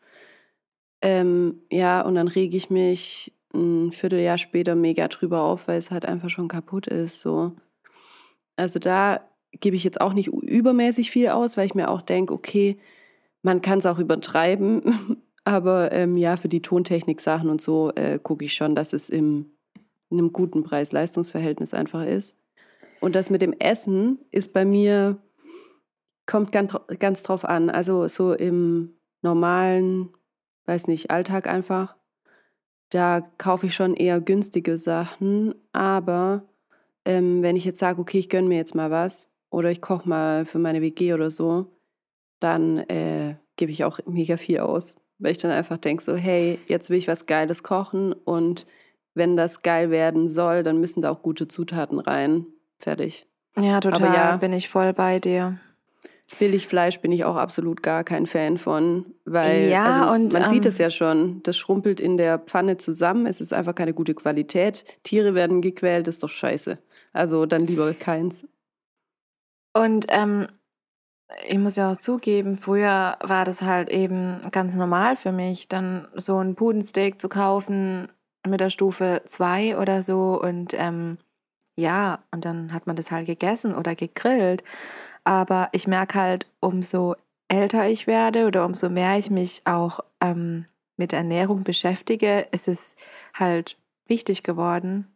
Ähm, 1.02 1.62
ja, 1.70 2.00
und 2.02 2.14
dann 2.14 2.28
rege 2.28 2.56
ich 2.56 2.70
mich 2.70 3.32
ein 3.54 3.92
Vierteljahr 3.92 4.38
später 4.38 4.74
mega 4.74 5.08
drüber 5.08 5.42
auf, 5.42 5.68
weil 5.68 5.78
es 5.78 5.90
halt 5.90 6.04
einfach 6.04 6.30
schon 6.30 6.48
kaputt 6.48 6.86
ist. 6.86 7.20
So. 7.20 7.52
Also 8.56 8.78
da 8.78 9.20
gebe 9.52 9.76
ich 9.76 9.84
jetzt 9.84 10.00
auch 10.00 10.14
nicht 10.14 10.28
übermäßig 10.28 11.10
viel 11.10 11.28
aus, 11.28 11.56
weil 11.56 11.66
ich 11.66 11.74
mir 11.74 11.90
auch 11.90 12.02
denke, 12.02 12.32
okay, 12.32 12.78
man 13.42 13.60
kann 13.60 13.78
es 13.78 13.86
auch 13.86 13.98
übertreiben, 13.98 14.82
Aber 15.44 15.92
ähm, 15.92 16.16
ja, 16.16 16.36
für 16.36 16.48
die 16.48 16.62
Tontechnik-Sachen 16.62 17.50
und 17.50 17.60
so 17.60 17.92
äh, 17.94 18.18
gucke 18.22 18.44
ich 18.44 18.54
schon, 18.54 18.76
dass 18.76 18.92
es 18.92 19.08
im, 19.08 19.52
in 20.10 20.18
einem 20.18 20.32
guten 20.32 20.62
Preis-Leistungs-Verhältnis 20.62 21.74
einfach 21.74 22.04
ist. 22.04 22.36
Und 23.00 23.16
das 23.16 23.30
mit 23.30 23.42
dem 23.42 23.52
Essen 23.52 24.18
ist 24.30 24.52
bei 24.52 24.64
mir, 24.64 25.20
kommt 26.26 26.52
ganz, 26.52 26.72
ganz 27.00 27.24
drauf 27.24 27.44
an. 27.44 27.70
Also 27.70 28.06
so 28.06 28.32
im 28.32 28.94
normalen, 29.22 30.10
weiß 30.66 30.86
nicht, 30.86 31.10
Alltag 31.10 31.48
einfach, 31.48 31.96
da 32.92 33.20
kaufe 33.38 33.66
ich 33.66 33.74
schon 33.74 33.94
eher 33.94 34.20
günstige 34.20 34.78
Sachen. 34.78 35.54
Aber 35.72 36.44
ähm, 37.04 37.42
wenn 37.42 37.56
ich 37.56 37.64
jetzt 37.64 37.78
sage, 37.78 38.00
okay, 38.00 38.18
ich 38.18 38.28
gönne 38.28 38.48
mir 38.48 38.56
jetzt 38.56 38.74
mal 38.74 38.90
was 38.90 39.28
oder 39.50 39.70
ich 39.70 39.80
koche 39.80 40.08
mal 40.08 40.44
für 40.44 40.58
meine 40.58 40.80
WG 40.80 41.14
oder 41.14 41.30
so, 41.30 41.66
dann 42.40 42.78
äh, 42.78 43.36
gebe 43.56 43.72
ich 43.72 43.84
auch 43.84 44.00
mega 44.06 44.36
viel 44.36 44.60
aus 44.60 44.96
weil 45.22 45.32
ich 45.32 45.38
dann 45.38 45.52
einfach 45.52 45.78
denke, 45.78 46.02
so, 46.02 46.16
hey, 46.16 46.58
jetzt 46.66 46.90
will 46.90 46.98
ich 46.98 47.08
was 47.08 47.26
Geiles 47.26 47.62
kochen 47.62 48.12
und 48.12 48.66
wenn 49.14 49.36
das 49.36 49.62
geil 49.62 49.90
werden 49.90 50.28
soll, 50.28 50.62
dann 50.62 50.80
müssen 50.80 51.02
da 51.02 51.10
auch 51.10 51.22
gute 51.22 51.46
Zutaten 51.46 52.00
rein. 52.00 52.46
Fertig. 52.78 53.26
Ja, 53.56 53.80
total. 53.80 54.02
Aber 54.02 54.14
ja, 54.14 54.36
bin 54.36 54.52
ich 54.52 54.68
voll 54.68 54.92
bei 54.92 55.20
dir. 55.20 55.58
Billigfleisch 56.38 57.00
bin 57.00 57.12
ich 57.12 57.24
auch 57.24 57.36
absolut 57.36 57.82
gar 57.82 58.04
kein 58.04 58.26
Fan 58.26 58.58
von, 58.58 59.06
weil 59.24 59.68
ja, 59.68 59.84
also 59.84 60.14
und, 60.14 60.32
man 60.32 60.44
ähm, 60.44 60.50
sieht 60.50 60.66
es 60.66 60.78
ja 60.78 60.90
schon, 60.90 61.42
das 61.42 61.56
schrumpelt 61.56 62.00
in 62.00 62.16
der 62.16 62.38
Pfanne 62.38 62.76
zusammen, 62.76 63.26
es 63.26 63.40
ist 63.40 63.52
einfach 63.52 63.74
keine 63.74 63.94
gute 63.94 64.14
Qualität, 64.14 64.84
Tiere 65.02 65.34
werden 65.34 65.60
gequält, 65.60 66.08
ist 66.08 66.22
doch 66.22 66.28
scheiße. 66.28 66.78
Also 67.12 67.46
dann 67.46 67.66
lieber 67.66 67.92
keins. 67.94 68.46
Und 69.74 70.06
ähm, 70.08 70.48
ich 71.48 71.58
muss 71.58 71.76
ja 71.76 71.92
auch 71.92 71.96
zugeben, 71.96 72.56
früher 72.56 73.16
war 73.22 73.44
das 73.44 73.62
halt 73.62 73.90
eben 73.90 74.40
ganz 74.50 74.74
normal 74.74 75.16
für 75.16 75.32
mich, 75.32 75.68
dann 75.68 76.08
so 76.14 76.38
ein 76.38 76.54
Pudensteak 76.54 77.20
zu 77.20 77.28
kaufen 77.28 78.08
mit 78.46 78.60
der 78.60 78.70
Stufe 78.70 79.22
2 79.24 79.78
oder 79.78 80.02
so 80.02 80.40
und 80.40 80.74
ähm, 80.74 81.18
ja, 81.76 82.22
und 82.30 82.44
dann 82.44 82.72
hat 82.72 82.86
man 82.86 82.96
das 82.96 83.10
halt 83.10 83.26
gegessen 83.26 83.74
oder 83.74 83.94
gegrillt. 83.94 84.62
Aber 85.24 85.68
ich 85.72 85.86
merke 85.86 86.18
halt, 86.18 86.46
umso 86.60 87.14
älter 87.48 87.86
ich 87.86 88.06
werde 88.06 88.46
oder 88.46 88.64
umso 88.64 88.88
mehr 88.88 89.18
ich 89.18 89.30
mich 89.30 89.62
auch 89.66 90.00
ähm, 90.20 90.66
mit 90.96 91.12
Ernährung 91.12 91.64
beschäftige, 91.64 92.46
ist 92.50 92.68
es 92.68 92.96
halt 93.34 93.76
wichtig 94.06 94.42
geworden. 94.42 95.06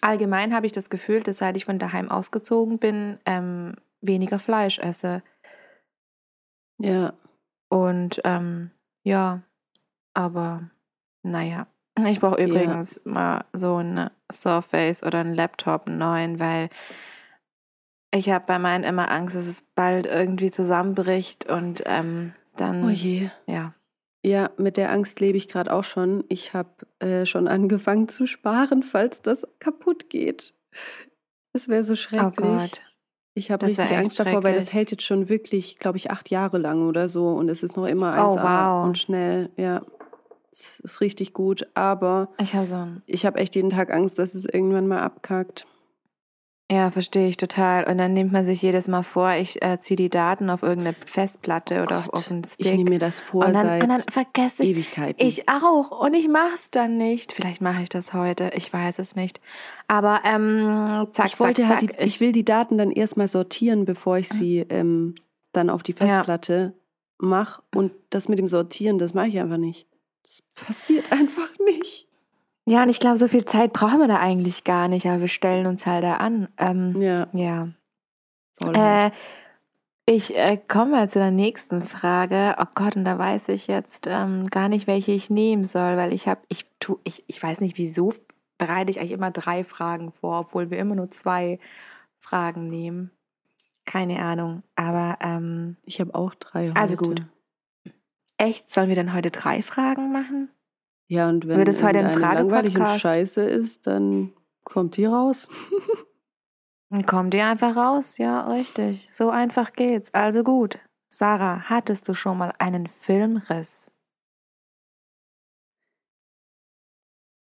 Allgemein 0.00 0.54
habe 0.54 0.66
ich 0.66 0.72
das 0.72 0.90
Gefühl, 0.90 1.22
dass 1.22 1.38
seit 1.38 1.56
ich 1.56 1.64
von 1.64 1.78
daheim 1.78 2.10
ausgezogen 2.10 2.78
bin, 2.78 3.18
ähm, 3.26 3.76
weniger 4.00 4.38
Fleisch 4.38 4.78
esse. 4.78 5.22
Ja. 6.78 7.14
Und 7.68 8.20
ähm, 8.24 8.70
ja, 9.04 9.42
aber 10.14 10.70
naja. 11.22 11.66
Ich 12.06 12.20
brauche 12.20 12.42
übrigens 12.42 13.00
ja. 13.04 13.12
mal 13.12 13.44
so 13.52 13.76
ein 13.76 14.10
Surface 14.30 15.04
oder 15.04 15.20
einen 15.20 15.34
Laptop 15.34 15.86
einen 15.86 15.98
neuen, 15.98 16.40
weil 16.40 16.68
ich 18.14 18.30
habe 18.30 18.46
bei 18.46 18.58
meinen 18.58 18.84
immer 18.84 19.10
Angst, 19.10 19.34
dass 19.34 19.46
es 19.46 19.62
bald 19.74 20.06
irgendwie 20.06 20.50
zusammenbricht 20.50 21.50
und 21.50 21.82
ähm, 21.86 22.32
dann. 22.56 22.84
Oh 22.84 22.90
je. 22.90 23.30
Ja. 23.46 23.74
Ja, 24.24 24.50
mit 24.56 24.78
der 24.78 24.90
Angst 24.90 25.20
lebe 25.20 25.36
ich 25.36 25.48
gerade 25.48 25.70
auch 25.72 25.84
schon. 25.84 26.24
Ich 26.28 26.54
habe 26.54 26.70
äh, 26.98 27.26
schon 27.26 27.46
angefangen 27.46 28.08
zu 28.08 28.26
sparen, 28.26 28.82
falls 28.82 29.20
das 29.20 29.46
kaputt 29.58 30.08
geht. 30.08 30.54
Es 31.52 31.68
wäre 31.68 31.84
so 31.84 31.92
oh 31.92 31.96
schrecklich. 31.96 32.32
Oh 32.38 32.42
Gott. 32.42 32.82
Ich 33.34 33.50
habe 33.50 33.66
richtig 33.66 33.90
Angst 33.90 34.18
davor, 34.18 34.44
weil 34.44 34.54
das 34.54 34.72
hält 34.72 34.92
jetzt 34.92 35.02
schon 35.02 35.28
wirklich, 35.28 35.78
glaube 35.78 35.98
ich, 35.98 36.10
acht 36.10 36.30
Jahre 36.30 36.56
lang 36.56 36.88
oder 36.88 37.08
so 37.08 37.30
und 37.30 37.48
es 37.48 37.64
ist 37.64 37.76
noch 37.76 37.86
immer 37.86 38.14
1A 38.14 38.32
oh, 38.32 38.36
wow. 38.36 38.86
und 38.86 38.96
schnell. 38.96 39.50
Ja, 39.56 39.82
es 40.52 40.78
ist 40.78 41.00
richtig 41.00 41.32
gut, 41.32 41.66
aber 41.74 42.28
ich 42.38 42.54
habe 42.54 42.66
so 42.66 42.86
ich 43.06 43.26
habe 43.26 43.40
echt 43.40 43.56
jeden 43.56 43.70
Tag 43.70 43.92
Angst, 43.92 44.20
dass 44.20 44.36
es 44.36 44.44
irgendwann 44.44 44.86
mal 44.86 45.02
abkackt. 45.02 45.66
Ja, 46.74 46.90
verstehe 46.90 47.28
ich 47.28 47.36
total. 47.36 47.84
Und 47.84 47.98
dann 47.98 48.14
nimmt 48.14 48.32
man 48.32 48.44
sich 48.44 48.60
jedes 48.60 48.88
Mal 48.88 49.04
vor, 49.04 49.30
ich 49.34 49.62
äh, 49.62 49.78
ziehe 49.80 49.94
die 49.94 50.10
Daten 50.10 50.50
auf 50.50 50.64
irgendeine 50.64 50.96
Festplatte 51.06 51.82
oder 51.82 52.02
Gott, 52.02 52.14
auf 52.14 52.30
einen 52.32 52.42
Stick. 52.42 52.66
Ich 52.66 52.72
nehme 52.72 52.90
mir 52.90 52.98
das 52.98 53.20
vor 53.20 53.46
und 53.46 53.54
dann, 53.54 53.66
seit 53.66 53.82
und 53.84 53.88
dann 53.90 54.02
vergesse 54.10 54.64
ich, 54.64 54.72
Ewigkeiten. 54.72 55.24
Ich 55.24 55.48
auch. 55.48 55.92
Und 55.92 56.14
ich 56.14 56.26
mache 56.26 56.54
es 56.54 56.72
dann 56.72 56.96
nicht. 56.96 57.32
Vielleicht 57.32 57.62
mache 57.62 57.82
ich 57.82 57.90
das 57.90 58.12
heute. 58.12 58.50
Ich 58.56 58.72
weiß 58.72 58.98
es 58.98 59.14
nicht. 59.14 59.40
Aber 59.86 60.22
ähm, 60.24 61.06
zack, 61.12 61.26
ich 61.26 61.38
wollte 61.38 61.62
zack, 61.62 61.70
halt 61.70 61.80
zack. 61.82 61.98
Die, 61.98 62.04
ich, 62.04 62.14
ich, 62.14 62.20
will 62.20 62.32
die 62.32 62.44
Daten 62.44 62.76
dann 62.76 62.90
erstmal 62.90 63.28
sortieren, 63.28 63.84
bevor 63.84 64.18
ich 64.18 64.28
sie 64.28 64.66
ähm, 64.68 65.14
dann 65.52 65.70
auf 65.70 65.84
die 65.84 65.92
Festplatte 65.92 66.74
ja. 66.74 67.28
mache. 67.28 67.62
Und 67.72 67.92
das 68.10 68.28
mit 68.28 68.40
dem 68.40 68.48
Sortieren, 68.48 68.98
das 68.98 69.14
mache 69.14 69.28
ich 69.28 69.38
einfach 69.38 69.58
nicht. 69.58 69.86
Das 70.24 70.42
passiert 70.56 71.04
einfach 71.12 71.50
nicht. 71.64 72.08
Ja, 72.66 72.82
und 72.82 72.88
ich 72.88 73.00
glaube, 73.00 73.18
so 73.18 73.28
viel 73.28 73.44
Zeit 73.44 73.72
brauchen 73.72 74.00
wir 74.00 74.08
da 74.08 74.18
eigentlich 74.18 74.64
gar 74.64 74.88
nicht, 74.88 75.06
aber 75.06 75.20
wir 75.20 75.28
stellen 75.28 75.66
uns 75.66 75.84
halt 75.86 76.02
da 76.02 76.14
an. 76.16 76.48
Ähm, 76.56 77.00
ja. 77.00 77.26
Ja. 77.32 77.68
Äh, 79.06 79.10
ich 80.06 80.36
äh, 80.36 80.56
komme 80.56 80.92
mal 80.92 81.08
zu 81.08 81.18
der 81.18 81.30
nächsten 81.30 81.82
Frage. 81.82 82.56
Oh 82.58 82.66
Gott, 82.74 82.96
und 82.96 83.04
da 83.04 83.18
weiß 83.18 83.48
ich 83.48 83.66
jetzt 83.66 84.06
ähm, 84.06 84.48
gar 84.48 84.68
nicht, 84.68 84.86
welche 84.86 85.12
ich 85.12 85.30
nehmen 85.30 85.64
soll, 85.64 85.96
weil 85.96 86.12
ich 86.12 86.28
habe, 86.28 86.40
ich 86.48 86.66
tu, 86.78 86.98
ich, 87.04 87.24
ich 87.26 87.42
weiß 87.42 87.60
nicht, 87.60 87.78
wieso 87.78 88.12
bereite 88.58 88.90
ich 88.90 88.98
eigentlich 88.98 89.12
immer 89.12 89.30
drei 89.30 89.64
Fragen 89.64 90.12
vor, 90.12 90.40
obwohl 90.40 90.70
wir 90.70 90.78
immer 90.78 90.94
nur 90.94 91.10
zwei 91.10 91.58
Fragen 92.18 92.68
nehmen. 92.68 93.10
Keine 93.86 94.20
Ahnung, 94.20 94.62
aber 94.76 95.18
ähm, 95.20 95.76
ich 95.84 96.00
habe 96.00 96.14
auch 96.14 96.34
drei. 96.34 96.68
Heute. 96.68 96.80
Also 96.80 96.96
gut. 96.96 97.22
Echt? 98.38 98.70
Sollen 98.70 98.88
wir 98.88 98.96
dann 98.96 99.12
heute 99.12 99.30
drei 99.30 99.62
Fragen 99.62 100.12
machen? 100.12 100.48
Ja, 101.14 101.28
und 101.28 101.46
wenn 101.46 101.64
das 101.64 101.80
heute 101.80 102.00
ein 102.00 102.18
langweilig 102.18 102.76
und 102.76 102.88
scheiße 102.98 103.44
ist, 103.44 103.86
dann 103.86 104.32
kommt 104.64 104.96
die 104.96 105.04
raus. 105.04 105.48
Dann 106.90 107.06
kommt 107.06 107.34
die 107.34 107.40
einfach 107.40 107.74
raus, 107.74 108.18
ja, 108.18 108.46
richtig. 108.48 109.08
So 109.10 109.30
einfach 109.30 109.72
geht's. 109.72 110.14
Also 110.14 110.44
gut. 110.44 110.78
Sarah, 111.08 111.68
hattest 111.68 112.08
du 112.08 112.14
schon 112.14 112.38
mal 112.38 112.52
einen 112.58 112.86
Filmriss? 112.86 113.90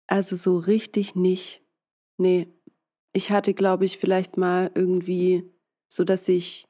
Also 0.07 0.37
so 0.37 0.59
richtig 0.59 1.17
nicht. 1.17 1.65
Nee. 2.19 2.53
Ich 3.13 3.33
hatte, 3.33 3.53
glaube 3.53 3.85
ich, 3.85 3.99
vielleicht 3.99 4.37
mal 4.37 4.71
irgendwie, 4.77 5.51
so 5.89 6.05
dass 6.05 6.29
ich 6.29 6.69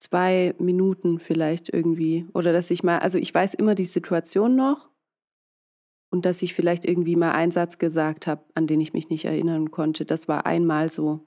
zwei 0.00 0.54
Minuten 0.58 1.18
vielleicht 1.18 1.68
irgendwie, 1.70 2.26
oder 2.32 2.54
dass 2.54 2.70
ich 2.70 2.82
mal, 2.82 3.00
also 3.00 3.18
ich 3.18 3.34
weiß 3.34 3.54
immer 3.54 3.74
die 3.74 3.86
Situation 3.86 4.56
noch 4.56 4.88
und 6.10 6.24
dass 6.24 6.42
ich 6.42 6.54
vielleicht 6.54 6.84
irgendwie 6.84 7.16
mal 7.16 7.32
einen 7.32 7.52
Satz 7.52 7.78
gesagt 7.78 8.26
habe, 8.26 8.44
an 8.54 8.66
den 8.66 8.80
ich 8.80 8.92
mich 8.92 9.10
nicht 9.10 9.24
erinnern 9.24 9.70
konnte. 9.70 10.04
Das 10.04 10.28
war 10.28 10.46
einmal 10.46 10.90
so. 10.90 11.26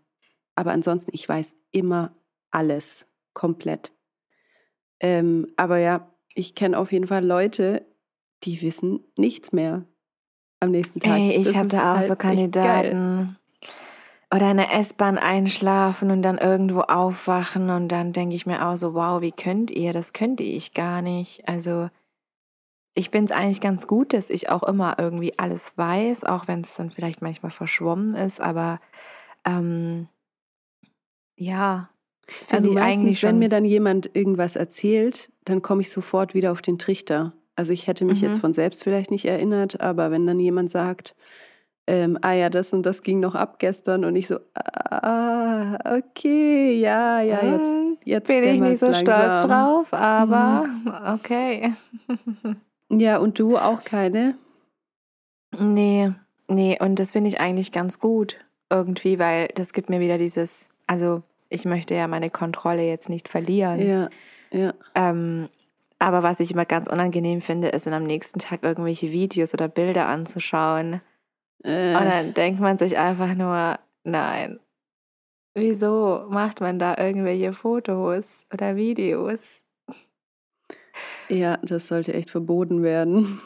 Aber 0.55 0.71
ansonsten, 0.71 1.11
ich 1.13 1.27
weiß 1.27 1.55
immer 1.71 2.15
alles 2.49 3.07
komplett. 3.33 3.93
Ähm, 4.99 5.47
aber 5.57 5.77
ja, 5.77 6.11
ich 6.33 6.55
kenne 6.55 6.77
auf 6.77 6.91
jeden 6.91 7.07
Fall 7.07 7.25
Leute, 7.25 7.85
die 8.43 8.61
wissen 8.61 9.01
nichts 9.17 9.51
mehr 9.51 9.85
am 10.59 10.71
nächsten 10.71 10.99
Tag. 10.99 11.17
Ey, 11.17 11.35
ich 11.37 11.55
habe 11.55 11.69
da 11.69 11.93
auch 11.93 11.97
halt 11.97 12.07
so 12.07 12.15
Kandidaten. 12.15 13.37
Oder 14.33 14.51
in 14.51 14.57
der 14.57 14.73
S-Bahn 14.73 15.17
einschlafen 15.17 16.09
und 16.09 16.21
dann 16.21 16.37
irgendwo 16.37 16.81
aufwachen 16.81 17.69
und 17.69 17.89
dann 17.89 18.13
denke 18.13 18.33
ich 18.33 18.45
mir 18.45 18.65
auch 18.65 18.77
so, 18.77 18.93
wow, 18.93 19.21
wie 19.21 19.33
könnt 19.33 19.71
ihr? 19.71 19.91
Das 19.91 20.13
könnte 20.13 20.43
ich 20.43 20.73
gar 20.73 21.01
nicht. 21.01 21.47
Also 21.49 21.89
ich 22.93 23.09
finde 23.09 23.33
es 23.33 23.39
eigentlich 23.39 23.61
ganz 23.61 23.87
gut, 23.87 24.13
dass 24.13 24.29
ich 24.29 24.49
auch 24.49 24.63
immer 24.63 24.95
irgendwie 24.97 25.37
alles 25.37 25.77
weiß, 25.77 26.25
auch 26.25 26.47
wenn 26.47 26.61
es 26.61 26.75
dann 26.75 26.91
vielleicht 26.91 27.21
manchmal 27.21 27.51
verschwommen 27.51 28.15
ist, 28.15 28.41
aber 28.41 28.79
ähm, 29.45 30.07
ja. 31.37 31.89
Also 32.49 32.71
meistens, 32.71 33.23
wenn 33.23 33.39
mir 33.39 33.49
dann 33.49 33.65
jemand 33.65 34.15
irgendwas 34.15 34.55
erzählt, 34.55 35.31
dann 35.45 35.61
komme 35.61 35.81
ich 35.81 35.89
sofort 35.89 36.33
wieder 36.33 36.51
auf 36.51 36.61
den 36.61 36.77
Trichter. 36.77 37.33
Also 37.55 37.73
ich 37.73 37.87
hätte 37.87 38.05
mich 38.05 38.21
mhm. 38.21 38.27
jetzt 38.27 38.39
von 38.39 38.53
selbst 38.53 38.83
vielleicht 38.83 39.11
nicht 39.11 39.25
erinnert, 39.25 39.81
aber 39.81 40.11
wenn 40.11 40.25
dann 40.27 40.39
jemand 40.39 40.69
sagt, 40.69 41.15
ähm, 41.87 42.17
ah 42.21 42.33
ja, 42.33 42.49
das 42.49 42.73
und 42.73 42.85
das 42.85 43.03
ging 43.03 43.19
noch 43.19 43.35
ab 43.35 43.59
gestern 43.59 44.05
und 44.05 44.15
ich 44.15 44.27
so, 44.27 44.39
ah, 44.53 45.77
okay, 45.97 46.79
ja, 46.79 47.21
ja, 47.21 47.43
jetzt, 47.43 47.65
hm, 47.65 47.97
jetzt 48.05 48.27
bin 48.27 48.43
ich 48.43 48.61
nicht 48.61 48.79
so 48.79 48.87
langsam. 48.87 49.01
stolz 49.01 49.45
drauf, 49.45 49.93
aber 49.93 50.67
mhm. 50.67 51.15
okay. 51.15 51.73
Ja, 52.91 53.17
und 53.17 53.39
du 53.39 53.57
auch 53.57 53.83
keine? 53.83 54.35
Nee, 55.57 56.11
nee, 56.47 56.77
und 56.79 56.99
das 56.99 57.11
finde 57.11 57.29
ich 57.29 57.39
eigentlich 57.39 57.71
ganz 57.71 57.99
gut 57.99 58.37
irgendwie, 58.69 59.19
weil 59.19 59.47
das 59.55 59.73
gibt 59.73 59.89
mir 59.89 59.99
wieder 59.99 60.17
dieses, 60.17 60.69
also 60.87 61.23
ich 61.49 61.65
möchte 61.65 61.95
ja 61.95 62.07
meine 62.07 62.29
Kontrolle 62.29 62.83
jetzt 62.83 63.09
nicht 63.09 63.27
verlieren. 63.27 63.79
Ja, 63.79 64.09
ja. 64.51 64.73
Ähm, 64.95 65.49
aber 65.99 66.23
was 66.23 66.39
ich 66.39 66.51
immer 66.51 66.65
ganz 66.65 66.87
unangenehm 66.87 67.41
finde, 67.41 67.69
ist 67.69 67.85
dann 67.85 67.93
am 67.93 68.05
nächsten 68.05 68.39
Tag 68.39 68.63
irgendwelche 68.63 69.11
Videos 69.11 69.53
oder 69.53 69.67
Bilder 69.67 70.07
anzuschauen. 70.07 71.01
Äh. 71.63 71.95
Und 71.95 72.05
dann 72.05 72.33
denkt 72.33 72.59
man 72.59 72.77
sich 72.77 72.97
einfach 72.97 73.35
nur, 73.35 73.77
nein, 74.03 74.59
wieso 75.53 76.25
macht 76.29 76.59
man 76.59 76.79
da 76.79 76.97
irgendwelche 76.97 77.53
Fotos 77.53 78.45
oder 78.53 78.75
Videos? 78.75 79.60
Ja, 81.29 81.57
das 81.63 81.87
sollte 81.87 82.13
echt 82.13 82.29
verboten 82.29 82.83
werden. 82.83 83.41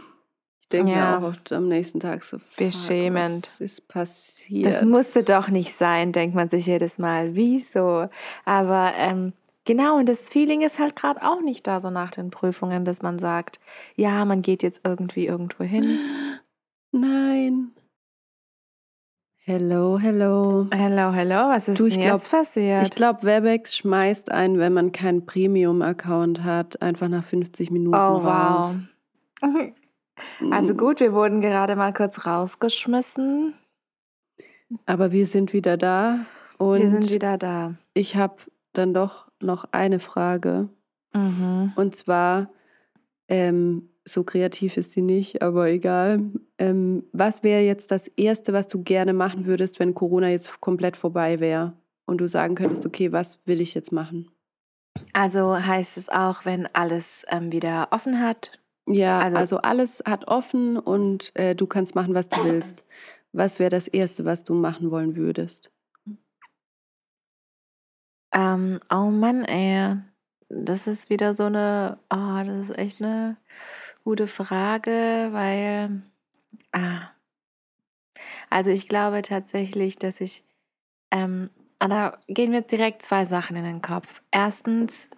Ich 0.61 0.69
denke 0.69 0.91
Ja. 0.91 1.19
mir 1.19 1.19
auch 1.19 1.29
oft 1.29 1.51
am 1.53 1.67
nächsten 1.67 1.99
Tag 1.99 2.23
so, 2.23 2.37
Beschämend. 2.57 3.43
was 3.43 3.61
ist 3.61 3.87
passiert? 3.87 4.65
Das 4.65 4.83
musste 4.83 5.23
doch 5.23 5.49
nicht 5.49 5.73
sein, 5.73 6.11
denkt 6.11 6.35
man 6.35 6.49
sich 6.49 6.65
jedes 6.65 6.97
Mal. 6.97 7.35
Wieso? 7.35 8.09
Aber 8.45 8.93
ähm, 8.97 9.33
genau, 9.65 9.97
und 9.97 10.07
das 10.09 10.27
Feeling 10.29 10.61
ist 10.63 10.79
halt 10.79 10.95
gerade 10.95 11.21
auch 11.21 11.41
nicht 11.41 11.67
da, 11.67 11.79
so 11.79 11.91
nach 11.91 12.09
den 12.11 12.31
Prüfungen, 12.31 12.83
dass 12.83 13.03
man 13.03 13.19
sagt, 13.19 13.59
ja, 13.95 14.25
man 14.25 14.41
geht 14.41 14.63
jetzt 14.63 14.81
irgendwie 14.83 15.27
irgendwo 15.27 15.63
hin. 15.63 15.99
Nein. 16.91 17.71
Hello, 19.47 19.99
hello. 19.99 20.67
Hello, 20.71 21.11
hello, 21.13 21.49
was 21.49 21.67
ist 21.67 21.79
Du, 21.79 21.85
ich 21.85 21.93
denn 21.93 22.03
glaub- 22.05 22.13
jetzt 22.17 22.31
passiert? 22.31 22.81
Ich 22.81 22.89
glaube, 22.89 23.21
Webex 23.21 23.75
schmeißt 23.77 24.31
ein, 24.31 24.57
wenn 24.57 24.73
man 24.73 24.91
keinen 24.91 25.27
Premium-Account 25.27 26.43
hat, 26.43 26.81
einfach 26.81 27.09
nach 27.09 27.23
50 27.23 27.69
Minuten 27.69 27.95
oh, 27.95 28.23
wow. 28.23 28.25
raus. 28.25 28.79
Also 30.49 30.73
Mm, 30.73 30.77
gut, 30.77 31.01
wir 31.01 31.11
wurden 31.13 31.41
gerade 31.41 31.75
mal 31.75 31.91
kurz 31.93 32.25
rausgeschmissen. 32.25 33.53
Aber 34.85 35.11
wir 35.11 35.27
sind 35.27 35.51
wieder 35.51 35.75
da 35.75 36.25
und 36.57 36.79
wir 36.79 36.89
sind 36.89 37.11
wieder 37.11 37.37
da. 37.37 37.75
ich 37.93 38.15
habe 38.15 38.37
dann 38.71 38.93
doch 38.93 39.27
noch 39.41 39.65
eine 39.73 39.99
Frage. 39.99 40.69
Mhm. 41.13 41.73
Und 41.75 41.95
zwar, 41.95 42.49
ähm, 43.27 43.89
so 44.07 44.23
kreativ 44.23 44.77
ist 44.77 44.93
sie 44.93 45.01
nicht, 45.01 45.41
aber 45.41 45.67
egal. 45.69 46.19
Ähm, 46.59 47.03
was 47.11 47.41
wäre 47.43 47.61
jetzt 47.63 47.89
das 47.91 48.07
Erste, 48.09 48.53
was 48.53 48.67
du 48.67 48.83
gerne 48.83 49.13
machen 49.13 49.45
würdest, 49.45 49.79
wenn 49.79 49.93
Corona 49.95 50.29
jetzt 50.29 50.61
komplett 50.61 50.95
vorbei 50.95 51.39
wäre? 51.39 51.73
Und 52.05 52.19
du 52.19 52.27
sagen 52.27 52.53
könntest, 52.53 52.85
okay, 52.85 53.11
was 53.11 53.39
will 53.45 53.61
ich 53.61 53.73
jetzt 53.73 53.91
machen? 53.91 54.29
Also 55.11 55.57
heißt 55.57 55.97
es 55.97 56.07
auch, 56.09 56.45
wenn 56.45 56.67
alles 56.73 57.25
ähm, 57.29 57.51
wieder 57.51 57.87
offen 57.91 58.21
hat. 58.21 58.51
Ja, 58.87 59.19
Also- 59.19 59.37
also, 59.37 59.57
alles 59.57 60.03
hat 60.05 60.27
offen 60.27 60.77
und 60.77 61.31
äh, 61.35 61.55
du 61.55 61.65
kannst 61.65 61.95
machen, 61.95 62.13
was 62.13 62.29
du 62.29 62.43
willst. 62.43 62.83
Was 63.33 63.59
wäre 63.59 63.71
das 63.71 63.87
Erste, 63.87 64.23
was 64.23 64.43
du 64.43 64.53
machen 64.53 64.91
wollen 64.91 65.15
würdest? 65.15 65.71
Ähm, 68.33 68.79
oh 68.91 69.09
Mann, 69.09 69.43
ey. 69.45 69.97
Das 70.49 70.85
ist 70.87 71.09
wieder 71.09 71.33
so 71.33 71.45
eine, 71.45 71.97
oh, 72.13 72.43
das 72.45 72.69
ist 72.69 72.77
echt 72.77 73.01
eine 73.01 73.37
gute 74.05 74.27
Frage, 74.27 75.29
weil, 75.31 76.03
ah, 76.71 77.09
also 78.49 78.71
ich 78.71 78.87
glaube 78.87 79.23
tatsächlich, 79.23 79.97
dass 79.97 80.21
ich, 80.21 80.43
ähm, 81.11 81.49
ah, 81.79 81.87
da 81.87 82.17
gehen 82.27 82.51
mir 82.51 82.61
direkt 82.61 83.01
zwei 83.01 83.25
Sachen 83.25 83.57
in 83.57 83.63
den 83.63 83.81
Kopf. 83.81 84.21
Erstens, 84.31 85.09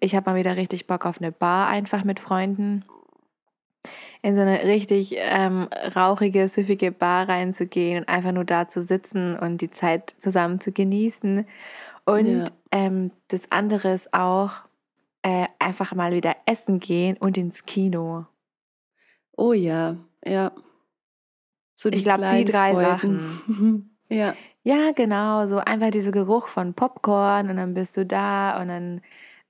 ich 0.00 0.14
habe 0.14 0.30
mal 0.30 0.36
wieder 0.36 0.56
richtig 0.56 0.86
Bock 0.86 1.06
auf 1.06 1.18
eine 1.18 1.32
Bar, 1.32 1.68
einfach 1.68 2.04
mit 2.04 2.20
Freunden. 2.20 2.84
In 4.20 4.34
so 4.34 4.42
eine 4.42 4.64
richtig 4.64 5.14
ähm, 5.16 5.68
rauchige, 5.96 6.46
süffige 6.48 6.92
Bar 6.92 7.28
reinzugehen 7.28 8.00
und 8.02 8.08
einfach 8.08 8.32
nur 8.32 8.44
da 8.44 8.68
zu 8.68 8.82
sitzen 8.82 9.38
und 9.38 9.60
die 9.62 9.70
Zeit 9.70 10.14
zusammen 10.18 10.60
zu 10.60 10.72
genießen. 10.72 11.46
Und 12.04 12.38
Ja. 12.38 12.44
ähm, 12.70 13.12
das 13.28 13.50
andere 13.50 13.92
ist 13.92 14.12
auch 14.12 14.62
äh, 15.24 15.46
einfach 15.58 15.94
mal 15.94 16.12
wieder 16.12 16.36
essen 16.44 16.80
gehen 16.80 17.16
und 17.16 17.38
ins 17.38 17.64
Kino. 17.64 18.26
Oh 19.36 19.54
ja, 19.54 19.96
ja. 20.24 20.52
So 21.74 21.88
Ich 21.90 22.04
glaub, 22.04 22.20
die 22.20 22.44
drei 22.44 22.74
Freuden. 22.74 23.90
ja, 24.08 24.34
Ja, 24.62 24.92
genau, 24.92 25.46
so 25.46 25.58
einfach 25.58 25.90
dieser 25.90 26.12
Geruch 26.12 26.48
von 26.48 26.74
Popcorn 26.74 27.48
und 27.50 27.56
dann 27.56 27.74
bist 27.74 27.96
du 27.96 28.04
da 28.04 28.60
und 28.60 28.68
dann 28.68 29.00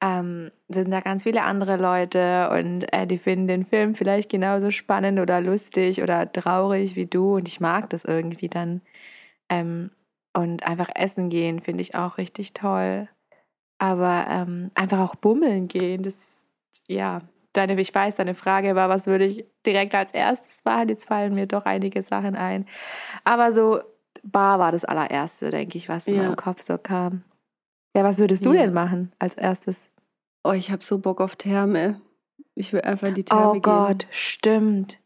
ähm, 0.00 0.52
sind 0.68 0.90
da 0.92 1.00
ganz 1.00 1.24
viele 1.24 1.42
andere 1.42 1.76
Leute 1.76 2.50
und 2.50 2.92
äh, 2.92 3.06
die 3.06 3.18
finden 3.18 3.48
den 3.48 3.64
Film 3.64 3.94
vielleicht 3.94 4.30
genauso 4.30 4.70
spannend 4.70 5.18
oder 5.18 5.40
lustig 5.40 6.02
oder 6.02 6.30
traurig 6.30 6.94
wie 6.94 7.06
du 7.06 7.34
und 7.34 7.48
ich 7.48 7.58
mag 7.60 7.90
das 7.90 8.04
irgendwie 8.04 8.48
dann. 8.48 8.80
Ähm, 9.48 9.90
und 10.37 10.64
einfach 10.66 10.88
essen 10.94 11.30
gehen 11.30 11.60
finde 11.60 11.82
ich 11.82 11.94
auch 11.94 12.18
richtig 12.18 12.54
toll. 12.54 13.08
Aber 13.78 14.26
ähm, 14.28 14.70
einfach 14.74 15.00
auch 15.00 15.14
bummeln 15.16 15.68
gehen, 15.68 16.02
das, 16.02 16.46
ja, 16.88 17.22
deine, 17.52 17.78
ich 17.80 17.94
weiß, 17.94 18.16
deine 18.16 18.34
Frage 18.34 18.74
war, 18.74 18.88
was 18.88 19.06
würde 19.06 19.24
ich 19.24 19.44
direkt 19.66 19.94
als 19.94 20.12
erstes 20.12 20.64
machen? 20.64 20.88
Jetzt 20.88 21.06
fallen 21.08 21.34
mir 21.34 21.46
doch 21.46 21.64
einige 21.64 22.02
Sachen 22.02 22.37
ein. 22.37 22.66
Aber 23.24 23.52
so 23.52 23.80
Bar 24.22 24.58
war 24.58 24.72
das 24.72 24.84
allererste, 24.84 25.50
denke 25.50 25.76
ich, 25.76 25.88
was 25.88 26.06
in 26.06 26.16
Ja. 26.16 26.22
meinem 26.22 26.37
Kopf 26.37 26.62
so 26.62 26.78
kam. 26.78 27.24
Ja, 27.96 28.04
was 28.04 28.18
würdest 28.18 28.46
du 28.46 28.52
Ja. 28.52 28.62
denn 28.62 28.72
machen 28.72 29.12
als 29.18 29.37
erstes? 29.37 29.90
Oh, 30.44 30.52
ich 30.52 30.70
habe 30.70 30.82
so 30.84 30.98
Bock 30.98 31.20
auf 31.20 31.37
Therme. 31.37 32.00
Ich 32.54 32.72
will 32.72 32.80
einfach 32.82 33.08
in 33.08 33.14
die 33.14 33.24
Therme 33.24 33.48
Oh 33.48 33.52
gehen. 33.52 33.60
Gott, 33.62 34.06
stimmt. 34.10 35.00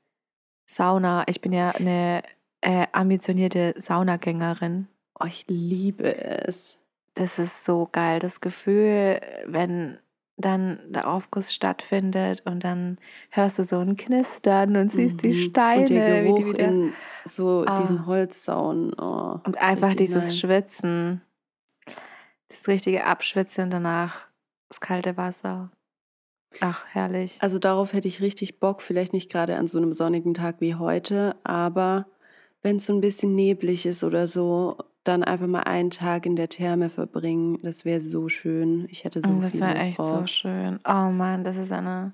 Sauna. 0.66 1.24
Ich 1.26 1.40
bin 1.40 1.52
ja 1.52 1.70
eine 1.70 2.22
äh, 2.60 2.86
ambitionierte 2.92 3.74
Saunagängerin. 3.76 4.88
Oh, 5.18 5.26
ich 5.26 5.46
liebe 5.48 6.14
es. 6.16 6.78
Das 7.18 7.38
ist 7.38 7.64
so 7.64 7.88
geil, 7.90 8.20
das 8.20 8.40
Gefühl, 8.40 9.20
wenn 9.46 9.98
dann 10.36 10.78
der 10.92 11.08
Aufguss 11.10 11.52
stattfindet 11.52 12.42
und 12.46 12.62
dann 12.62 12.98
hörst 13.30 13.58
du 13.58 13.64
so 13.64 13.80
ein 13.80 13.96
Knistern 13.96 14.76
und 14.76 14.92
siehst 14.92 15.24
die 15.24 15.30
Mhm. 15.30 15.34
Steine, 15.34 15.80
Und 15.80 15.90
der 15.90 16.24
wie 16.24 16.34
die 16.34 16.42
Geruch 16.44 16.52
wieder 16.54 16.68
in 16.68 16.92
so 17.24 17.64
Ah. 17.66 17.80
diesen 17.80 18.06
Holzsauen. 18.06 18.94
Oh, 18.98 19.40
Und 19.44 19.58
einfach 19.58 19.94
dieses 19.94 20.24
nice. 20.24 20.38
Schwitzen. 20.38 21.22
Das 22.48 22.68
richtige 22.68 23.04
Abschwitzen 23.04 23.64
und 23.64 23.70
danach 23.70 24.28
das 24.68 24.80
kalte 24.80 25.16
Wasser. 25.16 25.70
Ach, 26.60 26.84
herrlich. 26.92 27.36
Also 27.40 27.58
darauf 27.58 27.92
hätte 27.92 28.06
ich 28.08 28.20
richtig 28.20 28.60
Bock, 28.60 28.80
vielleicht 28.80 29.12
nicht 29.12 29.30
gerade 29.30 29.56
an 29.56 29.66
so 29.66 29.78
einem 29.78 29.92
sonnigen 29.92 30.34
Tag 30.34 30.60
wie 30.60 30.76
heute, 30.76 31.36
aber 31.44 32.06
wenn 32.62 32.76
es 32.76 32.86
so 32.86 32.92
ein 32.94 33.00
bisschen 33.00 33.34
neblig 33.34 33.86
ist 33.86 34.02
oder 34.04 34.26
so, 34.26 34.78
dann 35.08 35.24
einfach 35.24 35.46
mal 35.46 35.60
einen 35.64 35.90
Tag 35.90 36.26
in 36.26 36.36
der 36.36 36.48
Therme 36.48 36.90
verbringen. 36.90 37.58
Das 37.62 37.84
wäre 37.84 38.00
so 38.00 38.28
schön. 38.28 38.86
Ich 38.90 39.04
hätte 39.04 39.20
so 39.20 39.32
Und 39.32 39.40
das 39.40 39.52
viel 39.52 39.60
war 39.62 39.74
Lust 39.74 39.86
echt 39.86 39.98
drauf. 39.98 40.20
so 40.20 40.26
schön. 40.26 40.78
Oh 40.86 41.10
Mann, 41.10 41.42
das 41.44 41.56
ist 41.56 41.72
eine. 41.72 42.12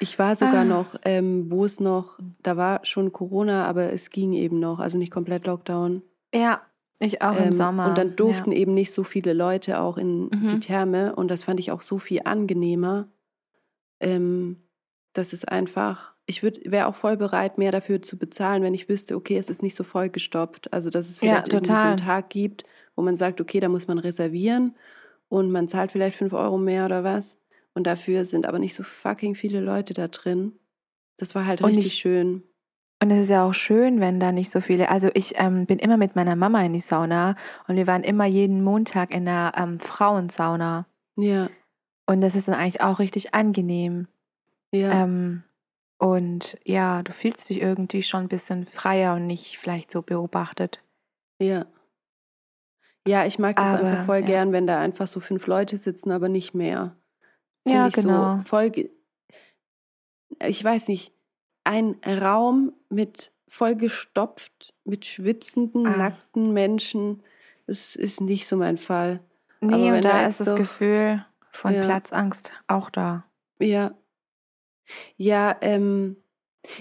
Ich 0.00 0.18
war 0.18 0.34
sogar 0.34 0.62
Ah. 0.62 0.64
noch, 0.64 0.96
ähm, 1.04 1.50
wo 1.50 1.64
es 1.64 1.78
noch, 1.80 2.18
da 2.42 2.56
war 2.56 2.80
schon 2.84 3.12
Corona, 3.12 3.64
aber 3.66 3.92
es 3.92 4.10
ging 4.10 4.32
eben 4.32 4.58
noch, 4.58 4.80
also 4.80 4.98
nicht 4.98 5.12
komplett 5.12 5.46
Lockdown. 5.46 6.02
Ja, 6.34 6.62
ich 6.98 7.22
auch 7.22 7.36
im 7.36 7.44
Ähm, 7.44 7.52
Sommer. 7.52 7.88
Und 7.88 7.98
dann 7.98 8.16
durften 8.16 8.50
eben 8.52 8.74
nicht 8.74 8.92
so 8.92 9.04
viele 9.04 9.32
Leute 9.34 9.80
auch 9.80 9.96
in 9.96 10.30
die 10.30 10.54
Mhm. 10.56 10.60
Therme 10.60 11.14
und 11.14 11.30
das 11.30 11.44
fand 11.44 11.60
ich 11.60 11.70
auch 11.70 11.82
so 11.82 11.98
viel 11.98 12.22
angenehmer. 12.24 13.06
Ähm, 14.00 14.56
das 15.12 15.32
ist 15.32 15.48
einfach, 15.48 16.13
ich 16.26 16.42
wäre 16.42 16.86
auch 16.86 16.94
voll 16.94 17.16
bereit, 17.16 17.58
mehr 17.58 17.72
dafür 17.72 18.00
zu 18.02 18.16
bezahlen, 18.18 18.62
wenn 18.62 18.74
ich 18.74 18.88
wüsste, 18.88 19.14
okay, 19.16 19.36
es 19.36 19.48
ist 19.50 19.62
nicht 19.62 19.76
so 19.76 19.84
vollgestopft. 19.84 20.72
Also, 20.72 20.90
dass 20.90 21.08
es 21.08 21.20
Ja, 21.20 21.42
vielleicht 21.42 21.52
so 21.52 21.58
total. 21.58 21.86
einen 21.88 21.96
Tag 21.98 22.30
gibt, 22.30 22.64
wo 22.96 23.02
man 23.02 23.16
sagt, 23.16 23.40
okay, 23.40 23.60
da 23.60 23.68
muss 23.68 23.86
man 23.88 23.98
reservieren 23.98 24.74
und 25.28 25.50
man 25.50 25.68
zahlt 25.68 25.92
vielleicht 25.92 26.16
fünf 26.16 26.32
Euro 26.32 26.56
mehr 26.58 26.86
oder 26.86 27.04
was. 27.04 27.38
Und 27.74 27.86
dafür 27.86 28.24
sind 28.24 28.46
aber 28.46 28.58
nicht 28.58 28.74
so 28.74 28.82
fucking 28.82 29.34
viele 29.34 29.60
Leute 29.60 29.94
da 29.94 30.08
drin. 30.08 30.52
Das 31.16 31.34
war 31.34 31.44
halt 31.46 31.60
Und 31.60 31.70
richtig 31.70 31.86
ich- 31.86 31.94
schön. 31.94 32.42
Und 33.02 33.10
es 33.10 33.24
ist 33.24 33.30
ja 33.30 33.44
auch 33.44 33.52
schön, 33.52 34.00
wenn 34.00 34.18
da 34.18 34.32
nicht 34.32 34.50
so 34.50 34.62
viele. 34.62 34.88
Also 34.88 35.10
ich 35.12 35.34
ähm, 35.36 35.66
bin 35.66 35.78
immer 35.78 35.98
mit 35.98 36.16
meiner 36.16 36.36
Mama 36.36 36.64
in 36.64 36.72
die 36.72 36.80
Sauna 36.80 37.36
und 37.68 37.76
wir 37.76 37.86
waren 37.86 38.02
immer 38.02 38.24
jeden 38.24 38.62
Montag 38.62 39.12
in 39.14 39.26
der 39.26 39.52
ähm, 39.56 39.78
Frauensauna. 39.78 40.86
Ja, 41.16 41.50
Und 42.06 42.20
das 42.22 42.34
ist 42.34 42.48
dann 42.48 42.54
eigentlich 42.54 42.80
auch 42.80 43.00
richtig 43.00 43.34
angenehm. 43.34 44.06
ja. 44.72 45.04
Ähm, 45.04 45.42
und 46.04 46.58
ja, 46.64 47.02
du 47.02 47.12
fühlst 47.12 47.48
dich 47.48 47.60
irgendwie 47.60 48.02
schon 48.02 48.20
ein 48.22 48.28
bisschen 48.28 48.64
freier 48.66 49.14
und 49.14 49.26
nicht 49.26 49.58
vielleicht 49.58 49.90
so 49.90 50.02
beobachtet. 50.02 50.82
Ja. 51.40 51.66
Ja, 53.06 53.26
ich 53.26 53.38
mag 53.38 53.56
das 53.56 53.66
Aber, 53.74 53.84
einfach 53.86 54.06
voll 54.06 54.20
ja. 54.20 54.26
gern, 54.26 54.52
wenn 54.52 54.66
da 54.66 54.80
einfach 54.80 55.06
so 55.06 55.20
fünf 55.20 55.46
Leute 55.46 55.76
sitzen, 55.78 56.10
aber 56.10 56.28
nicht 56.28 56.54
mehr. 56.54 56.96
Find 57.66 57.74
Ja, 57.76 57.86
ich 57.88 57.94
genau. 57.94 58.36
So 58.36 58.42
voll, 58.44 58.72
ich 60.40 60.64
weiß 60.64 60.88
nicht, 60.88 61.12
ein 61.64 61.96
Raum 62.06 62.72
mit 62.88 63.32
vollgestopft, 63.48 64.74
mit 64.84 65.04
schwitzenden, 65.04 65.86
Ah. 65.86 65.96
nackten 65.96 66.52
Menschen, 66.52 67.22
das 67.66 67.94
ist 67.96 68.20
nicht 68.20 68.46
so 68.46 68.56
mein 68.56 68.78
Fall. 68.78 69.20
Nee, 69.60 69.88
Aber 69.88 69.96
und 69.96 70.04
da 70.04 70.26
ist 70.26 70.40
das 70.40 70.48
doch- 70.48 70.56
Gefühl 70.56 71.24
von 71.50 71.74
Ja. 71.74 71.84
Platzangst 71.84 72.52
auch 72.66 72.90
da. 72.90 73.24
Ja. 73.58 73.94
Ja, 75.16 75.56
ähm, 75.60 76.16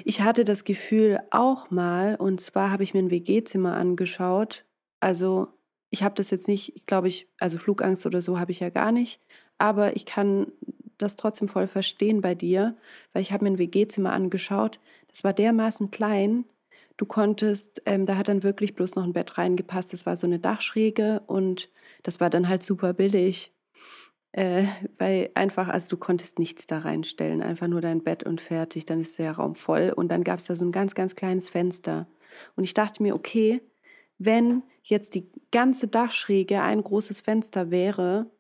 ich 0.06 0.22
hatte 0.22 0.44
das 0.44 0.64
Gefühl 0.64 1.20
auch 1.32 1.70
mal, 1.72 2.16
und 2.16 2.42
zwar 2.42 2.72
habe 2.72 2.84
ich 2.84 2.94
mir 2.94 3.02
ein 3.02 3.12
WG-Zimmer 3.12 3.76
angeschaut. 3.76 4.66
Also, 5.00 5.50
ich 5.90 6.04
habe 6.04 6.16
das 6.16 6.32
jetzt 6.32 6.48
nicht, 6.48 6.76
ich 6.76 6.86
glaube, 6.86 7.08
ich, 7.08 7.28
also 7.40 7.58
Flugangst 7.58 8.06
oder 8.06 8.22
so 8.22 8.40
habe 8.40 8.52
ich 8.52 8.60
ja 8.62 8.70
gar 8.70 8.92
nicht, 8.92 9.20
aber 9.58 9.96
ich 9.96 10.06
kann 10.06 10.52
das 10.98 11.16
trotzdem 11.16 11.48
voll 11.50 11.68
verstehen 11.68 12.22
bei 12.22 12.36
dir, 12.36 12.78
weil 13.14 13.22
ich 13.22 13.32
habe 13.32 13.44
mir 13.44 13.52
ein 13.52 13.58
WG-Zimmer 13.60 14.14
angeschaut. 14.14 14.80
Das 15.10 15.24
war 15.24 15.34
dermaßen 15.34 15.92
klein. 15.92 16.46
Du 16.98 17.06
konntest, 17.06 17.82
ähm, 17.86 18.06
da 18.06 18.16
hat 18.18 18.28
dann 18.30 18.44
wirklich 18.44 18.76
bloß 18.76 18.96
noch 18.96 19.04
ein 19.04 19.14
Bett 19.14 19.38
reingepasst. 19.38 19.94
Das 19.94 20.06
war 20.06 20.16
so 20.18 20.28
eine 20.28 20.40
Dachschräge 20.40 21.22
und 21.28 21.70
das 22.04 22.20
war 22.20 22.30
dann 22.30 22.48
halt 22.48 22.64
super 22.64 22.94
billig. 22.94 23.52
Äh, 24.34 24.66
weil 24.98 25.30
einfach, 25.36 25.68
also 25.68 25.90
du 25.90 25.98
konntest 25.98 26.40
nichts 26.40 26.66
da 26.66 26.80
reinstellen, 26.80 27.44
einfach 27.44 27.68
nur 27.68 27.82
dein 27.82 28.04
Bett 28.04 28.24
und 28.24 28.42
fertig, 28.42 28.86
dann 28.86 29.00
ist 29.00 29.20
der 29.20 29.34
Raum 29.34 29.54
voll. 29.54 29.94
Und 29.96 30.10
dann 30.10 30.24
gab 30.24 30.40
es 30.40 30.46
da 30.46 30.56
so 30.56 30.66
ein 30.66 30.72
ganz, 30.72 30.96
ganz 30.96 31.16
kleines 31.16 31.50
Fenster. 31.50 32.08
Und 32.56 32.64
ich 32.64 32.74
dachte 32.74 33.04
mir, 33.04 33.14
okay, 33.16 33.62
wenn 34.18 34.64
jetzt 34.82 35.14
die 35.14 35.32
ganze 35.52 35.88
Dachschräge 35.88 36.62
ein 36.62 36.84
großes 36.84 37.20
Fenster 37.20 37.70
wäre, 37.70 38.32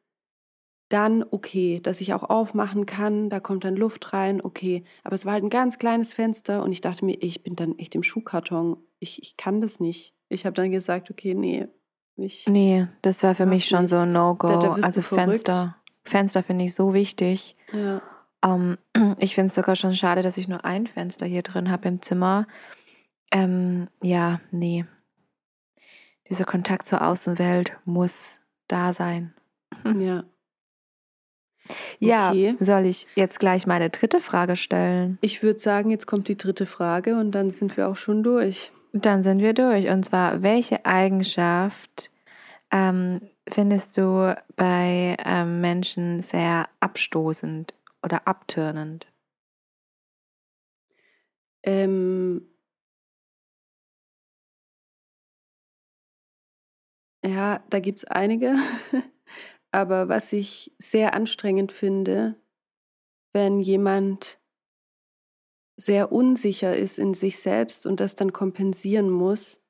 dann 0.89 1.23
okay, 1.29 1.79
dass 1.81 2.01
ich 2.01 2.13
auch 2.13 2.23
aufmachen 2.23 2.85
kann, 2.85 3.29
da 3.29 3.39
kommt 3.39 3.63
dann 3.63 3.75
Luft 3.75 4.13
rein, 4.13 4.41
okay. 4.41 4.83
Aber 5.03 5.15
es 5.15 5.25
war 5.25 5.33
halt 5.33 5.43
ein 5.43 5.49
ganz 5.49 5.77
kleines 5.77 6.13
Fenster 6.13 6.63
und 6.63 6.71
ich 6.71 6.81
dachte 6.81 7.05
mir, 7.05 7.17
ich 7.21 7.43
bin 7.43 7.55
dann 7.55 7.77
echt 7.77 7.93
im 7.93 8.03
Schuhkarton. 8.03 8.77
Ich, 8.99 9.21
ich 9.21 9.37
kann 9.37 9.61
das 9.61 9.79
nicht. 9.79 10.15
Ich 10.29 10.45
habe 10.45 10.53
dann 10.53 10.71
gesagt, 10.71 11.11
okay, 11.11 11.35
nee. 11.35 11.67
Ich 12.15 12.47
nee, 12.47 12.87
das 13.01 13.23
wäre 13.23 13.33
für 13.33 13.45
mich 13.45 13.65
schon 13.65 13.83
nicht. 13.83 13.89
so 13.89 13.97
ein 13.97 14.11
No-Go. 14.11 14.47
Also 14.81 15.01
Fenster. 15.01 15.77
Fenster 16.03 16.43
finde 16.43 16.65
ich 16.65 16.75
so 16.75 16.93
wichtig. 16.93 17.55
Ja. 17.71 18.01
Ähm, 18.43 18.77
ich 19.19 19.35
finde 19.35 19.49
es 19.49 19.55
sogar 19.55 19.75
schon 19.75 19.95
schade, 19.95 20.21
dass 20.21 20.37
ich 20.37 20.47
nur 20.47 20.65
ein 20.65 20.87
Fenster 20.87 21.25
hier 21.25 21.43
drin 21.43 21.71
habe 21.71 21.87
im 21.87 22.01
Zimmer. 22.01 22.47
Ähm, 23.31 23.87
ja, 24.01 24.39
nee. 24.51 24.85
Dieser 26.29 26.45
Kontakt 26.45 26.87
zur 26.87 27.05
Außenwelt 27.05 27.77
muss 27.85 28.39
da 28.67 28.93
sein. 28.93 29.33
Ja. 29.99 30.23
Ja, 31.99 32.31
okay. 32.31 32.55
soll 32.59 32.85
ich 32.85 33.07
jetzt 33.15 33.39
gleich 33.39 33.65
meine 33.65 33.89
dritte 33.89 34.19
Frage 34.19 34.57
stellen? 34.57 35.17
Ich 35.21 35.43
würde 35.43 35.59
sagen, 35.59 35.91
jetzt 35.91 36.07
kommt 36.07 36.27
die 36.27 36.37
dritte 36.37 36.65
Frage 36.65 37.15
und 37.17 37.31
dann 37.31 37.51
sind 37.51 37.77
wir 37.77 37.87
auch 37.87 37.95
schon 37.95 38.21
durch. 38.21 38.73
Dann 38.91 39.23
sind 39.23 39.39
wir 39.39 39.53
durch. 39.53 39.87
Und 39.87 40.03
zwar, 40.05 40.41
welche 40.41 40.85
Eigenschaft 40.85 42.11
ähm, 42.69 43.21
findest 43.49 43.97
du 43.97 44.35
bei 44.55 45.15
ähm, 45.25 45.61
Menschen 45.61 46.21
sehr 46.21 46.69
abstoßend 46.79 47.73
oder 48.03 48.27
abturnend? 48.27 49.07
Ähm, 51.63 52.47
ja, 57.25 57.63
da 57.69 57.79
gibt 57.79 57.99
es 57.99 58.05
einige. 58.05 58.55
Aber 59.71 60.07
was 60.09 60.31
ich 60.33 60.73
sehr 60.79 61.13
anstrengend 61.15 61.71
finde, 61.71 62.35
wenn 63.33 63.59
jemand 63.59 64.39
sehr 65.77 66.11
unsicher 66.11 66.75
ist 66.75 66.99
in 66.99 67.13
sich 67.13 67.39
selbst 67.39 67.85
und 67.85 67.99
das 67.99 68.15
dann 68.15 68.31
kompensieren 68.33 69.09
muss 69.09 69.62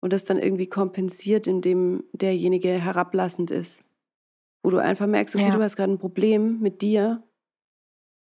und 0.00 0.12
das 0.12 0.24
dann 0.24 0.38
irgendwie 0.38 0.68
kompensiert, 0.68 1.46
indem 1.46 2.04
derjenige 2.12 2.68
herablassend 2.68 3.50
ist. 3.50 3.82
Wo 4.62 4.70
du 4.70 4.78
einfach 4.78 5.06
merkst, 5.06 5.36
okay, 5.36 5.48
ja. 5.48 5.54
du 5.54 5.62
hast 5.62 5.76
gerade 5.76 5.92
ein 5.92 5.98
Problem 5.98 6.60
mit 6.60 6.82
dir, 6.82 7.22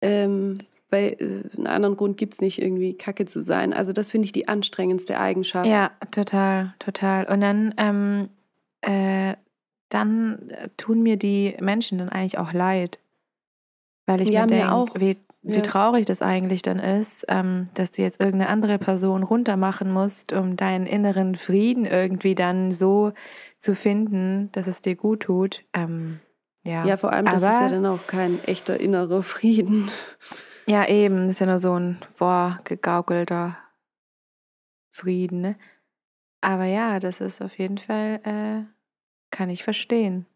ähm, 0.03 0.59
weil 0.91 1.17
äh, 1.19 1.57
einen 1.57 1.67
anderen 1.67 1.97
Grund 1.97 2.17
gibt 2.17 2.35
es 2.35 2.41
nicht, 2.41 2.61
irgendwie 2.61 2.95
kacke 2.95 3.27
zu 3.27 3.43
sein. 3.43 3.73
Also 3.73 3.93
das 3.93 4.11
finde 4.11 4.27
ich 4.27 4.33
die 4.33 4.49
anstrengendste 4.49 5.19
Eigenschaft. 5.19 5.67
Ja, 5.69 5.93
total, 6.11 6.75
total. 6.79 7.27
Und 7.27 7.41
dann 7.41 7.75
ähm, 7.79 8.29
äh, 8.83 9.35
dann 9.91 10.49
äh, 10.49 10.69
tun 10.77 11.03
mir 11.03 11.17
die 11.17 11.57
Menschen 11.61 11.99
dann 11.99 12.09
eigentlich 12.09 12.39
auch 12.39 12.53
leid. 12.53 12.99
Weil 14.07 14.23
ich 14.23 14.31
ja, 14.31 14.47
mir 14.47 14.47
denke, 14.49 15.17
wie, 15.43 15.57
ja. 15.57 15.63
traurig 15.63 16.05
das 16.07 16.21
eigentlich 16.21 16.63
dann 16.63 16.79
ist, 16.79 17.25
ähm, 17.29 17.69
dass 17.75 17.91
du 17.91 18.03
jetzt 18.03 18.21
irgendeine 18.21 18.51
andere 18.51 18.79
Person 18.79 19.23
runtermachen 19.23 19.91
musst, 19.91 20.33
um 20.33 20.57
deinen 20.57 20.87
inneren 20.87 21.35
Frieden 21.35 21.87
irgendwie 21.87 22.35
dann 22.35 22.73
so 22.73 23.13
zu 23.59 23.75
finden, 23.75 24.51
dass 24.53 24.67
es 24.67 24.83
dir 24.83 24.97
gut 24.97 25.21
tut. 25.21 25.65
Ähm, 25.73 26.21
ja. 26.63 26.85
ja, 26.85 26.97
vor 26.97 27.13
allem, 27.13 27.25
das 27.25 27.43
Aber, 27.43 27.55
ist 27.55 27.61
ja 27.61 27.69
dann 27.71 27.87
auch 27.87 28.07
kein 28.07 28.43
echter 28.45 28.79
innerer 28.79 29.23
Frieden. 29.23 29.91
Ja, 30.67 30.87
eben, 30.87 31.27
das 31.27 31.33
ist 31.33 31.41
ja 31.41 31.47
nur 31.47 31.59
so 31.59 31.73
ein 31.73 31.99
vorgegaukelter 32.15 33.57
Frieden. 34.91 35.41
Ne? 35.41 35.57
Aber 36.43 36.65
ja, 36.65 36.99
das 37.01 37.21
ist 37.21 37.41
auf 37.41 37.59
jeden 37.59 37.79
Fall 37.79 38.21
äh, 38.25 38.71
kann 39.31 39.51
ich 39.51 39.63
verstehen. 39.63 40.27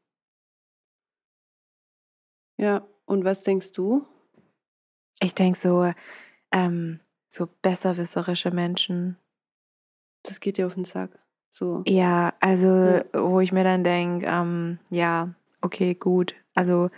Ja, 2.57 2.87
und 3.05 3.25
was 3.25 3.43
denkst 3.43 3.73
du? 3.73 4.07
Ich 5.25 5.35
denke 5.35 5.59
so, 5.59 5.93
ähm, 6.53 7.01
so 7.29 7.49
besserwisserische 7.63 8.51
Menschen. 8.51 9.17
Das 10.23 10.41
geht 10.41 10.59
dir 10.59 10.67
auf 10.67 10.75
den 10.75 10.85
Sack. 10.85 11.11
So. 11.51 11.83
Ja, 11.87 12.35
also 12.41 12.69
ja. 12.69 13.05
wo 13.15 13.41
ich 13.41 13.53
mir 13.53 13.65
dann 13.65 13.85
denke, 13.85 14.27
ähm, 14.27 14.79
ja, 14.91 15.35
okay, 15.61 15.95
gut. 15.95 16.35
Also 16.55 16.91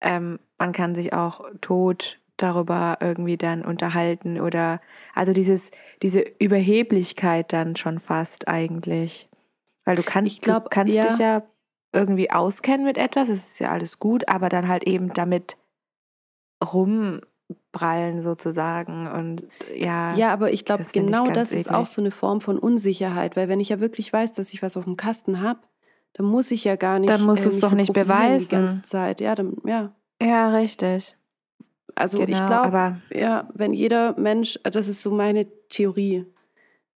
ähm, 0.00 0.38
man 0.58 0.72
kann 0.72 0.94
sich 0.94 1.12
auch 1.12 1.44
tot 1.60 2.18
darüber 2.36 2.98
irgendwie 3.00 3.36
dann 3.36 3.64
unterhalten 3.64 4.40
oder 4.40 4.80
also 5.14 5.32
dieses, 5.32 5.70
diese 6.02 6.20
Überheblichkeit 6.20 7.52
dann 7.52 7.76
schon 7.76 7.98
fast 7.98 8.48
eigentlich. 8.48 9.28
Weil 9.84 9.96
du 9.96 10.02
kannst, 10.02 10.32
ich 10.32 10.40
glaub, 10.40 10.64
du 10.64 10.70
kannst 10.70 10.94
ja. 10.94 11.06
dich 11.06 11.18
ja 11.18 11.42
irgendwie 11.92 12.30
auskennen 12.30 12.84
mit 12.84 12.98
etwas, 12.98 13.28
es 13.28 13.50
ist 13.50 13.58
ja 13.58 13.70
alles 13.70 13.98
gut, 13.98 14.28
aber 14.28 14.48
dann 14.48 14.68
halt 14.68 14.84
eben 14.84 15.12
damit 15.12 15.56
rumprallen 17.48 18.20
sozusagen 18.20 19.06
und 19.06 19.48
ja. 19.74 20.14
Ja, 20.16 20.32
aber 20.32 20.52
ich 20.52 20.64
glaube, 20.64 20.84
genau 20.92 21.26
ich 21.26 21.32
das 21.32 21.50
eklig. 21.50 21.66
ist 21.66 21.70
auch 21.72 21.86
so 21.86 22.00
eine 22.00 22.10
Form 22.10 22.40
von 22.40 22.58
Unsicherheit, 22.58 23.36
weil 23.36 23.48
wenn 23.48 23.60
ich 23.60 23.68
ja 23.68 23.80
wirklich 23.80 24.12
weiß, 24.12 24.32
dass 24.32 24.52
ich 24.52 24.62
was 24.62 24.76
auf 24.76 24.84
dem 24.84 24.96
Kasten 24.96 25.40
habe, 25.40 25.60
dann 26.14 26.26
muss 26.26 26.50
ich 26.50 26.64
ja 26.64 26.76
gar 26.76 26.98
nicht. 26.98 27.10
Dann 27.10 27.22
musst 27.22 27.44
du 27.44 27.48
es 27.48 27.60
doch 27.60 27.70
so 27.70 27.76
nicht 27.76 27.92
beweisen. 27.92 28.48
Die 28.48 28.54
ganze 28.54 28.82
Zeit, 28.82 29.20
ja, 29.20 29.34
dann, 29.34 29.56
ja. 29.64 29.94
Ja, 30.20 30.50
richtig. 30.50 31.16
Also 31.94 32.18
genau, 32.18 32.30
ich 32.30 32.46
glaube, 32.46 33.00
ja, 33.12 33.48
wenn 33.54 33.72
jeder 33.72 34.18
Mensch, 34.18 34.58
das 34.62 34.88
ist 34.88 35.02
so 35.02 35.10
meine 35.10 35.46
Theorie, 35.68 36.26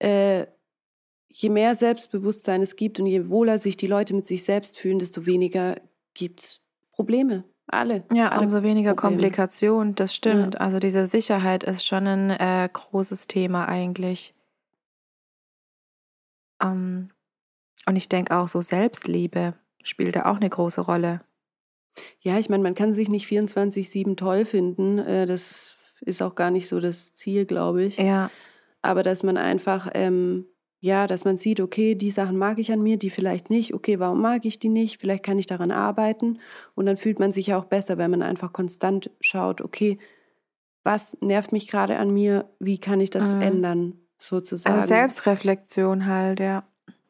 äh, 0.00 0.46
je 1.30 1.48
mehr 1.50 1.76
Selbstbewusstsein 1.76 2.62
es 2.62 2.74
gibt 2.74 2.98
und 2.98 3.06
je 3.06 3.28
wohler 3.28 3.58
sich 3.58 3.76
die 3.76 3.86
Leute 3.86 4.14
mit 4.14 4.26
sich 4.26 4.44
selbst 4.44 4.78
fühlen, 4.78 4.98
desto 4.98 5.24
weniger 5.24 5.76
gibt 6.14 6.40
es 6.40 6.60
Probleme. 6.92 7.44
Alle. 7.68 8.04
Ja, 8.12 8.30
alle 8.30 8.42
umso 8.42 8.62
weniger 8.62 8.94
Probleme. 8.94 9.16
Komplikationen, 9.16 9.94
das 9.94 10.14
stimmt. 10.14 10.54
Ja. 10.54 10.60
Also 10.60 10.78
diese 10.78 11.06
Sicherheit 11.06 11.64
ist 11.64 11.84
schon 11.86 12.06
ein 12.06 12.30
äh, 12.30 12.68
großes 12.72 13.26
Thema 13.26 13.68
eigentlich. 13.68 14.34
Ähm, 16.62 17.10
und 17.86 17.96
ich 17.96 18.08
denke 18.08 18.36
auch 18.36 18.48
so 18.48 18.60
Selbstliebe 18.60 19.54
spielt 19.82 20.16
da 20.16 20.26
auch 20.26 20.36
eine 20.36 20.48
große 20.48 20.80
Rolle. 20.80 21.22
Ja, 22.20 22.38
ich 22.38 22.48
meine, 22.48 22.62
man 22.62 22.74
kann 22.74 22.94
sich 22.94 23.08
nicht 23.08 23.28
24-7 23.28 24.16
toll 24.16 24.44
finden. 24.44 24.98
Äh, 24.98 25.26
das 25.26 25.76
ist 26.00 26.22
auch 26.22 26.34
gar 26.34 26.50
nicht 26.50 26.68
so 26.68 26.80
das 26.80 27.14
Ziel, 27.14 27.44
glaube 27.44 27.84
ich. 27.84 27.96
Ja. 27.96 28.30
Aber 28.82 29.02
dass 29.02 29.22
man 29.22 29.36
einfach 29.36 29.90
ähm, 29.94 30.46
ja, 30.80 31.06
dass 31.06 31.24
man 31.24 31.36
sieht, 31.36 31.60
okay, 31.60 31.94
die 31.94 32.10
Sachen 32.10 32.36
mag 32.36 32.58
ich 32.58 32.70
an 32.70 32.82
mir, 32.82 32.98
die 32.98 33.10
vielleicht 33.10 33.50
nicht. 33.50 33.74
Okay, 33.74 33.98
warum 33.98 34.20
mag 34.20 34.44
ich 34.44 34.58
die 34.58 34.68
nicht? 34.68 35.00
Vielleicht 35.00 35.24
kann 35.24 35.38
ich 35.38 35.46
daran 35.46 35.72
arbeiten. 35.72 36.38
Und 36.74 36.86
dann 36.86 36.96
fühlt 36.96 37.18
man 37.18 37.32
sich 37.32 37.48
ja 37.48 37.58
auch 37.58 37.64
besser, 37.64 37.98
wenn 37.98 38.10
man 38.10 38.22
einfach 38.22 38.52
konstant 38.52 39.10
schaut, 39.20 39.60
okay, 39.60 39.98
was 40.84 41.16
nervt 41.20 41.52
mich 41.52 41.66
gerade 41.66 41.98
an 41.98 42.10
mir? 42.10 42.48
Wie 42.60 42.78
kann 42.78 43.00
ich 43.00 43.10
das 43.10 43.34
mhm. 43.34 43.42
ändern, 43.42 43.94
sozusagen? 44.18 44.76
Also 44.76 44.88
Selbstreflexion 44.88 46.06
halt, 46.06 46.38
ja. 46.40 46.64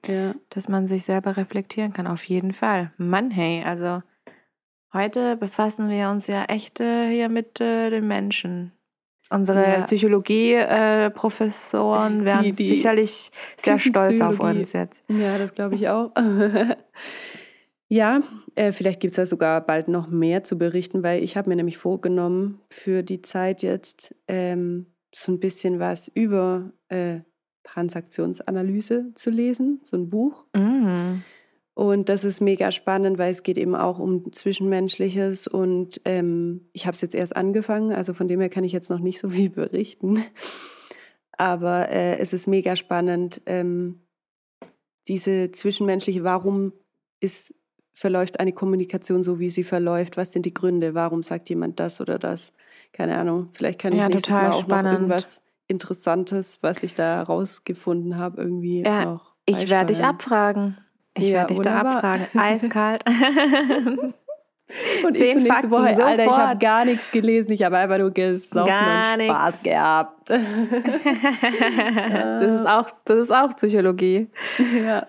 Ja. 0.07 0.35
Dass 0.49 0.69
man 0.69 0.87
sich 0.87 1.05
selber 1.05 1.37
reflektieren 1.37 1.93
kann, 1.93 2.07
auf 2.07 2.25
jeden 2.25 2.53
Fall. 2.55 2.93
Mann, 2.97 3.31
hey, 3.31 3.62
also 3.64 4.03
heute 4.95 5.37
befassen 5.37 5.91
wir 5.91 6.09
uns 6.09 6.27
ja 6.27 6.45
echt 6.45 6.81
äh, 6.81 7.11
hier 7.11 7.29
mit 7.29 7.61
äh, 7.61 7.91
den 7.91 8.07
Menschen. 8.07 8.73
Unsere 9.31 9.62
ja. 9.62 9.83
Psychologie-Professoren 9.83 12.22
äh, 12.22 12.24
wären 12.24 12.45
die, 12.45 12.53
die 12.53 12.68
sicherlich 12.68 13.31
sehr 13.59 13.79
stolz 13.79 14.22
auf 14.22 14.41
uns 14.41 14.72
jetzt. 14.72 15.05
Ja, 15.09 15.37
das 15.37 15.55
glaube 15.55 15.74
ich 15.74 15.91
auch. 15.91 16.12
ja, 17.89 18.22
äh, 18.55 18.72
vielleicht 18.72 19.01
gibt 19.01 19.12
es 19.12 19.16
da 19.16 19.26
sogar 19.26 19.61
bald 19.61 19.89
noch 19.89 20.09
mehr 20.09 20.45
zu 20.45 20.57
berichten, 20.57 21.03
weil 21.03 21.22
ich 21.22 21.37
habe 21.37 21.51
mir 21.51 21.57
nämlich 21.57 21.76
vorgenommen, 21.76 22.62
für 22.70 23.03
die 23.03 23.20
Zeit 23.20 23.61
jetzt 23.62 24.14
ähm, 24.29 24.87
so 25.14 25.31
ein 25.33 25.41
bisschen 25.41 25.79
was 25.79 26.09
über 26.09 26.72
äh, 26.89 27.18
Transaktionsanalyse 27.64 29.12
zu 29.14 29.29
lesen, 29.31 29.81
so 29.83 29.99
ein 29.99 30.09
Buch. 30.09 30.47
Mhm. 30.57 31.22
Und 31.79 32.09
das 32.09 32.24
ist 32.24 32.41
mega 32.41 32.72
spannend, 32.72 33.18
weil 33.18 33.31
es 33.31 33.45
geht 33.45 33.57
eben 33.57 33.76
auch 33.76 34.01
um 34.01 34.33
Zwischenmenschliches 34.33 35.47
und 35.47 36.01
ähm, 36.07 36.68
ich 36.72 36.87
habe 36.87 36.97
es 36.97 37.01
jetzt 37.03 37.14
erst 37.14 37.37
angefangen, 37.37 37.93
also 37.93 38.14
von 38.14 38.26
dem 38.26 38.41
her 38.41 38.49
kann 38.49 38.64
ich 38.64 38.72
jetzt 38.72 38.91
noch 38.91 38.99
nicht 38.99 39.20
so 39.20 39.31
viel 39.31 39.49
berichten. 39.49 40.24
Aber 41.39 41.89
äh, 41.89 42.18
es 42.18 42.33
ist 42.33 42.49
mega 42.49 42.74
spannend, 42.74 43.43
ähm, 43.47 44.01
diese 45.07 45.53
zwischenmenschliche, 45.53 46.24
warum 46.24 46.72
ist, 47.20 47.55
verläuft 47.93 48.41
eine 48.41 48.53
Kommunikation 48.53 49.22
so, 49.22 49.39
wie 49.39 49.51
sie 49.51 49.62
verläuft? 49.62 50.16
Was 50.16 50.33
sind 50.33 50.47
die 50.47 50.55
Gründe? 50.55 50.95
Warum 50.95 51.22
sagt 51.22 51.49
jemand 51.49 51.79
das 51.79 52.01
oder 52.01 52.18
das? 52.18 52.53
Keine 52.93 53.16
Ahnung. 53.16 53.51
Vielleicht 53.53 53.81
kann 53.81 53.93
ich 53.93 54.01
ja, 54.01 54.09
nächstes 54.09 54.35
Mal 54.35 54.51
auch 54.51 54.62
spannend. 54.62 54.85
noch 54.85 54.93
irgendwas 54.95 55.43
Interessantes, 55.68 56.59
was 56.61 56.83
ich 56.83 56.97
da 56.97 57.22
rausgefunden 57.22 58.16
habe, 58.16 58.43
irgendwie 58.43 58.83
ja, 58.83 59.05
noch. 59.05 59.37
Ich 59.47 59.70
werde 59.70 59.93
dich 59.95 60.03
abfragen. 60.03 60.76
Ich 61.17 61.33
werde 61.33 61.49
dich 61.49 61.59
wunderbar. 61.59 62.03
da 62.03 62.13
abfragen. 62.13 62.27
Eiskalt. 62.39 63.05
Und 65.03 65.15
ich 65.17 65.19
so 65.19 65.25
nächste 65.25 65.47
Fakten 65.47 65.71
Woche, 65.71 66.05
Alter, 66.05 66.25
ich 66.25 66.31
habe 66.31 66.59
gar 66.59 66.85
nichts 66.85 67.11
gelesen, 67.11 67.53
ich 67.53 67.63
habe 67.63 67.79
einfach 67.79 67.97
nur 67.97 68.11
gesoffen 68.11 68.67
Gar 68.67 69.15
und 69.15 69.23
Spaß 69.25 69.53
nix. 69.55 69.63
gehabt. 69.63 70.29
Das 72.41 72.61
ist 72.61 72.67
auch, 72.67 72.91
das 73.05 73.19
ist 73.19 73.31
auch 73.33 73.57
Psychologie. 73.57 74.29
ja. 74.85 75.07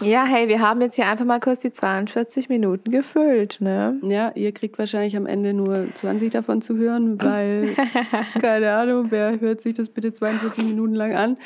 Ja, 0.00 0.24
hey, 0.24 0.48
wir 0.48 0.60
haben 0.60 0.80
jetzt 0.80 0.96
hier 0.96 1.06
einfach 1.06 1.24
mal 1.24 1.38
kurz 1.38 1.60
die 1.60 1.70
42 1.72 2.48
Minuten 2.48 2.90
gefüllt, 2.90 3.60
ne? 3.60 3.98
ja, 4.02 4.32
ihr 4.34 4.50
kriegt 4.52 4.78
wahrscheinlich 4.80 5.16
am 5.16 5.26
Ende 5.26 5.54
nur 5.54 5.86
20 5.94 6.30
davon 6.30 6.60
zu 6.60 6.76
hören, 6.76 7.22
weil, 7.22 7.74
keine 8.40 8.72
Ahnung, 8.74 9.06
wer 9.10 9.40
hört 9.40 9.60
sich 9.60 9.74
das 9.74 9.88
bitte 9.90 10.12
42 10.12 10.64
Minuten 10.64 10.94
lang 10.94 11.14
an. 11.14 11.36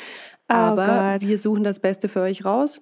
Oh 0.49 0.53
Aber 0.55 1.17
Gott. 1.19 1.27
wir 1.29 1.37
suchen 1.37 1.63
das 1.63 1.79
Beste 1.79 2.09
für 2.09 2.21
euch 2.21 2.43
raus. 2.45 2.81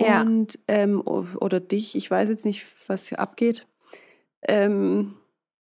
Ja. 0.00 0.20
Und, 0.22 0.58
ähm, 0.68 1.00
oder 1.00 1.60
dich, 1.60 1.94
ich 1.96 2.10
weiß 2.10 2.28
jetzt 2.28 2.44
nicht, 2.44 2.66
was 2.86 3.08
hier 3.08 3.18
abgeht. 3.20 3.66
Ähm, 4.46 5.14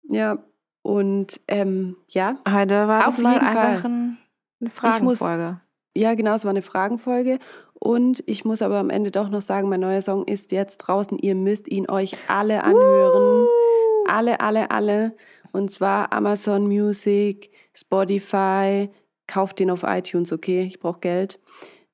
ja, 0.10 0.44
und 0.82 1.40
ähm, 1.48 1.96
ja, 2.10 2.38
Heute 2.48 2.88
war 2.88 3.04
das 3.06 3.18
mal 3.20 3.40
einfach 3.40 3.86
ein, 3.86 4.18
eine 4.60 4.70
muss- 4.70 4.74
Fragenfolge. 4.74 5.62
ja, 5.96 6.14
genau, 6.16 6.36
es 6.36 6.44
war 6.46 6.52
eine 6.52 6.62
Fragenfolge. 6.62 7.40
Und 7.80 8.24
ich 8.26 8.44
muss 8.44 8.62
aber 8.62 8.78
am 8.80 8.90
Ende 8.90 9.12
doch 9.12 9.30
noch 9.30 9.42
sagen, 9.42 9.70
mein 9.70 9.80
neuer 9.82 10.02
Song 10.02 10.26
ist 10.26 10.52
jetzt 10.52 10.78
draußen. 10.78 11.18
Ihr 11.20 11.36
müsst 11.36 11.68
ihn 11.68 11.90
euch 11.90 12.16
alle 12.28 12.64
anhören. 12.64 13.48
Alle, 14.10 14.40
alle, 14.40 14.72
alle. 14.72 15.16
Und 15.52 15.72
zwar 15.72 16.12
Amazon 16.12 16.68
Music, 16.68 17.52
Spotify. 17.74 18.90
Kauft 19.28 19.60
den 19.60 19.70
auf 19.70 19.84
iTunes, 19.84 20.32
okay? 20.32 20.64
Ich 20.64 20.80
brauche 20.80 21.02
Geld. 21.02 21.40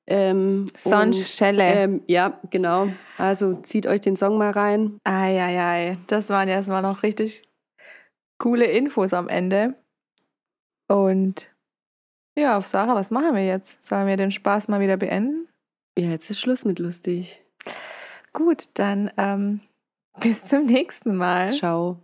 Ähm, 0.06 0.70
Sonst 0.76 1.18
und, 1.18 1.26
Schelle. 1.26 1.64
Ähm, 1.64 2.02
ja, 2.06 2.38
genau. 2.50 2.88
Also 3.16 3.54
zieht 3.62 3.86
euch 3.86 4.02
den 4.02 4.16
Song 4.16 4.38
mal 4.38 4.50
rein. 4.50 4.98
Eieiei, 5.04 5.98
das 6.08 6.28
waren 6.28 6.48
jetzt 6.48 6.68
mal 6.68 6.82
noch 6.82 7.02
richtig 7.02 7.42
coole 8.38 8.66
Infos 8.66 9.12
am 9.12 9.28
Ende. 9.28 9.74
Und 10.88 11.50
ja, 12.38 12.60
Sarah, 12.60 12.94
was 12.94 13.10
machen 13.10 13.34
wir 13.34 13.46
jetzt? 13.46 13.84
Sollen 13.84 14.06
wir 14.06 14.16
den 14.16 14.32
Spaß 14.32 14.68
mal 14.68 14.80
wieder 14.80 14.96
beenden? 14.96 15.48
Ja, 15.98 16.10
jetzt 16.10 16.30
ist 16.30 16.40
Schluss 16.40 16.64
mit 16.64 16.78
lustig. 16.78 17.42
Gut, 18.32 18.68
dann 18.74 19.10
ähm, 19.16 19.60
bis 20.20 20.44
zum 20.44 20.66
nächsten 20.66 21.16
Mal. 21.16 21.52
Ciao. 21.52 22.00